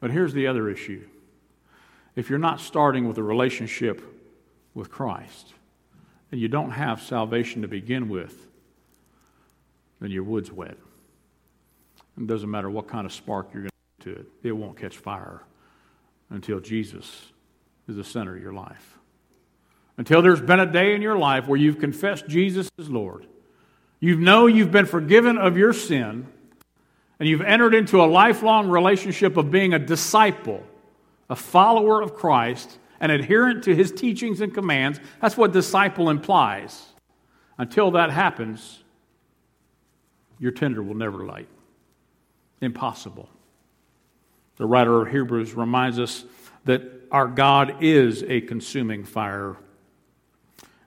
But 0.00 0.10
here's 0.10 0.32
the 0.32 0.46
other 0.46 0.68
issue 0.68 1.04
if 2.16 2.28
you're 2.28 2.38
not 2.38 2.60
starting 2.60 3.06
with 3.06 3.16
a 3.16 3.22
relationship 3.22 4.02
with 4.74 4.90
Christ, 4.90 5.54
and 6.30 6.40
you 6.40 6.48
don't 6.48 6.72
have 6.72 7.00
salvation 7.00 7.62
to 7.62 7.68
begin 7.68 8.08
with, 8.08 8.47
then 10.00 10.10
your 10.10 10.22
wood's 10.22 10.50
wet. 10.50 10.76
It 12.16 12.26
doesn't 12.26 12.50
matter 12.50 12.70
what 12.70 12.88
kind 12.88 13.06
of 13.06 13.12
spark 13.12 13.48
you're 13.52 13.62
going 13.62 13.70
to 13.70 13.78
to 14.00 14.20
it, 14.20 14.26
it 14.42 14.52
won't 14.52 14.76
catch 14.76 14.96
fire 14.96 15.42
until 16.30 16.60
Jesus 16.60 17.32
is 17.88 17.96
the 17.96 18.04
center 18.04 18.36
of 18.36 18.42
your 18.42 18.52
life. 18.52 18.98
Until 19.96 20.22
there's 20.22 20.40
been 20.40 20.60
a 20.60 20.70
day 20.70 20.94
in 20.94 21.02
your 21.02 21.18
life 21.18 21.48
where 21.48 21.58
you've 21.58 21.80
confessed 21.80 22.28
Jesus 22.28 22.70
as 22.78 22.88
Lord. 22.88 23.26
You 24.00 24.16
know 24.16 24.46
you've 24.46 24.70
been 24.70 24.86
forgiven 24.86 25.38
of 25.38 25.56
your 25.56 25.72
sin, 25.72 26.26
and 27.18 27.28
you've 27.28 27.40
entered 27.40 27.74
into 27.74 28.00
a 28.00 28.06
lifelong 28.06 28.68
relationship 28.68 29.36
of 29.36 29.50
being 29.50 29.74
a 29.74 29.78
disciple, 29.78 30.62
a 31.28 31.34
follower 31.34 32.00
of 32.00 32.14
Christ, 32.14 32.78
an 33.00 33.10
adherent 33.10 33.64
to 33.64 33.74
his 33.74 33.90
teachings 33.90 34.40
and 34.40 34.54
commands. 34.54 35.00
That's 35.20 35.36
what 35.36 35.52
disciple 35.52 36.10
implies. 36.10 36.84
Until 37.56 37.90
that 37.92 38.10
happens, 38.10 38.84
your 40.38 40.52
tinder 40.52 40.82
will 40.82 40.94
never 40.94 41.24
light. 41.24 41.48
Impossible. 42.60 43.28
The 44.56 44.66
writer 44.66 45.02
of 45.02 45.08
Hebrews 45.10 45.54
reminds 45.54 45.98
us 45.98 46.24
that 46.64 46.82
our 47.10 47.26
God 47.26 47.82
is 47.82 48.22
a 48.24 48.40
consuming 48.40 49.04
fire. 49.04 49.56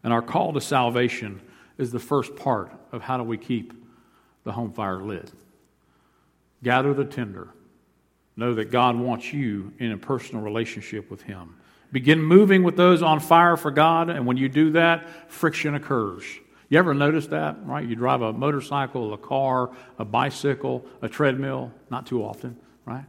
And 0.04 0.12
our 0.12 0.22
call 0.22 0.54
to 0.54 0.62
salvation 0.62 1.42
is 1.78 1.92
the 1.92 2.00
first 2.00 2.36
part 2.36 2.72
of 2.92 3.02
how 3.02 3.18
do 3.18 3.24
we 3.24 3.38
keep 3.38 3.74
the 4.44 4.52
home 4.52 4.72
fire 4.72 5.02
lit. 5.02 5.32
Gather 6.64 6.94
the 6.94 7.06
tinder. 7.06 7.50
Know 8.36 8.54
that 8.56 8.72
God 8.72 8.96
wants 8.96 9.34
you 9.34 9.74
in 9.80 9.92
a 9.92 9.98
personal 9.98 10.44
relationship 10.44 11.10
with 11.12 11.22
Him. 11.24 11.56
Begin 11.92 12.22
moving 12.22 12.64
with 12.64 12.78
those 12.78 13.02
on 13.02 13.20
fire 13.20 13.58
for 13.58 13.72
God, 13.72 14.10
and 14.10 14.26
when 14.26 14.38
you 14.38 14.48
do 14.48 14.72
that, 14.72 15.32
friction 15.32 15.76
occurs. 15.76 16.24
You 16.72 16.78
ever 16.78 16.94
notice 16.94 17.28
that, 17.28 17.58
right? 17.66 17.86
You 17.86 17.98
drive 17.98 18.22
a 18.22 18.32
motorcycle, 18.32 19.14
a 19.14 19.18
car, 19.18 19.72
a 20.00 20.06
bicycle, 20.06 20.86
a 21.02 21.10
treadmill, 21.10 21.74
not 21.90 22.08
too 22.08 22.24
often, 22.24 22.56
right? 22.86 23.04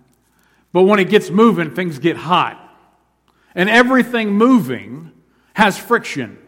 But 0.73 0.83
when 0.83 0.99
it 0.99 1.09
gets 1.09 1.31
moving, 1.31 1.73
things 1.73 2.01
get 2.01 2.17
hot. 2.17 2.59
And 3.55 3.71
everything 3.71 4.33
moving 4.33 5.13
has 5.55 5.79
friction. 5.79 6.39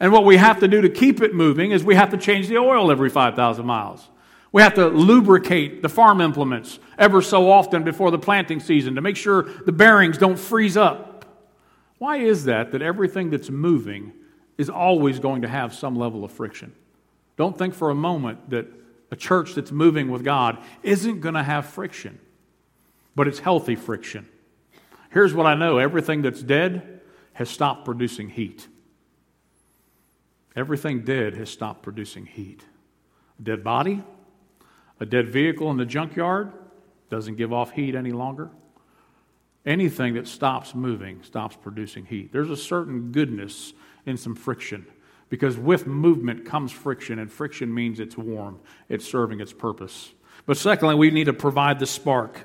And 0.00 0.12
what 0.12 0.24
we 0.24 0.38
have 0.38 0.60
to 0.60 0.68
do 0.68 0.80
to 0.80 0.88
keep 0.88 1.20
it 1.20 1.34
moving 1.34 1.72
is 1.72 1.84
we 1.84 1.94
have 1.94 2.08
to 2.12 2.16
change 2.16 2.48
the 2.48 2.56
oil 2.56 2.90
every 2.90 3.10
5,000 3.10 3.66
miles. 3.66 4.08
We 4.50 4.62
have 4.62 4.72
to 4.76 4.86
lubricate 4.88 5.82
the 5.82 5.90
farm 5.90 6.22
implements 6.22 6.78
ever 6.98 7.20
so 7.20 7.50
often 7.50 7.84
before 7.84 8.10
the 8.10 8.18
planting 8.18 8.60
season 8.60 8.94
to 8.94 9.02
make 9.02 9.18
sure 9.18 9.42
the 9.42 9.72
bearings 9.72 10.16
don't 10.16 10.38
freeze 10.38 10.78
up. 10.78 11.26
Why 11.98 12.16
is 12.16 12.46
that 12.46 12.72
that 12.72 12.80
everything 12.80 13.28
that's 13.28 13.50
moving 13.50 14.14
is 14.58 14.70
always 14.70 15.18
going 15.18 15.42
to 15.42 15.48
have 15.48 15.74
some 15.74 15.96
level 15.96 16.24
of 16.24 16.32
friction? 16.32 16.72
Don't 17.36 17.56
think 17.56 17.74
for 17.74 17.90
a 17.90 17.94
moment 17.94 18.50
that 18.50 18.66
a 19.10 19.16
church 19.16 19.54
that's 19.54 19.70
moving 19.70 20.10
with 20.10 20.24
God 20.24 20.58
isn't 20.82 21.20
going 21.20 21.34
to 21.34 21.42
have 21.42 21.66
friction 21.66 22.18
but 23.16 23.26
it's 23.26 23.40
healthy 23.40 23.74
friction. 23.74 24.28
Here's 25.10 25.34
what 25.34 25.46
I 25.46 25.54
know 25.54 25.78
everything 25.78 26.22
that's 26.22 26.42
dead 26.42 27.00
has 27.32 27.50
stopped 27.50 27.84
producing 27.84 28.28
heat. 28.28 28.68
Everything 30.54 31.04
dead 31.04 31.34
has 31.36 31.50
stopped 31.50 31.82
producing 31.82 32.26
heat. 32.26 32.64
A 33.40 33.42
dead 33.42 33.64
body, 33.64 34.04
a 35.00 35.06
dead 35.06 35.28
vehicle 35.28 35.70
in 35.70 35.78
the 35.78 35.86
junkyard 35.86 36.52
doesn't 37.10 37.36
give 37.36 37.52
off 37.52 37.72
heat 37.72 37.94
any 37.94 38.12
longer. 38.12 38.50
Anything 39.64 40.14
that 40.14 40.28
stops 40.28 40.74
moving 40.74 41.22
stops 41.22 41.56
producing 41.60 42.06
heat. 42.06 42.32
There's 42.32 42.50
a 42.50 42.56
certain 42.56 43.10
goodness 43.10 43.72
in 44.06 44.16
some 44.16 44.34
friction 44.34 44.86
because 45.28 45.58
with 45.58 45.86
movement 45.86 46.44
comes 46.44 46.72
friction, 46.72 47.18
and 47.18 47.30
friction 47.30 47.72
means 47.74 47.98
it's 48.00 48.16
warm, 48.16 48.60
it's 48.88 49.06
serving 49.06 49.40
its 49.40 49.52
purpose. 49.52 50.12
But 50.46 50.56
secondly, 50.56 50.94
we 50.94 51.10
need 51.10 51.24
to 51.24 51.32
provide 51.32 51.80
the 51.80 51.86
spark. 51.86 52.44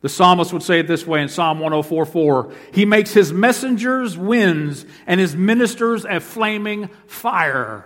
The 0.00 0.08
psalmist 0.08 0.52
would 0.52 0.62
say 0.62 0.80
it 0.80 0.86
this 0.86 1.06
way 1.06 1.22
in 1.22 1.28
Psalm 1.28 1.58
104:4. 1.60 2.52
He 2.72 2.84
makes 2.84 3.12
his 3.12 3.32
messengers 3.32 4.16
winds 4.16 4.84
and 5.06 5.20
his 5.20 5.36
ministers 5.36 6.04
a 6.04 6.20
flaming 6.20 6.88
fire. 7.06 7.84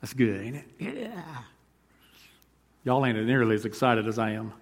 That's 0.00 0.14
good, 0.14 0.40
ain't 0.40 0.56
it? 0.56 0.64
Yeah. 0.78 1.22
Y'all 2.84 3.04
ain't 3.04 3.18
nearly 3.18 3.54
as 3.54 3.64
excited 3.64 4.06
as 4.06 4.18
I 4.18 4.30
am. 4.30 4.52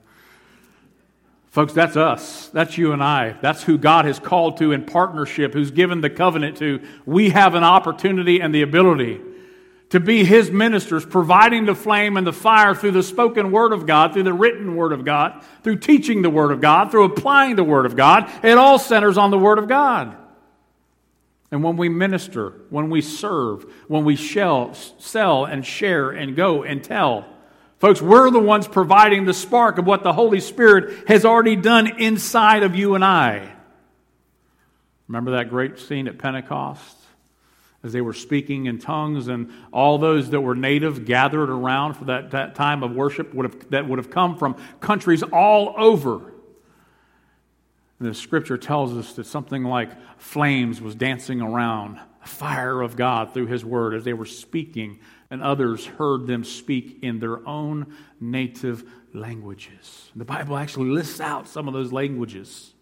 Folks, 1.57 1.72
that's 1.72 1.96
us. 1.96 2.48
That's 2.48 2.76
you 2.76 2.92
and 2.92 3.02
I. 3.02 3.34
That's 3.40 3.62
who 3.62 3.78
God 3.78 4.04
has 4.04 4.18
called 4.18 4.59
to 4.59 4.72
in 4.72 4.84
partnership, 4.84 5.54
who's 5.54 5.70
given 5.70 6.02
the 6.02 6.11
covenant 6.11 6.59
to. 6.59 6.82
We 7.07 7.30
have 7.30 7.54
an 7.54 7.64
opportunity 7.64 8.42
and 8.42 8.54
the 8.54 8.61
ability 8.61 9.22
to 9.88 9.98
be 9.98 10.22
his 10.22 10.50
ministers, 10.50 11.07
providing 11.07 11.64
the 11.64 11.74
flame 11.74 12.18
and 12.18 12.26
the 12.26 12.32
fire 12.34 12.74
through 12.74 12.90
the 12.90 13.02
spoken 13.02 13.52
word 13.52 13.72
of 13.72 13.86
God, 13.86 14.12
through 14.12 14.24
the 14.24 14.34
written 14.34 14.76
word 14.76 14.92
of 14.92 15.07
God, 15.07 15.42
through 15.62 15.78
teaching 15.78 16.20
the 16.20 16.28
word 16.28 16.52
of 16.52 16.61
God, 16.61 16.90
through 16.90 17.04
applying 17.04 17.57
the 17.57 17.64
word 17.64 17.86
of 17.86 17.96
God. 17.96 18.30
It 18.44 18.59
all 18.59 18.78
centers 18.78 19.16
on 19.16 19.30
the 19.30 19.38
word 19.38 19.59
of 19.59 19.66
God. 19.66 20.14
And 21.50 21.64
when 21.64 21.78
we 21.78 21.88
minister, 21.88 22.50
when 22.68 22.90
we 22.90 23.00
serve, 23.00 23.64
when 23.88 24.04
we 24.04 24.16
shall, 24.16 24.74
sell 24.74 25.46
and 25.46 25.64
share 25.64 26.11
and 26.11 26.36
go 26.36 26.64
and 26.64 26.84
tell, 26.84 27.24
folks, 27.78 28.00
we're 28.02 28.30
the 28.30 28.40
ones 28.40 28.66
providing 28.68 29.24
the 29.24 29.34
spark 29.34 29.78
of 29.78 29.86
what 29.86 30.02
the 30.02 30.12
Holy 30.12 30.40
Spirit 30.40 31.08
has 31.08 31.24
already 31.24 31.56
done 31.56 32.00
inside 32.00 32.62
of 32.62 32.74
you 32.74 32.94
and 32.94 33.04
I. 33.04 33.52
Remember 35.08 35.32
that 35.32 35.50
great 35.50 35.78
scene 35.78 36.08
at 36.08 36.18
Pentecost? 36.18 36.96
as 37.86 37.92
they 37.92 38.00
were 38.00 38.12
speaking 38.12 38.66
in 38.66 38.80
tongues, 38.80 39.28
and 39.28 39.52
all 39.72 39.96
those 39.96 40.30
that 40.30 40.40
were 40.40 40.56
native 40.56 41.04
gathered 41.04 41.48
around 41.48 41.94
for 41.94 42.06
that, 42.06 42.32
that 42.32 42.56
time 42.56 42.82
of 42.82 42.92
worship 42.92 43.32
would 43.32 43.44
have, 43.44 43.70
that 43.70 43.88
would 43.88 43.98
have 44.00 44.10
come 44.10 44.36
from 44.36 44.56
countries 44.80 45.22
all 45.22 45.72
over. 45.78 46.16
And 48.00 48.10
the 48.10 48.14
scripture 48.14 48.58
tells 48.58 48.92
us 48.96 49.12
that 49.14 49.24
something 49.24 49.62
like 49.62 49.90
flames 50.18 50.80
was 50.80 50.96
dancing 50.96 51.40
around, 51.40 52.00
a 52.24 52.26
fire 52.26 52.82
of 52.82 52.96
God 52.96 53.32
through 53.32 53.46
his 53.46 53.64
word 53.64 53.94
as 53.94 54.02
they 54.02 54.12
were 54.12 54.26
speaking, 54.26 54.98
and 55.30 55.42
others 55.42 55.84
heard 55.86 56.26
them 56.26 56.44
speak 56.44 56.98
in 57.02 57.18
their 57.18 57.46
own 57.46 57.94
native 58.20 58.84
languages. 59.12 60.10
The 60.14 60.24
Bible 60.24 60.56
actually 60.56 60.90
lists 60.90 61.20
out 61.20 61.48
some 61.48 61.68
of 61.68 61.74
those 61.74 61.92
languages. 61.92 62.72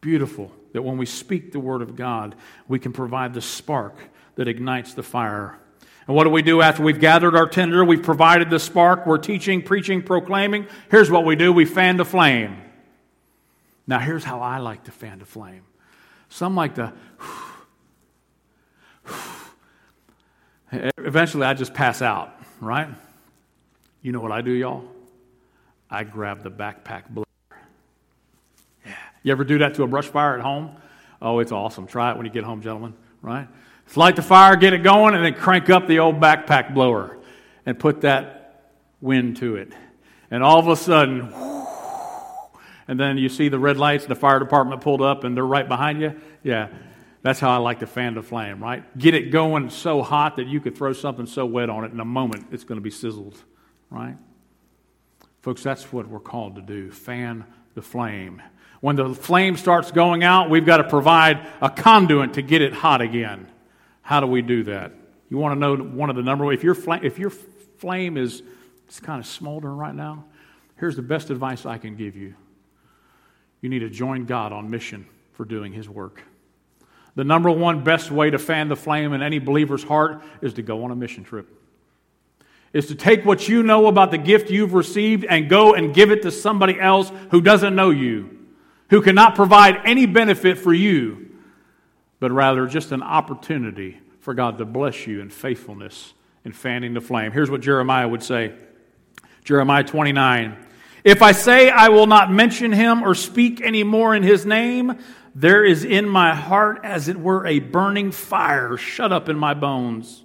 Beautiful 0.00 0.52
that 0.72 0.82
when 0.82 0.98
we 0.98 1.06
speak 1.06 1.52
the 1.52 1.60
word 1.60 1.82
of 1.82 1.96
God, 1.96 2.34
we 2.68 2.78
can 2.78 2.92
provide 2.92 3.32
the 3.32 3.40
spark 3.40 3.96
that 4.34 4.48
ignites 4.48 4.94
the 4.94 5.02
fire. 5.02 5.58
And 6.06 6.14
what 6.14 6.24
do 6.24 6.30
we 6.30 6.42
do 6.42 6.60
after 6.60 6.82
we've 6.82 7.00
gathered 7.00 7.34
our 7.34 7.48
tinder? 7.48 7.84
We've 7.84 8.02
provided 8.02 8.50
the 8.50 8.60
spark. 8.60 9.06
We're 9.06 9.18
teaching, 9.18 9.62
preaching, 9.62 10.02
proclaiming. 10.02 10.66
Here's 10.90 11.10
what 11.10 11.24
we 11.24 11.34
do 11.34 11.52
we 11.52 11.64
fan 11.64 11.96
the 11.96 12.04
flame. 12.04 12.58
Now, 13.86 13.98
here's 13.98 14.24
how 14.24 14.40
I 14.40 14.58
like 14.58 14.84
to 14.84 14.90
fan 14.90 15.20
the 15.20 15.24
flame. 15.24 15.62
Some 16.28 16.54
like 16.54 16.74
to. 16.76 16.92
Eventually, 20.72 21.44
I 21.44 21.54
just 21.54 21.74
pass 21.74 22.02
out, 22.02 22.34
right? 22.60 22.88
You 24.02 24.12
know 24.12 24.20
what 24.20 24.32
I 24.32 24.40
do, 24.40 24.50
y'all? 24.50 24.84
I 25.90 26.04
grab 26.04 26.42
the 26.42 26.50
backpack 26.50 27.08
blower. 27.08 27.24
Yeah. 28.84 28.94
You 29.22 29.32
ever 29.32 29.44
do 29.44 29.58
that 29.58 29.74
to 29.74 29.84
a 29.84 29.86
brush 29.86 30.06
fire 30.06 30.34
at 30.34 30.40
home? 30.40 30.76
Oh, 31.22 31.38
it's 31.38 31.52
awesome. 31.52 31.86
Try 31.86 32.10
it 32.10 32.16
when 32.16 32.26
you 32.26 32.32
get 32.32 32.44
home, 32.44 32.62
gentlemen, 32.62 32.94
right? 33.22 33.48
Light 33.94 34.16
the 34.16 34.22
fire, 34.22 34.56
get 34.56 34.72
it 34.72 34.82
going, 34.82 35.14
and 35.14 35.24
then 35.24 35.34
crank 35.34 35.70
up 35.70 35.86
the 35.86 36.00
old 36.00 36.20
backpack 36.20 36.74
blower 36.74 37.16
and 37.64 37.78
put 37.78 38.00
that 38.00 38.72
wind 39.00 39.36
to 39.36 39.56
it. 39.56 39.72
And 40.30 40.42
all 40.42 40.58
of 40.58 40.66
a 40.66 40.76
sudden, 40.76 41.32
and 42.88 42.98
then 42.98 43.16
you 43.16 43.28
see 43.28 43.48
the 43.48 43.60
red 43.60 43.76
lights, 43.76 44.06
the 44.06 44.16
fire 44.16 44.40
department 44.40 44.80
pulled 44.80 45.02
up, 45.02 45.22
and 45.22 45.36
they're 45.36 45.46
right 45.46 45.68
behind 45.68 46.00
you. 46.00 46.20
Yeah, 46.42 46.68
that's 47.26 47.40
how 47.40 47.50
I 47.50 47.56
like 47.56 47.80
to 47.80 47.88
fan 47.88 48.14
the 48.14 48.22
flame, 48.22 48.62
right? 48.62 48.96
Get 48.96 49.14
it 49.14 49.32
going 49.32 49.70
so 49.70 50.00
hot 50.00 50.36
that 50.36 50.46
you 50.46 50.60
could 50.60 50.76
throw 50.76 50.92
something 50.92 51.26
so 51.26 51.44
wet 51.44 51.68
on 51.68 51.84
it 51.84 51.90
in 51.90 51.98
a 51.98 52.04
moment 52.04 52.46
it's 52.52 52.62
going 52.62 52.76
to 52.76 52.82
be 52.82 52.90
sizzled, 52.90 53.36
right? 53.90 54.16
Folks, 55.42 55.60
that's 55.60 55.92
what 55.92 56.06
we're 56.06 56.20
called 56.20 56.54
to 56.54 56.62
do 56.62 56.92
fan 56.92 57.44
the 57.74 57.82
flame. 57.82 58.40
When 58.80 58.94
the 58.94 59.12
flame 59.12 59.56
starts 59.56 59.90
going 59.90 60.22
out, 60.22 60.50
we've 60.50 60.64
got 60.64 60.76
to 60.76 60.84
provide 60.84 61.44
a 61.60 61.68
conduit 61.68 62.34
to 62.34 62.42
get 62.42 62.62
it 62.62 62.72
hot 62.72 63.00
again. 63.00 63.50
How 64.02 64.20
do 64.20 64.28
we 64.28 64.40
do 64.40 64.62
that? 64.64 64.92
You 65.28 65.38
want 65.38 65.56
to 65.56 65.58
know 65.58 65.76
one 65.76 66.10
of 66.10 66.14
the 66.14 66.22
number 66.22 66.52
if 66.52 66.62
your 66.62 66.76
if 67.02 67.18
your 67.18 67.30
flame 67.30 68.16
is 68.16 68.40
it's 68.86 69.00
kind 69.00 69.18
of 69.18 69.26
smoldering 69.26 69.76
right 69.76 69.94
now, 69.94 70.26
here's 70.76 70.94
the 70.94 71.02
best 71.02 71.30
advice 71.30 71.66
I 71.66 71.78
can 71.78 71.96
give 71.96 72.14
you. 72.14 72.34
You 73.62 73.68
need 73.68 73.80
to 73.80 73.90
join 73.90 74.26
God 74.26 74.52
on 74.52 74.70
mission 74.70 75.06
for 75.32 75.44
doing 75.44 75.72
his 75.72 75.88
work. 75.88 76.22
The 77.16 77.24
number 77.24 77.50
one 77.50 77.82
best 77.82 78.10
way 78.10 78.30
to 78.30 78.38
fan 78.38 78.68
the 78.68 78.76
flame 78.76 79.12
in 79.12 79.22
any 79.22 79.40
believer's 79.40 79.82
heart 79.82 80.22
is 80.40 80.54
to 80.54 80.62
go 80.62 80.84
on 80.84 80.92
a 80.92 80.96
mission 80.96 81.24
trip 81.24 81.48
is 82.76 82.88
to 82.88 82.94
take 82.94 83.24
what 83.24 83.48
you 83.48 83.62
know 83.62 83.86
about 83.86 84.10
the 84.10 84.18
gift 84.18 84.50
you've 84.50 84.74
received 84.74 85.24
and 85.24 85.48
go 85.48 85.72
and 85.72 85.94
give 85.94 86.10
it 86.10 86.20
to 86.20 86.30
somebody 86.30 86.78
else 86.78 87.10
who 87.30 87.40
doesn't 87.40 87.74
know 87.74 87.88
you, 87.88 88.38
who 88.90 89.00
cannot 89.00 89.34
provide 89.34 89.80
any 89.86 90.04
benefit 90.04 90.58
for 90.58 90.74
you, 90.74 91.30
but 92.20 92.30
rather 92.30 92.66
just 92.66 92.92
an 92.92 93.02
opportunity 93.02 93.98
for 94.20 94.34
God 94.34 94.58
to 94.58 94.66
bless 94.66 95.06
you 95.06 95.22
in 95.22 95.30
faithfulness 95.30 96.12
in 96.44 96.52
fanning 96.52 96.92
the 96.92 97.00
flame. 97.00 97.32
Here's 97.32 97.50
what 97.50 97.62
Jeremiah 97.62 98.06
would 98.06 98.22
say 98.22 98.52
Jeremiah 99.42 99.84
29. 99.84 100.64
If 101.02 101.22
I 101.22 101.32
say 101.32 101.70
I 101.70 101.88
will 101.88 102.06
not 102.06 102.30
mention 102.30 102.72
him 102.72 103.02
or 103.02 103.14
speak 103.14 103.62
any 103.62 103.84
more 103.84 104.14
in 104.14 104.22
his 104.22 104.44
name, 104.44 104.98
there 105.38 105.62
is 105.62 105.84
in 105.84 106.08
my 106.08 106.34
heart 106.34 106.80
as 106.82 107.08
it 107.08 107.20
were 107.20 107.46
a 107.46 107.58
burning 107.58 108.10
fire 108.10 108.78
shut 108.78 109.12
up 109.12 109.28
in 109.28 109.38
my 109.38 109.52
bones, 109.52 110.24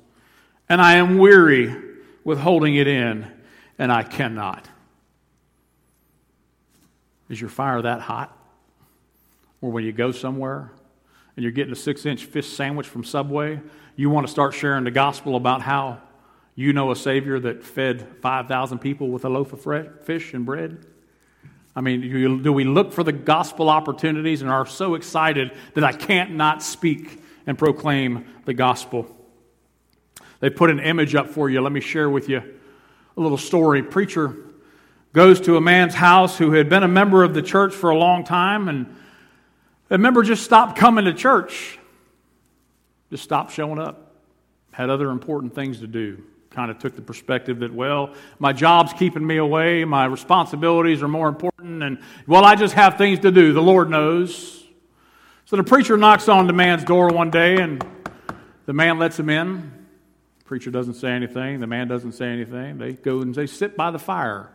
and 0.69 0.81
I 0.81 0.95
am 0.95 1.17
weary 1.17 1.75
with 2.23 2.39
holding 2.39 2.75
it 2.75 2.87
in, 2.87 3.29
and 3.77 3.91
I 3.91 4.03
cannot. 4.03 4.69
Is 7.27 7.41
your 7.41 7.49
fire 7.49 7.81
that 7.81 7.99
hot? 7.99 8.37
Or 9.59 9.69
when 9.69 9.83
you 9.83 9.91
go 9.91 10.13
somewhere 10.13 10.71
and 11.35 11.43
you're 11.43 11.51
getting 11.51 11.73
a 11.73 11.75
six 11.75 12.05
inch 12.05 12.23
fish 12.23 12.47
sandwich 12.47 12.87
from 12.87 13.03
Subway, 13.03 13.59
you 13.97 14.09
want 14.09 14.27
to 14.27 14.31
start 14.31 14.53
sharing 14.53 14.85
the 14.85 14.91
gospel 14.91 15.35
about 15.35 15.61
how 15.61 15.99
you 16.55 16.71
know 16.71 16.89
a 16.89 16.95
Savior 16.95 17.37
that 17.37 17.65
fed 17.65 18.07
5,000 18.21 18.79
people 18.79 19.09
with 19.09 19.25
a 19.25 19.29
loaf 19.29 19.51
of 19.51 19.61
fish 20.05 20.33
and 20.33 20.45
bread? 20.45 20.85
I 21.75 21.81
mean, 21.81 22.41
do 22.43 22.51
we 22.51 22.63
look 22.65 22.91
for 22.91 23.03
the 23.03 23.13
gospel 23.13 23.69
opportunities 23.69 24.41
and 24.41 24.51
are 24.51 24.65
so 24.65 24.95
excited 24.95 25.51
that 25.73 25.83
I 25.83 25.93
can't 25.93 26.31
not 26.31 26.61
speak 26.61 27.21
and 27.47 27.57
proclaim 27.57 28.25
the 28.45 28.53
gospel? 28.53 29.07
They 30.41 30.49
put 30.49 30.69
an 30.69 30.79
image 30.79 31.15
up 31.15 31.29
for 31.29 31.49
you. 31.49 31.61
Let 31.61 31.71
me 31.71 31.79
share 31.79 32.09
with 32.09 32.27
you 32.27 32.39
a 32.39 33.21
little 33.21 33.37
story. 33.37 33.83
Preacher 33.83 34.35
goes 35.13 35.39
to 35.41 35.55
a 35.55 35.61
man's 35.61 35.93
house 35.93 36.37
who 36.37 36.51
had 36.51 36.67
been 36.67 36.83
a 36.83 36.87
member 36.87 37.23
of 37.23 37.33
the 37.33 37.41
church 37.41 37.73
for 37.73 37.89
a 37.89 37.97
long 37.97 38.23
time, 38.23 38.67
and 38.67 38.95
the 39.87 39.97
member 39.97 40.23
just 40.23 40.43
stopped 40.43 40.77
coming 40.77 41.05
to 41.05 41.13
church, 41.13 41.77
just 43.09 43.23
stopped 43.23 43.51
showing 43.53 43.79
up, 43.79 44.15
had 44.71 44.89
other 44.89 45.09
important 45.09 45.53
things 45.53 45.79
to 45.79 45.87
do. 45.87 46.23
Kind 46.51 46.69
of 46.69 46.79
took 46.79 46.95
the 46.95 47.01
perspective 47.01 47.59
that, 47.59 47.73
well, 47.73 48.13
my 48.37 48.51
job's 48.53 48.93
keeping 48.93 49.25
me 49.25 49.37
away, 49.37 49.85
my 49.85 50.05
responsibilities 50.05 51.01
are 51.01 51.07
more 51.07 51.29
important, 51.29 51.81
and, 51.81 51.99
well, 52.27 52.43
I 52.43 52.55
just 52.55 52.73
have 52.73 52.97
things 52.97 53.19
to 53.19 53.31
do. 53.31 53.53
The 53.53 53.61
Lord 53.61 53.89
knows. 53.89 54.61
So 55.45 55.55
the 55.55 55.63
preacher 55.63 55.97
knocks 55.97 56.27
on 56.27 56.47
the 56.47 56.53
man's 56.53 56.83
door 56.83 57.07
one 57.09 57.31
day, 57.31 57.55
and 57.61 57.85
the 58.65 58.73
man 58.73 58.99
lets 58.99 59.17
him 59.17 59.29
in. 59.29 59.71
The 60.39 60.45
Preacher 60.45 60.71
doesn't 60.71 60.95
say 60.95 61.11
anything. 61.11 61.59
The 61.61 61.67
man 61.67 61.87
doesn't 61.87 62.13
say 62.13 62.27
anything. 62.27 62.77
They 62.77 62.93
go 62.93 63.21
and 63.21 63.33
they 63.33 63.47
sit 63.47 63.75
by 63.77 63.91
the 63.91 63.99
fire. 63.99 64.49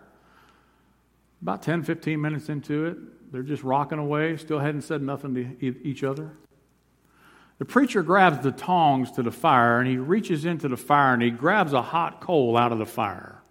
About 1.43 1.63
10, 1.63 1.83
15 1.83 2.21
minutes 2.21 2.49
into 2.49 2.87
it, 2.87 3.33
they're 3.33 3.43
just 3.43 3.63
rocking 3.63 3.99
away, 3.99 4.37
still 4.37 4.59
hadn't 4.59 4.83
said 4.83 5.03
nothing 5.03 5.35
to 5.35 5.57
each 5.61 6.05
other. 6.05 6.33
The 7.59 7.65
preacher 7.65 8.03
grabs 8.03 8.41
the 8.41 8.53
tongs 8.53 9.11
to 9.13 9.23
the 9.23 9.31
fire 9.31 9.79
and 9.79 9.89
he 9.89 9.97
reaches 9.97 10.45
into 10.45 10.69
the 10.69 10.77
fire 10.77 11.15
and 11.15 11.23
he 11.23 11.31
grabs 11.31 11.73
a 11.73 11.83
hot 11.83 12.21
coal 12.21 12.57
out 12.57 12.73
of 12.73 12.79
the 12.79 12.87
fire. 12.87 13.43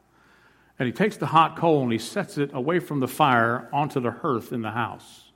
And 0.77 0.85
he 0.87 0.93
takes 0.93 1.17
the 1.17 1.25
hot 1.27 1.57
coal 1.57 1.83
and 1.83 1.91
he 1.91 1.97
sets 1.97 2.37
it 2.37 2.51
away 2.53 2.79
from 2.79 2.99
the 2.99 3.07
fire 3.07 3.67
onto 3.73 3.99
the 3.99 4.11
hearth 4.11 4.51
in 4.51 4.61
the 4.61 4.71
house. 4.71 5.31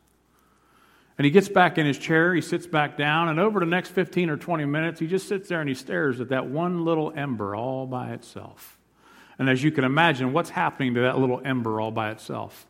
And 1.17 1.25
he 1.25 1.31
gets 1.31 1.49
back 1.49 1.77
in 1.77 1.85
his 1.85 1.97
chair, 1.97 2.33
he 2.33 2.39
sits 2.39 2.65
back 2.65 2.95
down, 2.95 3.27
and 3.27 3.41
over 3.41 3.59
the 3.59 3.65
next 3.65 3.89
15 3.89 4.29
or 4.29 4.37
20 4.37 4.63
minutes, 4.65 5.01
he 5.01 5.07
just 5.07 5.27
sits 5.27 5.49
there 5.49 5.59
and 5.59 5.67
he 5.67 5.75
stares 5.75 6.21
at 6.21 6.29
that 6.29 6.47
one 6.47 6.85
little 6.85 7.11
ember 7.13 7.55
all 7.55 7.85
by 7.85 8.11
itself. 8.11 8.77
And 9.37 9.49
as 9.49 9.63
you 9.63 9.71
can 9.71 9.83
imagine, 9.83 10.31
what's 10.31 10.49
happening 10.49 10.93
to 10.93 11.01
that 11.01 11.17
little 11.17 11.41
ember 11.43 11.81
all 11.81 11.91
by 11.91 12.11
itself? 12.11 12.67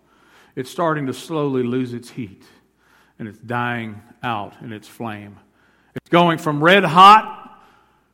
It's 0.55 0.69
starting 0.69 1.05
to 1.07 1.13
slowly 1.13 1.61
lose 1.61 1.93
its 1.93 2.09
heat, 2.09 2.43
and 3.19 3.27
it's 3.27 3.37
dying 3.37 4.01
out 4.23 4.55
in 4.61 4.73
its 4.73 4.87
flame. 4.87 5.37
It's 6.01 6.09
going 6.09 6.37
from 6.37 6.63
red 6.63 6.83
hot 6.83 7.59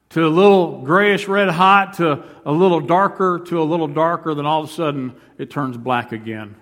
to 0.10 0.26
a 0.26 0.30
little 0.30 0.82
grayish 0.82 1.28
red 1.28 1.50
hot 1.50 1.94
to 1.94 2.24
a 2.46 2.52
little 2.52 2.80
darker 2.80 3.42
to 3.48 3.62
a 3.62 3.64
little 3.64 3.88
darker, 3.88 4.34
then 4.34 4.46
all 4.46 4.64
of 4.64 4.70
a 4.70 4.74
sudden 4.74 5.16
it 5.38 5.50
turns 5.50 5.78
black 5.78 6.12
again, 6.12 6.56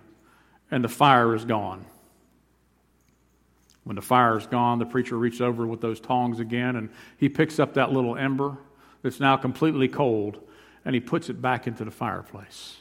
and 0.69 0.83
the 0.83 0.89
fire 0.89 1.33
is 1.35 1.45
gone. 1.45 1.85
When 3.83 3.95
the 3.95 4.01
fire 4.01 4.37
is 4.37 4.47
gone, 4.47 4.79
the 4.79 4.85
preacher 4.85 5.17
reaches 5.17 5.41
over 5.41 5.67
with 5.67 5.81
those 5.81 5.99
tongs 5.99 6.39
again 6.39 6.75
and 6.75 6.89
he 7.17 7.29
picks 7.29 7.59
up 7.59 7.73
that 7.73 7.91
little 7.91 8.15
ember 8.15 8.57
that's 9.01 9.19
now 9.19 9.35
completely 9.35 9.87
cold 9.87 10.39
and 10.85 10.95
he 10.95 11.01
puts 11.01 11.29
it 11.29 11.41
back 11.41 11.67
into 11.67 11.83
the 11.83 11.91
fireplace. 11.91 12.77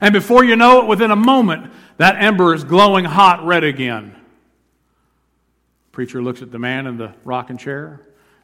And 0.00 0.12
before 0.12 0.44
you 0.44 0.56
know 0.56 0.82
it, 0.82 0.86
within 0.86 1.10
a 1.10 1.16
moment, 1.16 1.72
that 1.96 2.22
ember 2.22 2.54
is 2.54 2.64
glowing 2.64 3.04
hot 3.04 3.44
red 3.44 3.64
again. 3.64 4.14
Preacher 5.98 6.22
looks 6.22 6.42
at 6.42 6.52
the 6.52 6.60
man 6.60 6.86
in 6.86 6.96
the 6.96 7.12
rocking 7.24 7.58
chair, 7.58 8.00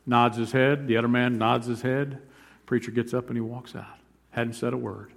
nods 0.06 0.36
his 0.36 0.50
head. 0.50 0.88
The 0.88 0.96
other 0.96 1.06
man 1.06 1.38
nods 1.38 1.68
his 1.68 1.82
head. 1.82 2.20
Preacher 2.66 2.90
gets 2.90 3.14
up 3.14 3.28
and 3.28 3.36
he 3.36 3.40
walks 3.40 3.76
out. 3.76 3.96
Hadn't 4.30 4.54
said 4.54 4.72
a 4.72 4.76
word. 4.76 5.12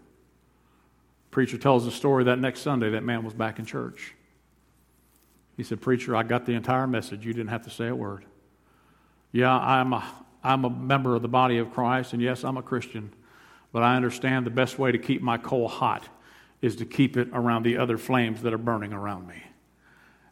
Preacher 1.31 1.57
tells 1.57 1.85
the 1.85 1.89
story 1.89 2.25
that 2.25 2.37
next 2.37 2.59
Sunday 2.59 2.91
that 2.91 3.03
man 3.03 3.23
was 3.23 3.33
back 3.33 3.57
in 3.57 3.65
church. 3.65 4.13
He 5.55 5.63
said, 5.63 5.81
Preacher, 5.81 6.15
I 6.15 6.21
got 6.21 6.45
the 6.45 6.53
entire 6.53 6.85
message. 6.85 7.25
You 7.25 7.33
didn't 7.33 7.49
have 7.49 7.63
to 7.63 7.71
say 7.71 7.87
a 7.87 7.95
word. 7.95 8.23
Yeah, 9.31 9.57
I'm 9.57 9.91
a, 9.93 10.07
I'm 10.43 10.63
a 10.63 10.69
member 10.69 11.15
of 11.15 11.23
the 11.23 11.27
body 11.27 11.57
of 11.57 11.73
Christ, 11.73 12.13
and 12.13 12.21
yes, 12.21 12.43
I'm 12.43 12.57
a 12.57 12.61
Christian, 12.61 13.11
but 13.71 13.81
I 13.81 13.95
understand 13.95 14.45
the 14.45 14.51
best 14.51 14.77
way 14.77 14.91
to 14.91 14.99
keep 14.99 15.23
my 15.23 15.39
coal 15.39 15.67
hot 15.67 16.07
is 16.61 16.75
to 16.75 16.85
keep 16.85 17.17
it 17.17 17.29
around 17.33 17.63
the 17.63 17.77
other 17.77 17.97
flames 17.97 18.43
that 18.43 18.53
are 18.53 18.59
burning 18.59 18.93
around 18.93 19.27
me. 19.27 19.41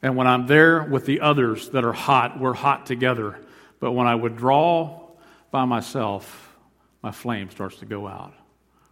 And 0.05 0.15
when 0.15 0.27
I'm 0.27 0.45
there 0.45 0.83
with 0.83 1.07
the 1.07 1.21
others 1.21 1.69
that 1.69 1.83
are 1.83 1.91
hot, 1.91 2.39
we're 2.39 2.53
hot 2.53 2.85
together. 2.85 3.39
But 3.79 3.93
when 3.93 4.05
I 4.05 4.13
withdraw 4.13 5.01
by 5.49 5.65
myself, 5.65 6.55
my 7.01 7.09
flame 7.09 7.49
starts 7.49 7.77
to 7.77 7.87
go 7.87 8.05
out. 8.05 8.31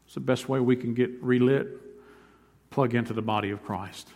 It's 0.05 0.15
the 0.15 0.21
best 0.21 0.49
way 0.49 0.59
we 0.59 0.75
can 0.75 0.95
get 0.95 1.11
relit. 1.21 1.67
Plug 2.71 2.95
into 2.95 3.13
the 3.13 3.21
body 3.21 3.51
of 3.51 3.61
Christ. 3.63 4.07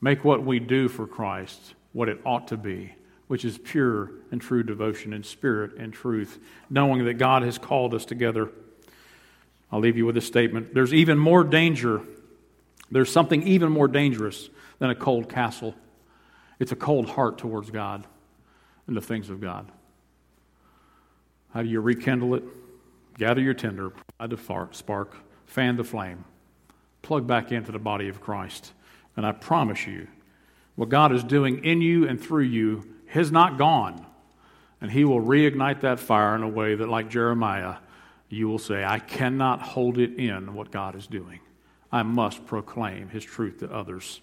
Make 0.00 0.24
what 0.24 0.44
we 0.44 0.60
do 0.60 0.86
for 0.86 1.08
Christ 1.08 1.74
what 1.92 2.08
it 2.08 2.20
ought 2.24 2.46
to 2.46 2.56
be, 2.56 2.94
which 3.26 3.44
is 3.44 3.58
pure 3.58 4.12
and 4.30 4.40
true 4.40 4.62
devotion 4.62 5.12
in 5.12 5.24
spirit 5.24 5.72
and 5.78 5.92
truth, 5.92 6.38
knowing 6.70 7.06
that 7.06 7.14
God 7.14 7.42
has 7.42 7.58
called 7.58 7.92
us 7.92 8.04
together. 8.04 8.52
I'll 9.72 9.80
leave 9.80 9.96
you 9.96 10.06
with 10.06 10.14
this 10.14 10.28
statement. 10.28 10.74
There's 10.74 10.94
even 10.94 11.18
more 11.18 11.42
danger, 11.42 12.02
there's 12.88 13.10
something 13.10 13.42
even 13.48 13.72
more 13.72 13.88
dangerous 13.88 14.48
than 14.78 14.90
a 14.90 14.94
cold 14.94 15.28
castle. 15.28 15.74
It's 16.58 16.72
a 16.72 16.76
cold 16.76 17.08
heart 17.08 17.38
towards 17.38 17.70
God 17.70 18.04
and 18.86 18.96
the 18.96 19.00
things 19.00 19.30
of 19.30 19.40
God. 19.40 19.70
How 21.52 21.62
do 21.62 21.68
you 21.68 21.80
rekindle 21.80 22.34
it? 22.34 22.44
Gather 23.18 23.40
your 23.40 23.54
tinder, 23.54 23.90
provide 23.90 24.30
the 24.30 24.68
spark, 24.72 25.16
fan 25.46 25.76
the 25.76 25.84
flame, 25.84 26.24
plug 27.02 27.26
back 27.26 27.52
into 27.52 27.70
the 27.70 27.78
body 27.78 28.08
of 28.08 28.20
Christ. 28.20 28.72
And 29.16 29.24
I 29.24 29.32
promise 29.32 29.86
you, 29.86 30.08
what 30.74 30.88
God 30.88 31.12
is 31.12 31.22
doing 31.22 31.64
in 31.64 31.80
you 31.80 32.08
and 32.08 32.20
through 32.20 32.44
you 32.44 32.84
has 33.06 33.30
not 33.30 33.58
gone. 33.58 34.04
And 34.80 34.90
He 34.90 35.04
will 35.04 35.20
reignite 35.20 35.80
that 35.82 36.00
fire 36.00 36.34
in 36.34 36.42
a 36.42 36.48
way 36.48 36.74
that, 36.74 36.88
like 36.88 37.08
Jeremiah, 37.08 37.76
you 38.28 38.48
will 38.48 38.58
say, 38.58 38.84
I 38.84 38.98
cannot 38.98 39.62
hold 39.62 39.98
it 39.98 40.18
in 40.18 40.54
what 40.54 40.72
God 40.72 40.96
is 40.96 41.06
doing. 41.06 41.38
I 41.92 42.02
must 42.02 42.44
proclaim 42.46 43.08
His 43.08 43.24
truth 43.24 43.60
to 43.60 43.72
others. 43.72 44.20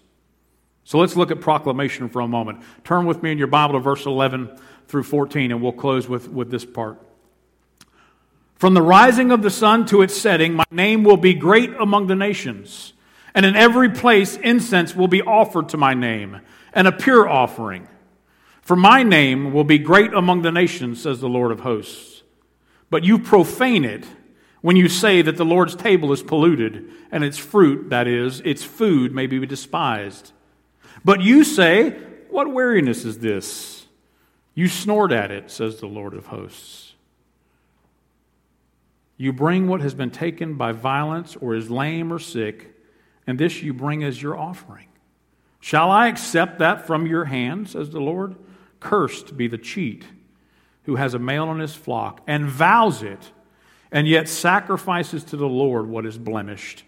So 0.84 0.98
let's 0.98 1.16
look 1.16 1.30
at 1.30 1.40
proclamation 1.40 2.08
for 2.08 2.20
a 2.20 2.28
moment. 2.28 2.60
Turn 2.84 3.06
with 3.06 3.22
me 3.22 3.32
in 3.32 3.38
your 3.38 3.46
Bible 3.46 3.74
to 3.74 3.80
verse 3.80 4.04
11 4.04 4.58
through 4.88 5.04
14, 5.04 5.52
and 5.52 5.62
we'll 5.62 5.72
close 5.72 6.08
with, 6.08 6.28
with 6.28 6.50
this 6.50 6.64
part. 6.64 6.98
From 8.56 8.74
the 8.74 8.82
rising 8.82 9.32
of 9.32 9.42
the 9.42 9.50
sun 9.50 9.86
to 9.86 10.02
its 10.02 10.16
setting, 10.16 10.54
my 10.54 10.64
name 10.70 11.02
will 11.02 11.16
be 11.16 11.34
great 11.34 11.72
among 11.80 12.06
the 12.06 12.14
nations. 12.14 12.92
And 13.34 13.46
in 13.46 13.56
every 13.56 13.90
place, 13.90 14.36
incense 14.36 14.94
will 14.94 15.08
be 15.08 15.22
offered 15.22 15.70
to 15.70 15.76
my 15.76 15.94
name, 15.94 16.40
and 16.72 16.86
a 16.86 16.92
pure 16.92 17.28
offering. 17.28 17.88
For 18.60 18.76
my 18.76 19.02
name 19.02 19.52
will 19.52 19.64
be 19.64 19.78
great 19.78 20.12
among 20.12 20.42
the 20.42 20.52
nations, 20.52 21.02
says 21.02 21.20
the 21.20 21.28
Lord 21.28 21.50
of 21.50 21.60
hosts. 21.60 22.22
But 22.90 23.04
you 23.04 23.18
profane 23.18 23.84
it 23.84 24.06
when 24.60 24.76
you 24.76 24.88
say 24.88 25.22
that 25.22 25.36
the 25.36 25.44
Lord's 25.44 25.74
table 25.74 26.12
is 26.12 26.22
polluted, 26.22 26.88
and 27.10 27.24
its 27.24 27.38
fruit, 27.38 27.90
that 27.90 28.06
is, 28.06 28.40
its 28.44 28.62
food, 28.62 29.12
may 29.12 29.26
be 29.26 29.44
despised. 29.44 30.32
But 31.04 31.20
you 31.20 31.44
say, 31.44 31.90
What 32.30 32.52
weariness 32.52 33.04
is 33.04 33.18
this? 33.18 33.86
You 34.54 34.68
snort 34.68 35.12
at 35.12 35.30
it, 35.30 35.50
says 35.50 35.80
the 35.80 35.86
Lord 35.86 36.14
of 36.14 36.26
hosts. 36.26 36.94
You 39.16 39.32
bring 39.32 39.68
what 39.68 39.80
has 39.80 39.94
been 39.94 40.10
taken 40.10 40.54
by 40.54 40.72
violence 40.72 41.36
or 41.36 41.54
is 41.54 41.70
lame 41.70 42.12
or 42.12 42.18
sick, 42.18 42.74
and 43.26 43.38
this 43.38 43.62
you 43.62 43.72
bring 43.72 44.02
as 44.02 44.20
your 44.20 44.36
offering. 44.36 44.88
Shall 45.60 45.90
I 45.90 46.08
accept 46.08 46.58
that 46.58 46.86
from 46.86 47.06
your 47.06 47.26
hand, 47.26 47.70
says 47.70 47.90
the 47.90 48.00
Lord? 48.00 48.34
Cursed 48.80 49.36
be 49.36 49.46
the 49.46 49.58
cheat 49.58 50.04
who 50.84 50.96
has 50.96 51.14
a 51.14 51.18
male 51.18 51.44
on 51.44 51.60
his 51.60 51.74
flock 51.74 52.20
and 52.26 52.46
vows 52.46 53.02
it, 53.02 53.30
and 53.92 54.08
yet 54.08 54.28
sacrifices 54.28 55.22
to 55.24 55.36
the 55.36 55.48
Lord 55.48 55.86
what 55.86 56.04
is 56.04 56.18
blemished. 56.18 56.82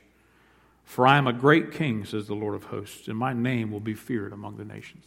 For 0.84 1.06
I 1.06 1.16
am 1.18 1.26
a 1.26 1.32
great 1.32 1.72
king, 1.72 2.04
says 2.04 2.26
the 2.26 2.34
Lord 2.34 2.54
of 2.54 2.64
hosts, 2.64 3.08
and 3.08 3.18
my 3.18 3.32
name 3.32 3.70
will 3.70 3.80
be 3.80 3.94
feared 3.94 4.32
among 4.32 4.56
the 4.56 4.64
nations. 4.64 5.06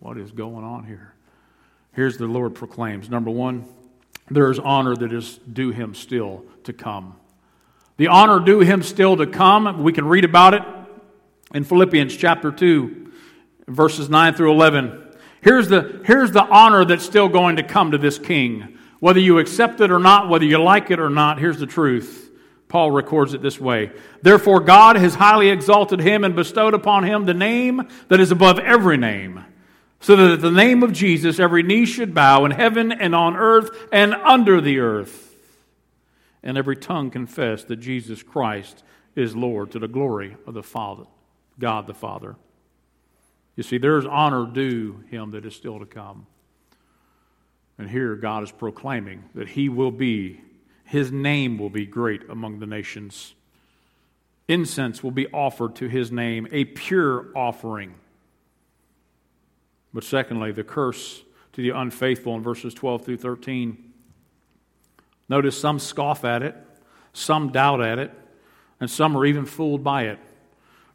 What 0.00 0.18
is 0.18 0.32
going 0.32 0.64
on 0.64 0.84
here? 0.84 1.14
Here's 1.92 2.16
the 2.16 2.26
Lord 2.26 2.54
proclaims. 2.54 3.08
Number 3.08 3.30
one, 3.30 3.64
there 4.30 4.50
is 4.50 4.58
honor 4.58 4.96
that 4.96 5.12
is 5.12 5.38
due 5.38 5.70
him 5.70 5.94
still 5.94 6.44
to 6.64 6.72
come. 6.72 7.16
The 7.96 8.08
honor 8.08 8.40
due 8.40 8.60
him 8.60 8.82
still 8.82 9.16
to 9.16 9.26
come. 9.26 9.82
We 9.82 9.92
can 9.92 10.06
read 10.06 10.24
about 10.24 10.54
it 10.54 10.62
in 11.54 11.64
Philippians 11.64 12.16
chapter 12.16 12.50
2, 12.50 13.12
verses 13.68 14.08
9 14.08 14.34
through 14.34 14.52
11. 14.52 15.00
Here's 15.40 15.68
the, 15.68 16.00
here's 16.04 16.32
the 16.32 16.42
honor 16.42 16.84
that's 16.84 17.04
still 17.04 17.28
going 17.28 17.56
to 17.56 17.62
come 17.62 17.92
to 17.92 17.98
this 17.98 18.18
king. 18.18 18.78
Whether 18.98 19.20
you 19.20 19.38
accept 19.38 19.80
it 19.80 19.92
or 19.92 19.98
not, 19.98 20.28
whether 20.28 20.44
you 20.44 20.58
like 20.58 20.90
it 20.90 20.98
or 20.98 21.10
not, 21.10 21.38
here's 21.38 21.58
the 21.58 21.66
truth. 21.66 22.30
Paul 22.74 22.90
records 22.90 23.34
it 23.34 23.40
this 23.40 23.60
way 23.60 23.92
Therefore, 24.20 24.58
God 24.58 24.96
has 24.96 25.14
highly 25.14 25.48
exalted 25.48 26.00
him 26.00 26.24
and 26.24 26.34
bestowed 26.34 26.74
upon 26.74 27.04
him 27.04 27.24
the 27.24 27.32
name 27.32 27.88
that 28.08 28.18
is 28.18 28.32
above 28.32 28.58
every 28.58 28.96
name, 28.96 29.44
so 30.00 30.16
that 30.16 30.32
at 30.32 30.40
the 30.40 30.50
name 30.50 30.82
of 30.82 30.92
Jesus 30.92 31.38
every 31.38 31.62
knee 31.62 31.86
should 31.86 32.12
bow 32.14 32.44
in 32.44 32.50
heaven 32.50 32.90
and 32.90 33.14
on 33.14 33.36
earth 33.36 33.70
and 33.92 34.12
under 34.12 34.60
the 34.60 34.80
earth, 34.80 35.36
and 36.42 36.58
every 36.58 36.74
tongue 36.74 37.12
confess 37.12 37.62
that 37.62 37.76
Jesus 37.76 38.24
Christ 38.24 38.82
is 39.14 39.36
Lord 39.36 39.70
to 39.70 39.78
the 39.78 39.86
glory 39.86 40.36
of 40.44 40.54
the 40.54 40.64
Father, 40.64 41.04
God 41.60 41.86
the 41.86 41.94
Father. 41.94 42.34
You 43.54 43.62
see, 43.62 43.78
there's 43.78 44.04
honor 44.04 44.46
due 44.52 45.04
him 45.12 45.30
that 45.30 45.46
is 45.46 45.54
still 45.54 45.78
to 45.78 45.86
come. 45.86 46.26
And 47.78 47.88
here 47.88 48.16
God 48.16 48.42
is 48.42 48.50
proclaiming 48.50 49.22
that 49.36 49.50
he 49.50 49.68
will 49.68 49.92
be 49.92 50.40
his 50.84 51.10
name 51.10 51.58
will 51.58 51.70
be 51.70 51.86
great 51.86 52.28
among 52.28 52.58
the 52.60 52.66
nations. 52.66 53.34
Incense 54.46 55.02
will 55.02 55.10
be 55.10 55.26
offered 55.28 55.74
to 55.76 55.88
his 55.88 56.12
name, 56.12 56.46
a 56.52 56.64
pure 56.64 57.26
offering. 57.34 57.94
But 59.92 60.04
secondly, 60.04 60.52
the 60.52 60.64
curse 60.64 61.22
to 61.54 61.62
the 61.62 61.70
unfaithful 61.70 62.34
in 62.34 62.42
verses 62.42 62.74
12 62.74 63.04
through 63.04 63.16
13. 63.16 63.92
Notice 65.28 65.58
some 65.58 65.78
scoff 65.78 66.24
at 66.24 66.42
it, 66.42 66.54
some 67.12 67.50
doubt 67.50 67.80
at 67.80 67.98
it, 67.98 68.10
and 68.80 68.90
some 68.90 69.16
are 69.16 69.24
even 69.24 69.46
fooled 69.46 69.82
by 69.82 70.02
it. 70.02 70.18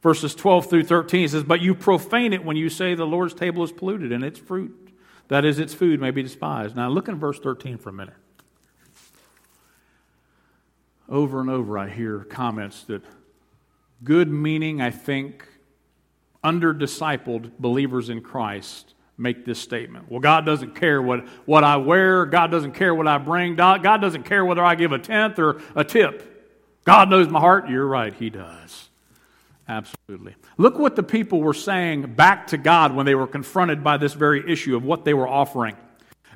Verses 0.03 0.35
12 0.35 0.69
through 0.69 0.83
13 0.83 1.29
says, 1.29 1.43
But 1.43 1.61
you 1.61 1.73
profane 1.73 2.33
it 2.33 2.45
when 2.45 2.57
you 2.57 2.69
say 2.69 2.93
the 2.93 3.07
Lord's 3.07 3.33
table 3.33 3.63
is 3.63 3.71
polluted 3.71 4.11
and 4.11 4.23
its 4.23 4.37
fruit, 4.37 4.93
that 5.29 5.45
is, 5.45 5.59
its 5.59 5.73
food, 5.73 5.99
may 5.99 6.11
be 6.11 6.21
despised. 6.21 6.75
Now 6.75 6.89
look 6.89 7.07
in 7.07 7.15
verse 7.15 7.39
13 7.39 7.77
for 7.77 7.89
a 7.89 7.93
minute 7.93 8.15
over 11.09 11.41
and 11.41 11.49
over 11.49 11.77
I 11.77 11.89
hear 11.89 12.19
comments 12.19 12.83
that 12.83 13.03
good 14.03 14.29
meaning, 14.29 14.81
I 14.81 14.91
think, 14.91 15.47
under 16.43 16.73
discipled 16.73 17.51
believers 17.59 18.09
in 18.09 18.21
Christ 18.21 18.93
make 19.17 19.43
this 19.43 19.59
statement. 19.59 20.09
Well, 20.09 20.21
God 20.21 20.45
doesn't 20.45 20.75
care 20.75 21.01
what, 21.01 21.27
what 21.45 21.63
I 21.63 21.77
wear, 21.77 22.25
God 22.25 22.51
doesn't 22.51 22.71
care 22.71 22.95
what 22.95 23.07
I 23.07 23.17
bring, 23.17 23.55
God 23.55 23.83
doesn't 23.83 24.23
care 24.23 24.45
whether 24.45 24.63
I 24.63 24.75
give 24.75 24.91
a 24.91 24.99
tenth 24.99 25.39
or 25.39 25.61
a 25.75 25.83
tip. 25.83 26.25
God 26.85 27.09
knows 27.09 27.27
my 27.27 27.39
heart. 27.39 27.69
You're 27.69 27.85
right, 27.85 28.13
He 28.13 28.29
does. 28.29 28.89
Absolutely. 29.67 30.35
Look 30.57 30.79
what 30.79 30.95
the 30.95 31.03
people 31.03 31.41
were 31.41 31.53
saying 31.53 32.15
back 32.15 32.47
to 32.47 32.57
God 32.57 32.95
when 32.95 33.05
they 33.05 33.13
were 33.13 33.27
confronted 33.27 33.83
by 33.83 33.97
this 33.97 34.13
very 34.13 34.49
issue 34.51 34.75
of 34.75 34.83
what 34.83 35.05
they 35.05 35.13
were 35.13 35.27
offering. 35.27 35.75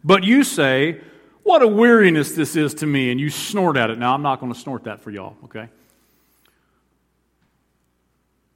But 0.03 0.23
you 0.23 0.43
say, 0.43 1.01
what 1.43 1.61
a 1.61 1.67
weariness 1.67 2.31
this 2.31 2.55
is 2.55 2.73
to 2.75 2.85
me. 2.85 3.11
And 3.11 3.19
you 3.19 3.29
snort 3.29 3.77
at 3.77 3.89
it. 3.89 3.99
Now, 3.99 4.13
I'm 4.13 4.21
not 4.21 4.39
going 4.39 4.51
to 4.53 4.59
snort 4.59 4.85
that 4.85 5.01
for 5.01 5.11
y'all, 5.11 5.35
okay? 5.45 5.69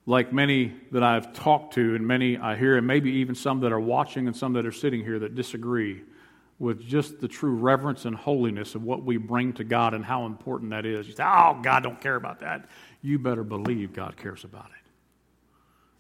Like 0.06 0.32
many 0.32 0.74
that 0.92 1.04
I've 1.04 1.34
talked 1.34 1.74
to, 1.76 1.96
and 1.96 2.08
many 2.08 2.38
I 2.38 2.56
hear, 2.56 2.78
and 2.78 2.88
maybe 2.88 3.12
even 3.12 3.36
some 3.36 3.60
that 3.62 3.72
are 3.72 3.80
watching 3.80 4.28
and 4.28 4.36
some 4.36 4.54
that 4.54 4.66
are 4.66 4.72
sitting 4.72 5.04
here 5.04 5.20
that 5.20 5.36
disagree 5.36 6.02
with 6.60 6.82
just 6.82 7.20
the 7.20 7.28
true 7.28 7.56
reverence 7.56 8.06
and 8.06 8.16
holiness 8.16 8.74
of 8.74 8.84
what 8.84 9.04
we 9.04 9.18
bring 9.18 9.54
to 9.54 9.64
God 9.64 9.94
and 9.94 10.04
how 10.04 10.26
important 10.26 10.72
that 10.72 10.86
is. 10.86 11.08
You 11.08 11.14
say, 11.14 11.24
oh, 11.24 11.60
God 11.62 11.84
don't 11.84 12.02
care 12.02 12.16
about 12.16 12.40
that. 12.40 12.68
You 13.02 13.20
better 13.20 13.44
believe 13.44 13.94
God 13.94 14.18
cares 14.18 14.44
about 14.44 14.66
it. 14.66 14.72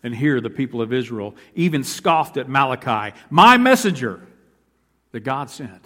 And 0.03 0.15
here, 0.15 0.41
the 0.41 0.49
people 0.49 0.81
of 0.81 0.93
Israel 0.93 1.35
even 1.53 1.83
scoffed 1.83 2.37
at 2.37 2.47
Malachi, 2.47 3.15
my 3.29 3.57
messenger 3.57 4.25
that 5.11 5.19
God 5.19 5.49
sent. 5.49 5.85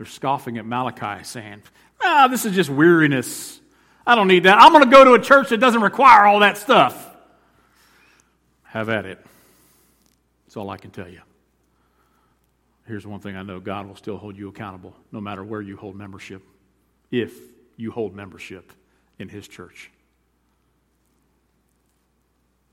They're 0.00 0.06
scoffing 0.06 0.56
at 0.56 0.64
Malachi, 0.64 1.24
saying, 1.24 1.60
Ah, 2.00 2.26
this 2.26 2.46
is 2.46 2.54
just 2.54 2.70
weariness. 2.70 3.60
I 4.06 4.14
don't 4.14 4.28
need 4.28 4.44
that. 4.44 4.56
I'm 4.58 4.72
going 4.72 4.82
to 4.82 4.90
go 4.90 5.04
to 5.04 5.12
a 5.12 5.20
church 5.20 5.50
that 5.50 5.58
doesn't 5.58 5.82
require 5.82 6.24
all 6.24 6.38
that 6.38 6.56
stuff. 6.56 7.14
Have 8.62 8.88
at 8.88 9.04
it. 9.04 9.18
That's 10.46 10.56
all 10.56 10.70
I 10.70 10.78
can 10.78 10.90
tell 10.90 11.06
you. 11.06 11.20
Here's 12.86 13.06
one 13.06 13.20
thing 13.20 13.36
I 13.36 13.42
know 13.42 13.60
God 13.60 13.86
will 13.86 13.94
still 13.94 14.16
hold 14.16 14.38
you 14.38 14.48
accountable 14.48 14.96
no 15.12 15.20
matter 15.20 15.44
where 15.44 15.60
you 15.60 15.76
hold 15.76 15.96
membership, 15.96 16.40
if 17.10 17.34
you 17.76 17.90
hold 17.90 18.14
membership 18.14 18.72
in 19.18 19.28
His 19.28 19.46
church. 19.46 19.90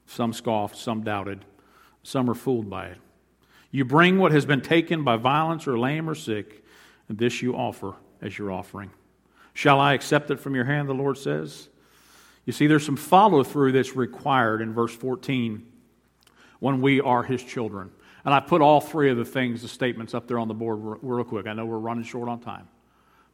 Some 0.05 0.31
scoffed, 0.31 0.77
some 0.77 1.03
doubted, 1.03 1.43
some 2.03 2.29
are 2.29 2.35
fooled 2.35 2.69
by 2.69 2.85
it. 2.85 2.99
You 3.69 3.83
bring 3.83 4.17
what 4.17 4.31
has 4.31 4.45
been 4.45 4.61
taken 4.61 5.03
by 5.03 5.17
violence 5.17 5.67
or 5.67 5.77
lame 5.77 6.09
or 6.09 6.15
sick 6.15 6.63
and 7.09 7.17
this 7.17 7.41
you 7.41 7.55
offer 7.55 7.93
as 8.21 8.37
your 8.37 8.51
offering. 8.51 8.91
Shall 9.53 9.79
I 9.79 9.93
accept 9.93 10.29
it 10.31 10.39
from 10.39 10.55
your 10.55 10.65
hand, 10.65 10.87
the 10.87 10.93
Lord 10.93 11.17
says? 11.17 11.69
You 12.45 12.53
see, 12.53 12.67
there's 12.67 12.85
some 12.85 12.95
follow 12.95 13.43
through 13.43 13.73
that's 13.73 13.95
required 13.95 14.61
in 14.61 14.73
verse 14.73 14.95
14 14.95 15.65
when 16.59 16.81
we 16.81 17.01
are 17.01 17.23
his 17.23 17.43
children. 17.43 17.91
And 18.23 18.33
I 18.33 18.39
put 18.39 18.61
all 18.61 18.81
three 18.81 19.09
of 19.09 19.17
the 19.17 19.25
things, 19.25 19.61
the 19.61 19.67
statements 19.67 20.13
up 20.13 20.27
there 20.27 20.39
on 20.39 20.47
the 20.47 20.53
board 20.53 20.99
real 21.01 21.23
quick. 21.23 21.47
I 21.47 21.53
know 21.53 21.65
we're 21.65 21.77
running 21.77 22.03
short 22.03 22.29
on 22.29 22.39
time. 22.39 22.67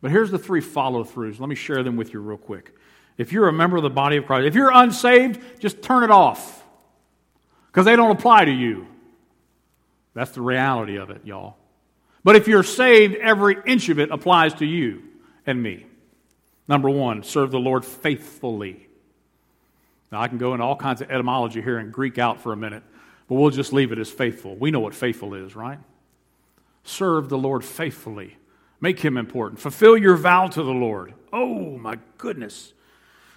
But 0.02 0.12
here's 0.12 0.32
the 0.32 0.40
three 0.40 0.62
follow 0.62 1.04
throughs. 1.04 1.40
Let 1.40 1.50
me 1.50 1.56
share 1.56 1.82
them 1.82 1.96
with 1.96 2.14
you 2.14 2.20
real 2.20 2.38
quick. 2.38 2.76
If 3.18 3.32
you're 3.32 3.48
a 3.48 3.54
member 3.54 3.78
of 3.78 3.84
the 3.84 3.90
body 3.90 4.18
of 4.18 4.26
Christ, 4.26 4.48
if 4.48 4.56
you're 4.56 4.72
unsaved, 4.72 5.60
just 5.60 5.82
turn 5.82 6.04
it 6.04 6.12
off 6.12 6.64
because 7.68 7.86
they 7.86 7.96
don't 7.96 8.12
apply 8.12 8.46
to 8.46 8.52
you. 8.52 8.88
That's 10.14 10.32
the 10.32 10.42
reality 10.42 10.98
of 10.98 11.10
it, 11.10 11.22
y'all. 11.26 11.58
But 12.24 12.36
if 12.36 12.48
you're 12.48 12.64
saved, 12.64 13.16
every 13.16 13.58
inch 13.66 13.90
of 13.90 14.00
it 14.00 14.12
applies 14.12 14.54
to 14.56 14.66
you 14.66 15.04
and 15.46 15.62
me. 15.62 15.86
Number 16.68 16.90
one, 16.90 17.24
serve 17.24 17.52
the 17.52 17.60
Lord 17.60 17.84
faithfully. 17.84 18.88
Now, 20.12 20.22
I 20.22 20.28
can 20.28 20.38
go 20.38 20.54
into 20.54 20.64
all 20.64 20.76
kinds 20.76 21.02
of 21.02 21.10
etymology 21.10 21.62
here 21.62 21.78
and 21.80 21.92
Greek 21.92 22.18
out 22.18 22.40
for 22.40 22.54
a 22.54 22.56
minute, 22.56 22.84
but 23.28 23.36
we'll 23.36 23.50
just 23.50 23.74
leave 23.74 23.92
it 23.92 23.98
as 23.98 24.10
faithful. 24.10 24.56
We 24.56 24.72
know 24.72 24.80
what 24.80 24.94
faithful 24.94 25.34
is, 25.34 25.56
right? 25.56 25.80
Serve 26.84 27.30
the 27.30 27.38
Lord 27.38 27.66
faithfully. 27.66 28.38
Make 28.80 29.00
him 29.00 29.18
important. 29.18 29.60
Fulfill 29.60 29.98
your 29.98 30.16
vow 30.16 30.48
to 30.48 30.62
the 30.62 30.72
Lord. 30.72 31.14
Oh, 31.32 31.78
my 31.78 31.98
goodness. 32.18 32.74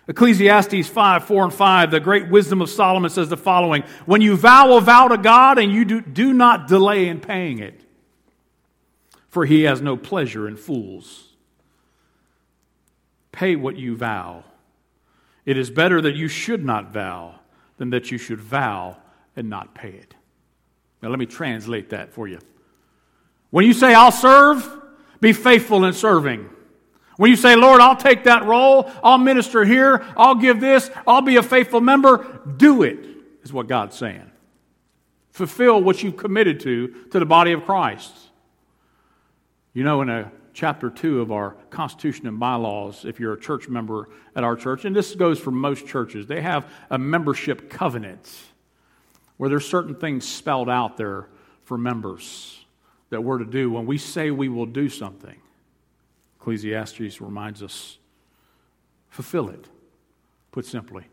Ecclesiastes 0.08 0.88
5, 0.88 1.24
4 1.24 1.44
and 1.44 1.54
5, 1.54 1.90
the 1.90 2.00
great 2.00 2.28
wisdom 2.28 2.60
of 2.60 2.68
Solomon 2.68 3.10
says 3.10 3.28
the 3.28 3.36
following 3.36 3.82
When 4.04 4.20
you 4.20 4.36
vow 4.36 4.76
a 4.76 4.80
vow 4.80 5.08
to 5.08 5.18
God 5.18 5.58
and 5.58 5.72
you 5.72 5.84
do, 5.84 6.00
do 6.00 6.32
not 6.32 6.68
delay 6.68 7.08
in 7.08 7.20
paying 7.20 7.58
it, 7.58 7.80
for 9.36 9.44
he 9.44 9.64
has 9.64 9.82
no 9.82 9.98
pleasure 9.98 10.48
in 10.48 10.56
fools. 10.56 11.34
Pay 13.32 13.54
what 13.54 13.76
you 13.76 13.94
vow. 13.94 14.44
It 15.44 15.58
is 15.58 15.68
better 15.68 16.00
that 16.00 16.16
you 16.16 16.26
should 16.26 16.64
not 16.64 16.90
vow 16.90 17.34
than 17.76 17.90
that 17.90 18.10
you 18.10 18.16
should 18.16 18.40
vow 18.40 18.96
and 19.36 19.50
not 19.50 19.74
pay 19.74 19.90
it. 19.90 20.14
Now, 21.02 21.10
let 21.10 21.18
me 21.18 21.26
translate 21.26 21.90
that 21.90 22.14
for 22.14 22.26
you. 22.26 22.38
When 23.50 23.66
you 23.66 23.74
say, 23.74 23.92
I'll 23.92 24.10
serve, 24.10 24.66
be 25.20 25.34
faithful 25.34 25.84
in 25.84 25.92
serving. 25.92 26.48
When 27.18 27.30
you 27.30 27.36
say, 27.36 27.56
Lord, 27.56 27.82
I'll 27.82 27.94
take 27.94 28.24
that 28.24 28.46
role, 28.46 28.90
I'll 29.04 29.18
minister 29.18 29.66
here, 29.66 30.02
I'll 30.16 30.36
give 30.36 30.62
this, 30.62 30.90
I'll 31.06 31.20
be 31.20 31.36
a 31.36 31.42
faithful 31.42 31.82
member, 31.82 32.40
do 32.56 32.84
it, 32.84 33.04
is 33.42 33.52
what 33.52 33.66
God's 33.66 33.98
saying. 33.98 34.30
Fulfill 35.32 35.82
what 35.82 36.02
you've 36.02 36.16
committed 36.16 36.60
to 36.60 36.88
to 37.10 37.18
the 37.18 37.26
body 37.26 37.52
of 37.52 37.66
Christ. 37.66 38.14
You 39.76 39.84
know, 39.84 40.00
in 40.00 40.08
a 40.08 40.32
chapter 40.54 40.88
2 40.88 41.20
of 41.20 41.30
our 41.30 41.50
Constitution 41.68 42.26
and 42.26 42.40
bylaws, 42.40 43.04
if 43.04 43.20
you're 43.20 43.34
a 43.34 43.38
church 43.38 43.68
member 43.68 44.08
at 44.34 44.42
our 44.42 44.56
church, 44.56 44.86
and 44.86 44.96
this 44.96 45.14
goes 45.14 45.38
for 45.38 45.50
most 45.50 45.86
churches, 45.86 46.26
they 46.26 46.40
have 46.40 46.66
a 46.88 46.96
membership 46.96 47.68
covenant 47.68 48.26
where 49.36 49.50
there's 49.50 49.68
certain 49.68 49.94
things 49.94 50.26
spelled 50.26 50.70
out 50.70 50.96
there 50.96 51.28
for 51.64 51.76
members 51.76 52.64
that 53.10 53.22
we're 53.22 53.36
to 53.36 53.44
do 53.44 53.70
when 53.70 53.84
we 53.84 53.98
say 53.98 54.30
we 54.30 54.48
will 54.48 54.64
do 54.64 54.88
something. 54.88 55.36
Ecclesiastes 56.40 57.20
reminds 57.20 57.62
us 57.62 57.98
fulfill 59.10 59.50
it, 59.50 59.68
put 60.52 60.64
simply. 60.64 61.04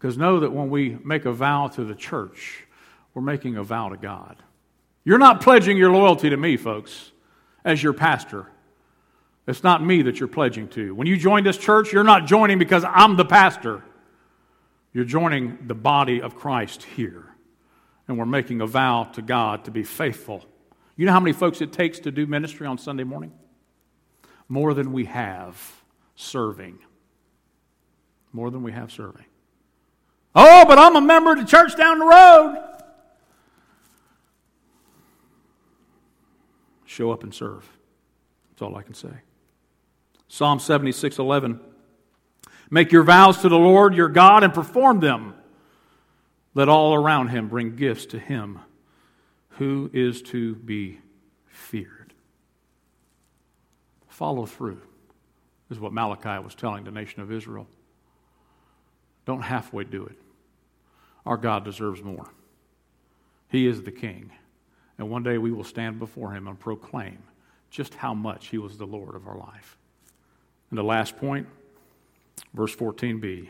Because 0.00 0.18
know 0.18 0.40
that 0.40 0.52
when 0.52 0.68
we 0.68 0.98
make 1.04 1.26
a 1.26 1.32
vow 1.32 1.68
to 1.68 1.84
the 1.84 1.94
church, 1.94 2.64
we're 3.14 3.22
making 3.22 3.56
a 3.56 3.62
vow 3.62 3.88
to 3.88 3.96
God. 3.96 4.34
You're 5.04 5.18
not 5.18 5.40
pledging 5.40 5.76
your 5.76 5.92
loyalty 5.92 6.28
to 6.28 6.36
me, 6.36 6.56
folks, 6.56 7.12
as 7.68 7.82
your 7.82 7.92
pastor. 7.92 8.46
It's 9.46 9.62
not 9.62 9.82
me 9.84 10.02
that 10.02 10.18
you're 10.18 10.28
pledging 10.28 10.68
to. 10.70 10.94
When 10.94 11.06
you 11.06 11.16
join 11.16 11.44
this 11.44 11.56
church, 11.56 11.92
you're 11.92 12.04
not 12.04 12.26
joining 12.26 12.58
because 12.58 12.84
I'm 12.84 13.16
the 13.16 13.24
pastor. 13.24 13.82
You're 14.92 15.04
joining 15.04 15.66
the 15.66 15.74
body 15.74 16.20
of 16.20 16.34
Christ 16.34 16.82
here. 16.82 17.24
And 18.08 18.18
we're 18.18 18.26
making 18.26 18.60
a 18.60 18.66
vow 18.66 19.04
to 19.14 19.22
God 19.22 19.64
to 19.66 19.70
be 19.70 19.84
faithful. 19.84 20.44
You 20.96 21.06
know 21.06 21.12
how 21.12 21.20
many 21.20 21.32
folks 21.32 21.60
it 21.60 21.72
takes 21.72 22.00
to 22.00 22.10
do 22.10 22.26
ministry 22.26 22.66
on 22.66 22.78
Sunday 22.78 23.04
morning? 23.04 23.32
more 24.48 24.74
than 24.74 24.92
we 24.92 25.04
have 25.04 25.56
serving. 26.16 26.78
More 28.32 28.50
than 28.50 28.62
we 28.62 28.72
have 28.72 28.90
serving. 28.90 29.24
Oh, 30.34 30.64
but 30.66 30.78
I'm 30.78 30.96
a 30.96 31.00
member 31.00 31.32
of 31.32 31.38
the 31.38 31.44
church 31.44 31.76
down 31.76 31.98
the 31.98 32.06
road. 32.06 32.67
Show 36.98 37.12
up 37.12 37.22
and 37.22 37.32
serve. 37.32 37.64
That's 38.50 38.62
all 38.62 38.74
I 38.74 38.82
can 38.82 38.94
say. 38.94 39.12
Psalm 40.26 40.58
76 40.58 41.20
11. 41.20 41.60
Make 42.70 42.90
your 42.90 43.04
vows 43.04 43.38
to 43.42 43.48
the 43.48 43.56
Lord 43.56 43.94
your 43.94 44.08
God 44.08 44.42
and 44.42 44.52
perform 44.52 44.98
them. 44.98 45.34
Let 46.54 46.68
all 46.68 46.96
around 46.96 47.28
him 47.28 47.46
bring 47.46 47.76
gifts 47.76 48.06
to 48.06 48.18
him 48.18 48.58
who 49.50 49.88
is 49.92 50.22
to 50.22 50.56
be 50.56 50.98
feared. 51.46 52.14
Follow 54.08 54.44
through, 54.44 54.80
is 55.70 55.78
what 55.78 55.92
Malachi 55.92 56.42
was 56.42 56.56
telling 56.56 56.82
the 56.82 56.90
nation 56.90 57.22
of 57.22 57.30
Israel. 57.30 57.68
Don't 59.24 59.42
halfway 59.42 59.84
do 59.84 60.04
it. 60.04 60.18
Our 61.24 61.36
God 61.36 61.64
deserves 61.64 62.02
more. 62.02 62.28
He 63.50 63.68
is 63.68 63.84
the 63.84 63.92
king. 63.92 64.32
And 64.98 65.08
one 65.08 65.22
day 65.22 65.38
we 65.38 65.52
will 65.52 65.64
stand 65.64 65.98
before 65.98 66.32
him 66.32 66.48
and 66.48 66.58
proclaim 66.58 67.18
just 67.70 67.94
how 67.94 68.14
much 68.14 68.48
he 68.48 68.58
was 68.58 68.76
the 68.76 68.86
Lord 68.86 69.14
of 69.14 69.26
our 69.26 69.38
life. 69.38 69.78
And 70.70 70.78
the 70.78 70.84
last 70.84 71.16
point, 71.16 71.46
verse 72.52 72.74
14b 72.74 73.48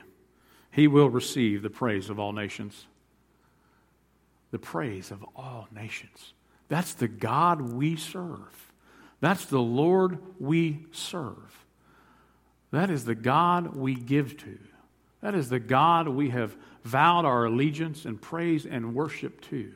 He 0.70 0.86
will 0.86 1.08
receive 1.08 1.62
the 1.62 1.70
praise 1.70 2.10
of 2.10 2.18
all 2.18 2.32
nations. 2.32 2.86
The 4.50 4.58
praise 4.58 5.10
of 5.10 5.24
all 5.36 5.68
nations. 5.74 6.32
That's 6.68 6.94
the 6.94 7.08
God 7.08 7.60
we 7.60 7.96
serve. 7.96 8.72
That's 9.20 9.46
the 9.46 9.60
Lord 9.60 10.18
we 10.38 10.86
serve. 10.92 11.64
That 12.70 12.90
is 12.90 13.04
the 13.04 13.14
God 13.14 13.74
we 13.74 13.94
give 13.94 14.36
to. 14.38 14.58
That 15.22 15.34
is 15.34 15.48
the 15.48 15.58
God 15.58 16.08
we 16.08 16.30
have 16.30 16.56
vowed 16.84 17.24
our 17.24 17.46
allegiance 17.46 18.04
and 18.04 18.20
praise 18.20 18.64
and 18.64 18.94
worship 18.94 19.40
to, 19.42 19.72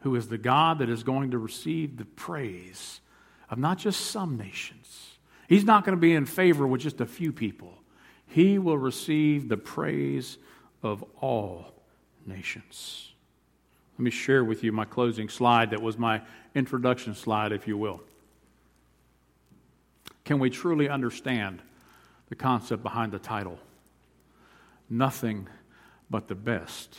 who 0.00 0.16
is 0.16 0.28
the 0.28 0.38
God 0.38 0.78
that 0.78 0.88
is 0.88 1.02
going 1.02 1.30
to 1.32 1.38
receive 1.38 1.96
the 1.96 2.04
praise 2.04 3.00
of 3.48 3.58
not 3.58 3.78
just 3.78 4.00
some 4.10 4.36
nations. 4.36 5.10
He's 5.48 5.64
not 5.64 5.84
going 5.84 5.96
to 5.96 6.00
be 6.00 6.14
in 6.14 6.26
favor 6.26 6.66
with 6.66 6.80
just 6.80 7.00
a 7.00 7.06
few 7.06 7.32
people. 7.32 7.74
He 8.26 8.58
will 8.58 8.78
receive 8.78 9.48
the 9.48 9.56
praise 9.56 10.38
of 10.82 11.04
all 11.20 11.74
nations. 12.24 13.12
Let 13.98 14.04
me 14.04 14.10
share 14.10 14.44
with 14.44 14.62
you 14.62 14.72
my 14.72 14.84
closing 14.84 15.28
slide 15.28 15.70
that 15.70 15.82
was 15.82 15.98
my 15.98 16.22
introduction 16.54 17.14
slide, 17.14 17.52
if 17.52 17.66
you 17.66 17.76
will. 17.76 18.00
Can 20.24 20.38
we 20.38 20.48
truly 20.48 20.88
understand 20.88 21.60
the 22.28 22.36
concept 22.36 22.82
behind 22.82 23.12
the 23.12 23.18
title? 23.18 23.58
Nothing 24.88 25.48
but 26.08 26.28
the 26.28 26.34
best 26.34 26.98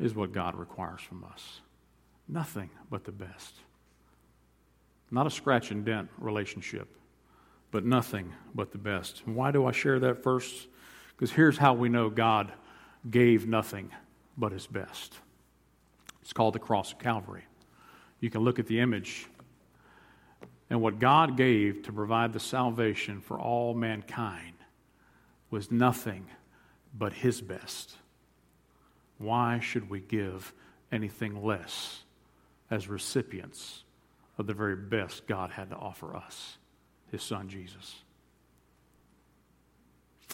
is 0.00 0.14
what 0.14 0.32
God 0.32 0.56
requires 0.56 1.00
from 1.00 1.24
us. 1.24 1.60
Nothing 2.28 2.70
but 2.90 3.04
the 3.04 3.12
best. 3.12 3.54
Not 5.10 5.26
a 5.26 5.30
scratch 5.30 5.70
and 5.70 5.84
dent 5.84 6.10
relationship, 6.18 6.88
but 7.70 7.84
nothing 7.84 8.32
but 8.54 8.72
the 8.72 8.78
best. 8.78 9.22
And 9.26 9.34
why 9.34 9.50
do 9.50 9.64
I 9.64 9.72
share 9.72 9.98
that 10.00 10.22
first? 10.22 10.68
Because 11.16 11.32
here's 11.32 11.56
how 11.56 11.74
we 11.74 11.88
know 11.88 12.10
God 12.10 12.52
gave 13.10 13.46
nothing 13.46 13.90
but 14.36 14.52
his 14.52 14.66
best. 14.66 15.14
It's 16.20 16.32
called 16.32 16.54
the 16.54 16.58
cross 16.58 16.92
of 16.92 16.98
Calvary. 16.98 17.44
You 18.20 18.28
can 18.28 18.42
look 18.42 18.58
at 18.58 18.66
the 18.66 18.80
image 18.80 19.26
and 20.70 20.80
what 20.82 20.98
God 20.98 21.36
gave 21.36 21.82
to 21.84 21.92
provide 21.92 22.32
the 22.32 22.40
salvation 22.40 23.20
for 23.20 23.40
all 23.40 23.74
mankind 23.74 24.54
was 25.50 25.70
nothing 25.70 26.26
but 26.96 27.12
His 27.12 27.40
best. 27.40 27.96
Why 29.16 29.60
should 29.60 29.88
we 29.88 30.00
give 30.00 30.52
anything 30.92 31.42
less 31.42 32.02
as 32.70 32.88
recipients 32.88 33.84
of 34.36 34.46
the 34.46 34.54
very 34.54 34.76
best 34.76 35.26
God 35.26 35.50
had 35.50 35.70
to 35.70 35.76
offer 35.76 36.16
us, 36.16 36.58
His 37.10 37.22
Son 37.22 37.48
Jesus? 37.48 37.96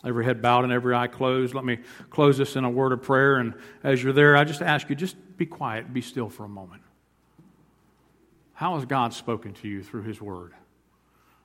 Every 0.04 0.24
head 0.24 0.42
bowed 0.42 0.64
and 0.64 0.72
every 0.72 0.94
eye 0.94 1.06
closed. 1.06 1.54
Let 1.54 1.64
me 1.64 1.78
close 2.10 2.36
this 2.36 2.56
in 2.56 2.64
a 2.64 2.70
word 2.70 2.92
of 2.92 3.02
prayer. 3.02 3.36
And 3.36 3.54
as 3.82 4.02
you're 4.02 4.12
there, 4.12 4.36
I 4.36 4.44
just 4.44 4.60
ask 4.60 4.90
you, 4.90 4.96
just 4.96 5.16
be 5.38 5.46
quiet, 5.46 5.92
be 5.92 6.02
still 6.02 6.28
for 6.28 6.44
a 6.44 6.48
moment. 6.48 6.82
How 8.52 8.74
has 8.74 8.84
God 8.84 9.14
spoken 9.14 9.54
to 9.54 9.68
you 9.68 9.82
through 9.82 10.02
His 10.02 10.20
Word? 10.20 10.52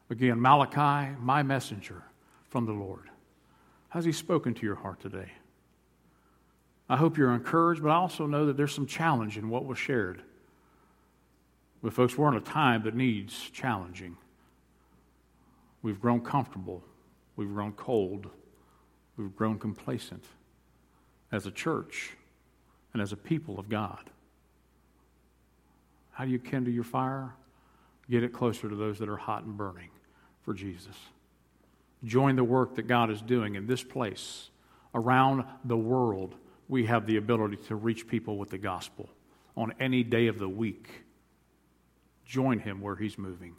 Again, 0.09 0.41
Malachi, 0.41 1.15
my 1.19 1.43
messenger 1.43 2.03
from 2.49 2.65
the 2.65 2.73
Lord. 2.73 3.09
How's 3.89 4.05
He 4.05 4.11
spoken 4.11 4.53
to 4.55 4.65
your 4.65 4.75
heart 4.75 4.99
today? 4.99 5.31
I 6.89 6.97
hope 6.97 7.17
you're 7.17 7.33
encouraged, 7.33 7.81
but 7.81 7.89
I 7.89 7.95
also 7.95 8.25
know 8.25 8.47
that 8.47 8.57
there's 8.57 8.73
some 8.73 8.87
challenge 8.87 9.37
in 9.37 9.49
what 9.49 9.65
was 9.65 9.77
shared. 9.77 10.21
But, 11.81 11.93
folks, 11.93 12.17
we're 12.17 12.29
in 12.29 12.35
a 12.35 12.41
time 12.41 12.83
that 12.83 12.95
needs 12.95 13.49
challenging. 13.51 14.17
We've 15.81 15.99
grown 15.99 16.21
comfortable, 16.21 16.83
we've 17.35 17.47
grown 17.47 17.71
cold, 17.73 18.29
we've 19.15 19.35
grown 19.35 19.57
complacent 19.59 20.25
as 21.31 21.45
a 21.45 21.51
church 21.51 22.11
and 22.93 23.01
as 23.01 23.13
a 23.13 23.17
people 23.17 23.59
of 23.59 23.69
God. 23.69 24.09
How 26.11 26.25
do 26.25 26.31
you 26.31 26.39
kindle 26.39 26.73
your 26.73 26.83
fire? 26.83 27.33
Get 28.09 28.23
it 28.23 28.33
closer 28.33 28.67
to 28.67 28.75
those 28.75 28.99
that 28.99 29.07
are 29.07 29.15
hot 29.15 29.43
and 29.43 29.55
burning 29.55 29.89
for 30.41 30.53
Jesus. 30.53 30.95
Join 32.03 32.35
the 32.35 32.43
work 32.43 32.75
that 32.75 32.87
God 32.87 33.09
is 33.11 33.21
doing 33.21 33.55
in 33.55 33.67
this 33.67 33.83
place. 33.83 34.49
Around 34.93 35.45
the 35.63 35.77
world, 35.77 36.35
we 36.67 36.87
have 36.87 37.05
the 37.05 37.17
ability 37.17 37.57
to 37.67 37.75
reach 37.75 38.07
people 38.07 38.37
with 38.37 38.49
the 38.49 38.57
gospel 38.57 39.09
on 39.55 39.73
any 39.79 40.03
day 40.03 40.27
of 40.27 40.39
the 40.39 40.49
week. 40.49 40.89
Join 42.29 42.59
Him 42.59 42.79
where 42.79 42.95
He's 42.95 43.17
moving. 43.17 43.55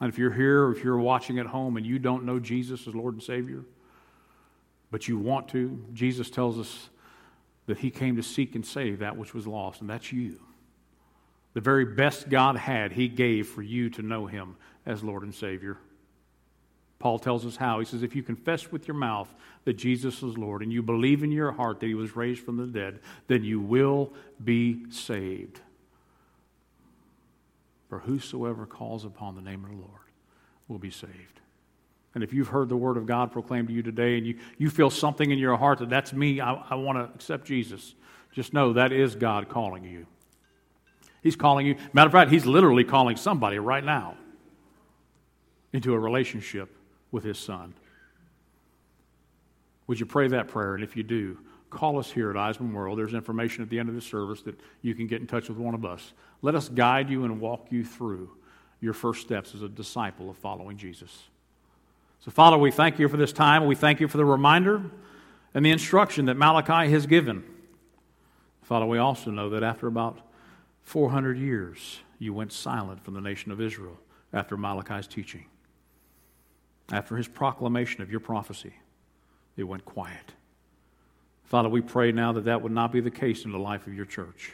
And 0.00 0.10
if 0.10 0.18
you're 0.18 0.32
here, 0.32 0.70
if 0.70 0.84
you're 0.84 0.98
watching 0.98 1.38
at 1.38 1.46
home 1.46 1.78
and 1.78 1.86
you 1.86 1.98
don't 1.98 2.24
know 2.24 2.38
Jesus 2.38 2.86
as 2.86 2.94
Lord 2.94 3.14
and 3.14 3.22
Savior, 3.22 3.64
but 4.90 5.08
you 5.08 5.16
want 5.18 5.48
to, 5.48 5.82
Jesus 5.94 6.28
tells 6.28 6.58
us 6.58 6.90
that 7.64 7.78
He 7.78 7.90
came 7.90 8.16
to 8.16 8.22
seek 8.22 8.54
and 8.54 8.64
save 8.64 8.98
that 8.98 9.16
which 9.16 9.32
was 9.32 9.46
lost, 9.46 9.80
and 9.80 9.88
that's 9.88 10.12
you. 10.12 10.38
The 11.54 11.62
very 11.62 11.86
best 11.86 12.28
God 12.28 12.56
had, 12.56 12.92
He 12.92 13.08
gave 13.08 13.48
for 13.48 13.62
you 13.62 13.88
to 13.90 14.02
know 14.02 14.26
Him 14.26 14.56
as 14.84 15.02
Lord 15.02 15.22
and 15.22 15.34
Savior. 15.34 15.78
Paul 16.98 17.18
tells 17.18 17.46
us 17.46 17.56
how. 17.56 17.78
He 17.78 17.86
says, 17.86 18.02
If 18.02 18.14
you 18.14 18.22
confess 18.22 18.70
with 18.70 18.86
your 18.86 18.96
mouth 18.96 19.34
that 19.64 19.74
Jesus 19.78 20.22
is 20.22 20.36
Lord 20.36 20.62
and 20.62 20.70
you 20.70 20.82
believe 20.82 21.22
in 21.22 21.32
your 21.32 21.52
heart 21.52 21.80
that 21.80 21.86
He 21.86 21.94
was 21.94 22.16
raised 22.16 22.44
from 22.44 22.58
the 22.58 22.66
dead, 22.66 23.00
then 23.28 23.44
you 23.44 23.60
will 23.60 24.12
be 24.44 24.90
saved. 24.90 25.60
For 27.88 28.00
whosoever 28.00 28.66
calls 28.66 29.04
upon 29.04 29.34
the 29.34 29.42
name 29.42 29.64
of 29.64 29.70
the 29.70 29.76
Lord 29.76 30.10
will 30.68 30.78
be 30.78 30.90
saved. 30.90 31.40
And 32.14 32.24
if 32.24 32.32
you've 32.32 32.48
heard 32.48 32.68
the 32.68 32.76
word 32.76 32.96
of 32.96 33.06
God 33.06 33.30
proclaimed 33.30 33.68
to 33.68 33.74
you 33.74 33.82
today 33.82 34.16
and 34.16 34.26
you, 34.26 34.38
you 34.56 34.70
feel 34.70 34.90
something 34.90 35.30
in 35.30 35.38
your 35.38 35.56
heart 35.56 35.78
that 35.80 35.90
that's 35.90 36.12
me, 36.12 36.40
I, 36.40 36.54
I 36.70 36.74
want 36.76 36.98
to 36.98 37.14
accept 37.14 37.46
Jesus, 37.46 37.94
just 38.32 38.52
know 38.52 38.72
that 38.72 38.90
is 38.90 39.14
God 39.14 39.48
calling 39.48 39.84
you. 39.84 40.06
He's 41.22 41.36
calling 41.36 41.66
you. 41.66 41.76
Matter 41.92 42.06
of 42.06 42.12
fact, 42.12 42.30
he's 42.30 42.46
literally 42.46 42.84
calling 42.84 43.16
somebody 43.16 43.58
right 43.58 43.84
now 43.84 44.16
into 45.72 45.92
a 45.92 45.98
relationship 45.98 46.74
with 47.10 47.24
his 47.24 47.38
son. 47.38 47.74
Would 49.86 50.00
you 50.00 50.06
pray 50.06 50.28
that 50.28 50.48
prayer? 50.48 50.74
And 50.74 50.82
if 50.82 50.96
you 50.96 51.02
do, 51.02 51.38
call 51.76 51.98
us 51.98 52.10
here 52.10 52.30
at 52.30 52.36
Eyes 52.36 52.58
Memorial. 52.58 52.96
There's 52.96 53.12
information 53.12 53.62
at 53.62 53.68
the 53.68 53.78
end 53.78 53.90
of 53.90 53.94
the 53.94 54.00
service 54.00 54.40
that 54.42 54.58
you 54.80 54.94
can 54.94 55.06
get 55.06 55.20
in 55.20 55.26
touch 55.26 55.48
with 55.48 55.58
one 55.58 55.74
of 55.74 55.84
us. 55.84 56.14
Let 56.40 56.54
us 56.54 56.68
guide 56.68 57.10
you 57.10 57.24
and 57.24 57.38
walk 57.38 57.66
you 57.70 57.84
through 57.84 58.30
your 58.80 58.94
first 58.94 59.20
steps 59.20 59.54
as 59.54 59.62
a 59.62 59.68
disciple 59.68 60.30
of 60.30 60.38
following 60.38 60.78
Jesus. 60.78 61.24
So, 62.20 62.30
Father, 62.30 62.56
we 62.56 62.70
thank 62.70 62.98
you 62.98 63.08
for 63.08 63.18
this 63.18 63.32
time. 63.32 63.66
We 63.66 63.74
thank 63.74 64.00
you 64.00 64.08
for 64.08 64.16
the 64.16 64.24
reminder 64.24 64.82
and 65.54 65.64
the 65.64 65.70
instruction 65.70 66.24
that 66.26 66.36
Malachi 66.36 66.90
has 66.90 67.06
given. 67.06 67.44
Father, 68.62 68.86
we 68.86 68.98
also 68.98 69.30
know 69.30 69.50
that 69.50 69.62
after 69.62 69.86
about 69.86 70.18
400 70.82 71.38
years, 71.38 72.00
you 72.18 72.32
went 72.32 72.52
silent 72.52 73.04
from 73.04 73.14
the 73.14 73.20
nation 73.20 73.52
of 73.52 73.60
Israel 73.60 73.98
after 74.32 74.56
Malachi's 74.56 75.06
teaching. 75.06 75.44
After 76.90 77.16
his 77.16 77.28
proclamation 77.28 78.02
of 78.02 78.10
your 78.10 78.20
prophecy, 78.20 78.74
it 79.56 79.64
went 79.64 79.84
quiet. 79.84 80.32
Father, 81.46 81.68
we 81.68 81.80
pray 81.80 82.12
now 82.12 82.32
that 82.32 82.44
that 82.44 82.62
would 82.62 82.72
not 82.72 82.92
be 82.92 83.00
the 83.00 83.10
case 83.10 83.44
in 83.44 83.52
the 83.52 83.58
life 83.58 83.86
of 83.86 83.94
your 83.94 84.04
church. 84.04 84.52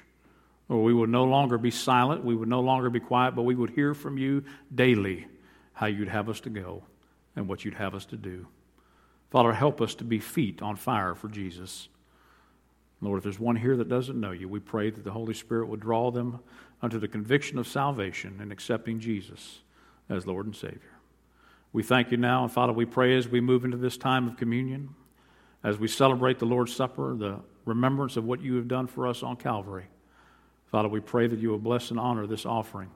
Or 0.68 0.82
we 0.82 0.94
would 0.94 1.10
no 1.10 1.24
longer 1.24 1.58
be 1.58 1.70
silent, 1.70 2.24
we 2.24 2.36
would 2.36 2.48
no 2.48 2.60
longer 2.60 2.90
be 2.90 3.00
quiet, 3.00 3.34
but 3.34 3.42
we 3.42 3.54
would 3.54 3.70
hear 3.70 3.94
from 3.94 4.18
you 4.18 4.44
daily 4.74 5.26
how 5.72 5.86
you'd 5.86 6.08
have 6.08 6.28
us 6.28 6.40
to 6.40 6.50
go 6.50 6.82
and 7.34 7.48
what 7.48 7.64
you'd 7.64 7.74
have 7.74 7.94
us 7.94 8.04
to 8.06 8.16
do. 8.16 8.46
Father, 9.30 9.52
help 9.52 9.80
us 9.80 9.94
to 9.96 10.04
be 10.04 10.18
feet 10.18 10.60
on 10.60 10.76
fire 10.76 11.14
for 11.14 11.28
Jesus. 11.28 11.88
Lord, 13.00 13.18
if 13.18 13.24
there's 13.24 13.40
one 13.40 13.56
here 13.56 13.76
that 13.78 13.88
doesn't 13.88 14.20
know 14.20 14.30
you, 14.30 14.48
we 14.48 14.60
pray 14.60 14.90
that 14.90 15.02
the 15.02 15.10
Holy 15.10 15.34
Spirit 15.34 15.68
would 15.68 15.80
draw 15.80 16.10
them 16.10 16.40
unto 16.82 16.98
the 16.98 17.08
conviction 17.08 17.58
of 17.58 17.66
salvation 17.66 18.38
and 18.40 18.52
accepting 18.52 19.00
Jesus 19.00 19.60
as 20.10 20.26
Lord 20.26 20.46
and 20.46 20.54
Savior. 20.54 20.98
We 21.72 21.82
thank 21.82 22.10
you 22.10 22.18
now, 22.18 22.42
and 22.42 22.52
Father, 22.52 22.72
we 22.72 22.84
pray 22.84 23.16
as 23.16 23.26
we 23.26 23.40
move 23.40 23.64
into 23.64 23.78
this 23.78 23.96
time 23.96 24.28
of 24.28 24.36
communion, 24.36 24.94
as 25.64 25.78
we 25.78 25.88
celebrate 25.88 26.38
the 26.38 26.46
Lord's 26.46 26.74
Supper, 26.74 27.14
the 27.16 27.40
remembrance 27.64 28.16
of 28.16 28.24
what 28.24 28.40
you 28.40 28.56
have 28.56 28.68
done 28.68 28.86
for 28.86 29.06
us 29.06 29.22
on 29.22 29.36
Calvary. 29.36 29.86
Father, 30.70 30.88
we 30.88 31.00
pray 31.00 31.26
that 31.26 31.38
you 31.38 31.50
will 31.50 31.58
bless 31.58 31.90
and 31.90 32.00
honor 32.00 32.26
this 32.26 32.46
offering 32.46 32.90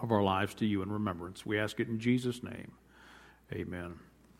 of 0.00 0.12
our 0.12 0.22
lives 0.22 0.54
to 0.54 0.66
you 0.66 0.82
in 0.82 0.92
remembrance. 0.92 1.46
We 1.46 1.58
ask 1.58 1.80
it 1.80 1.88
in 1.88 1.98
Jesus' 1.98 2.42
name. 2.42 2.72
Amen. 3.52 3.94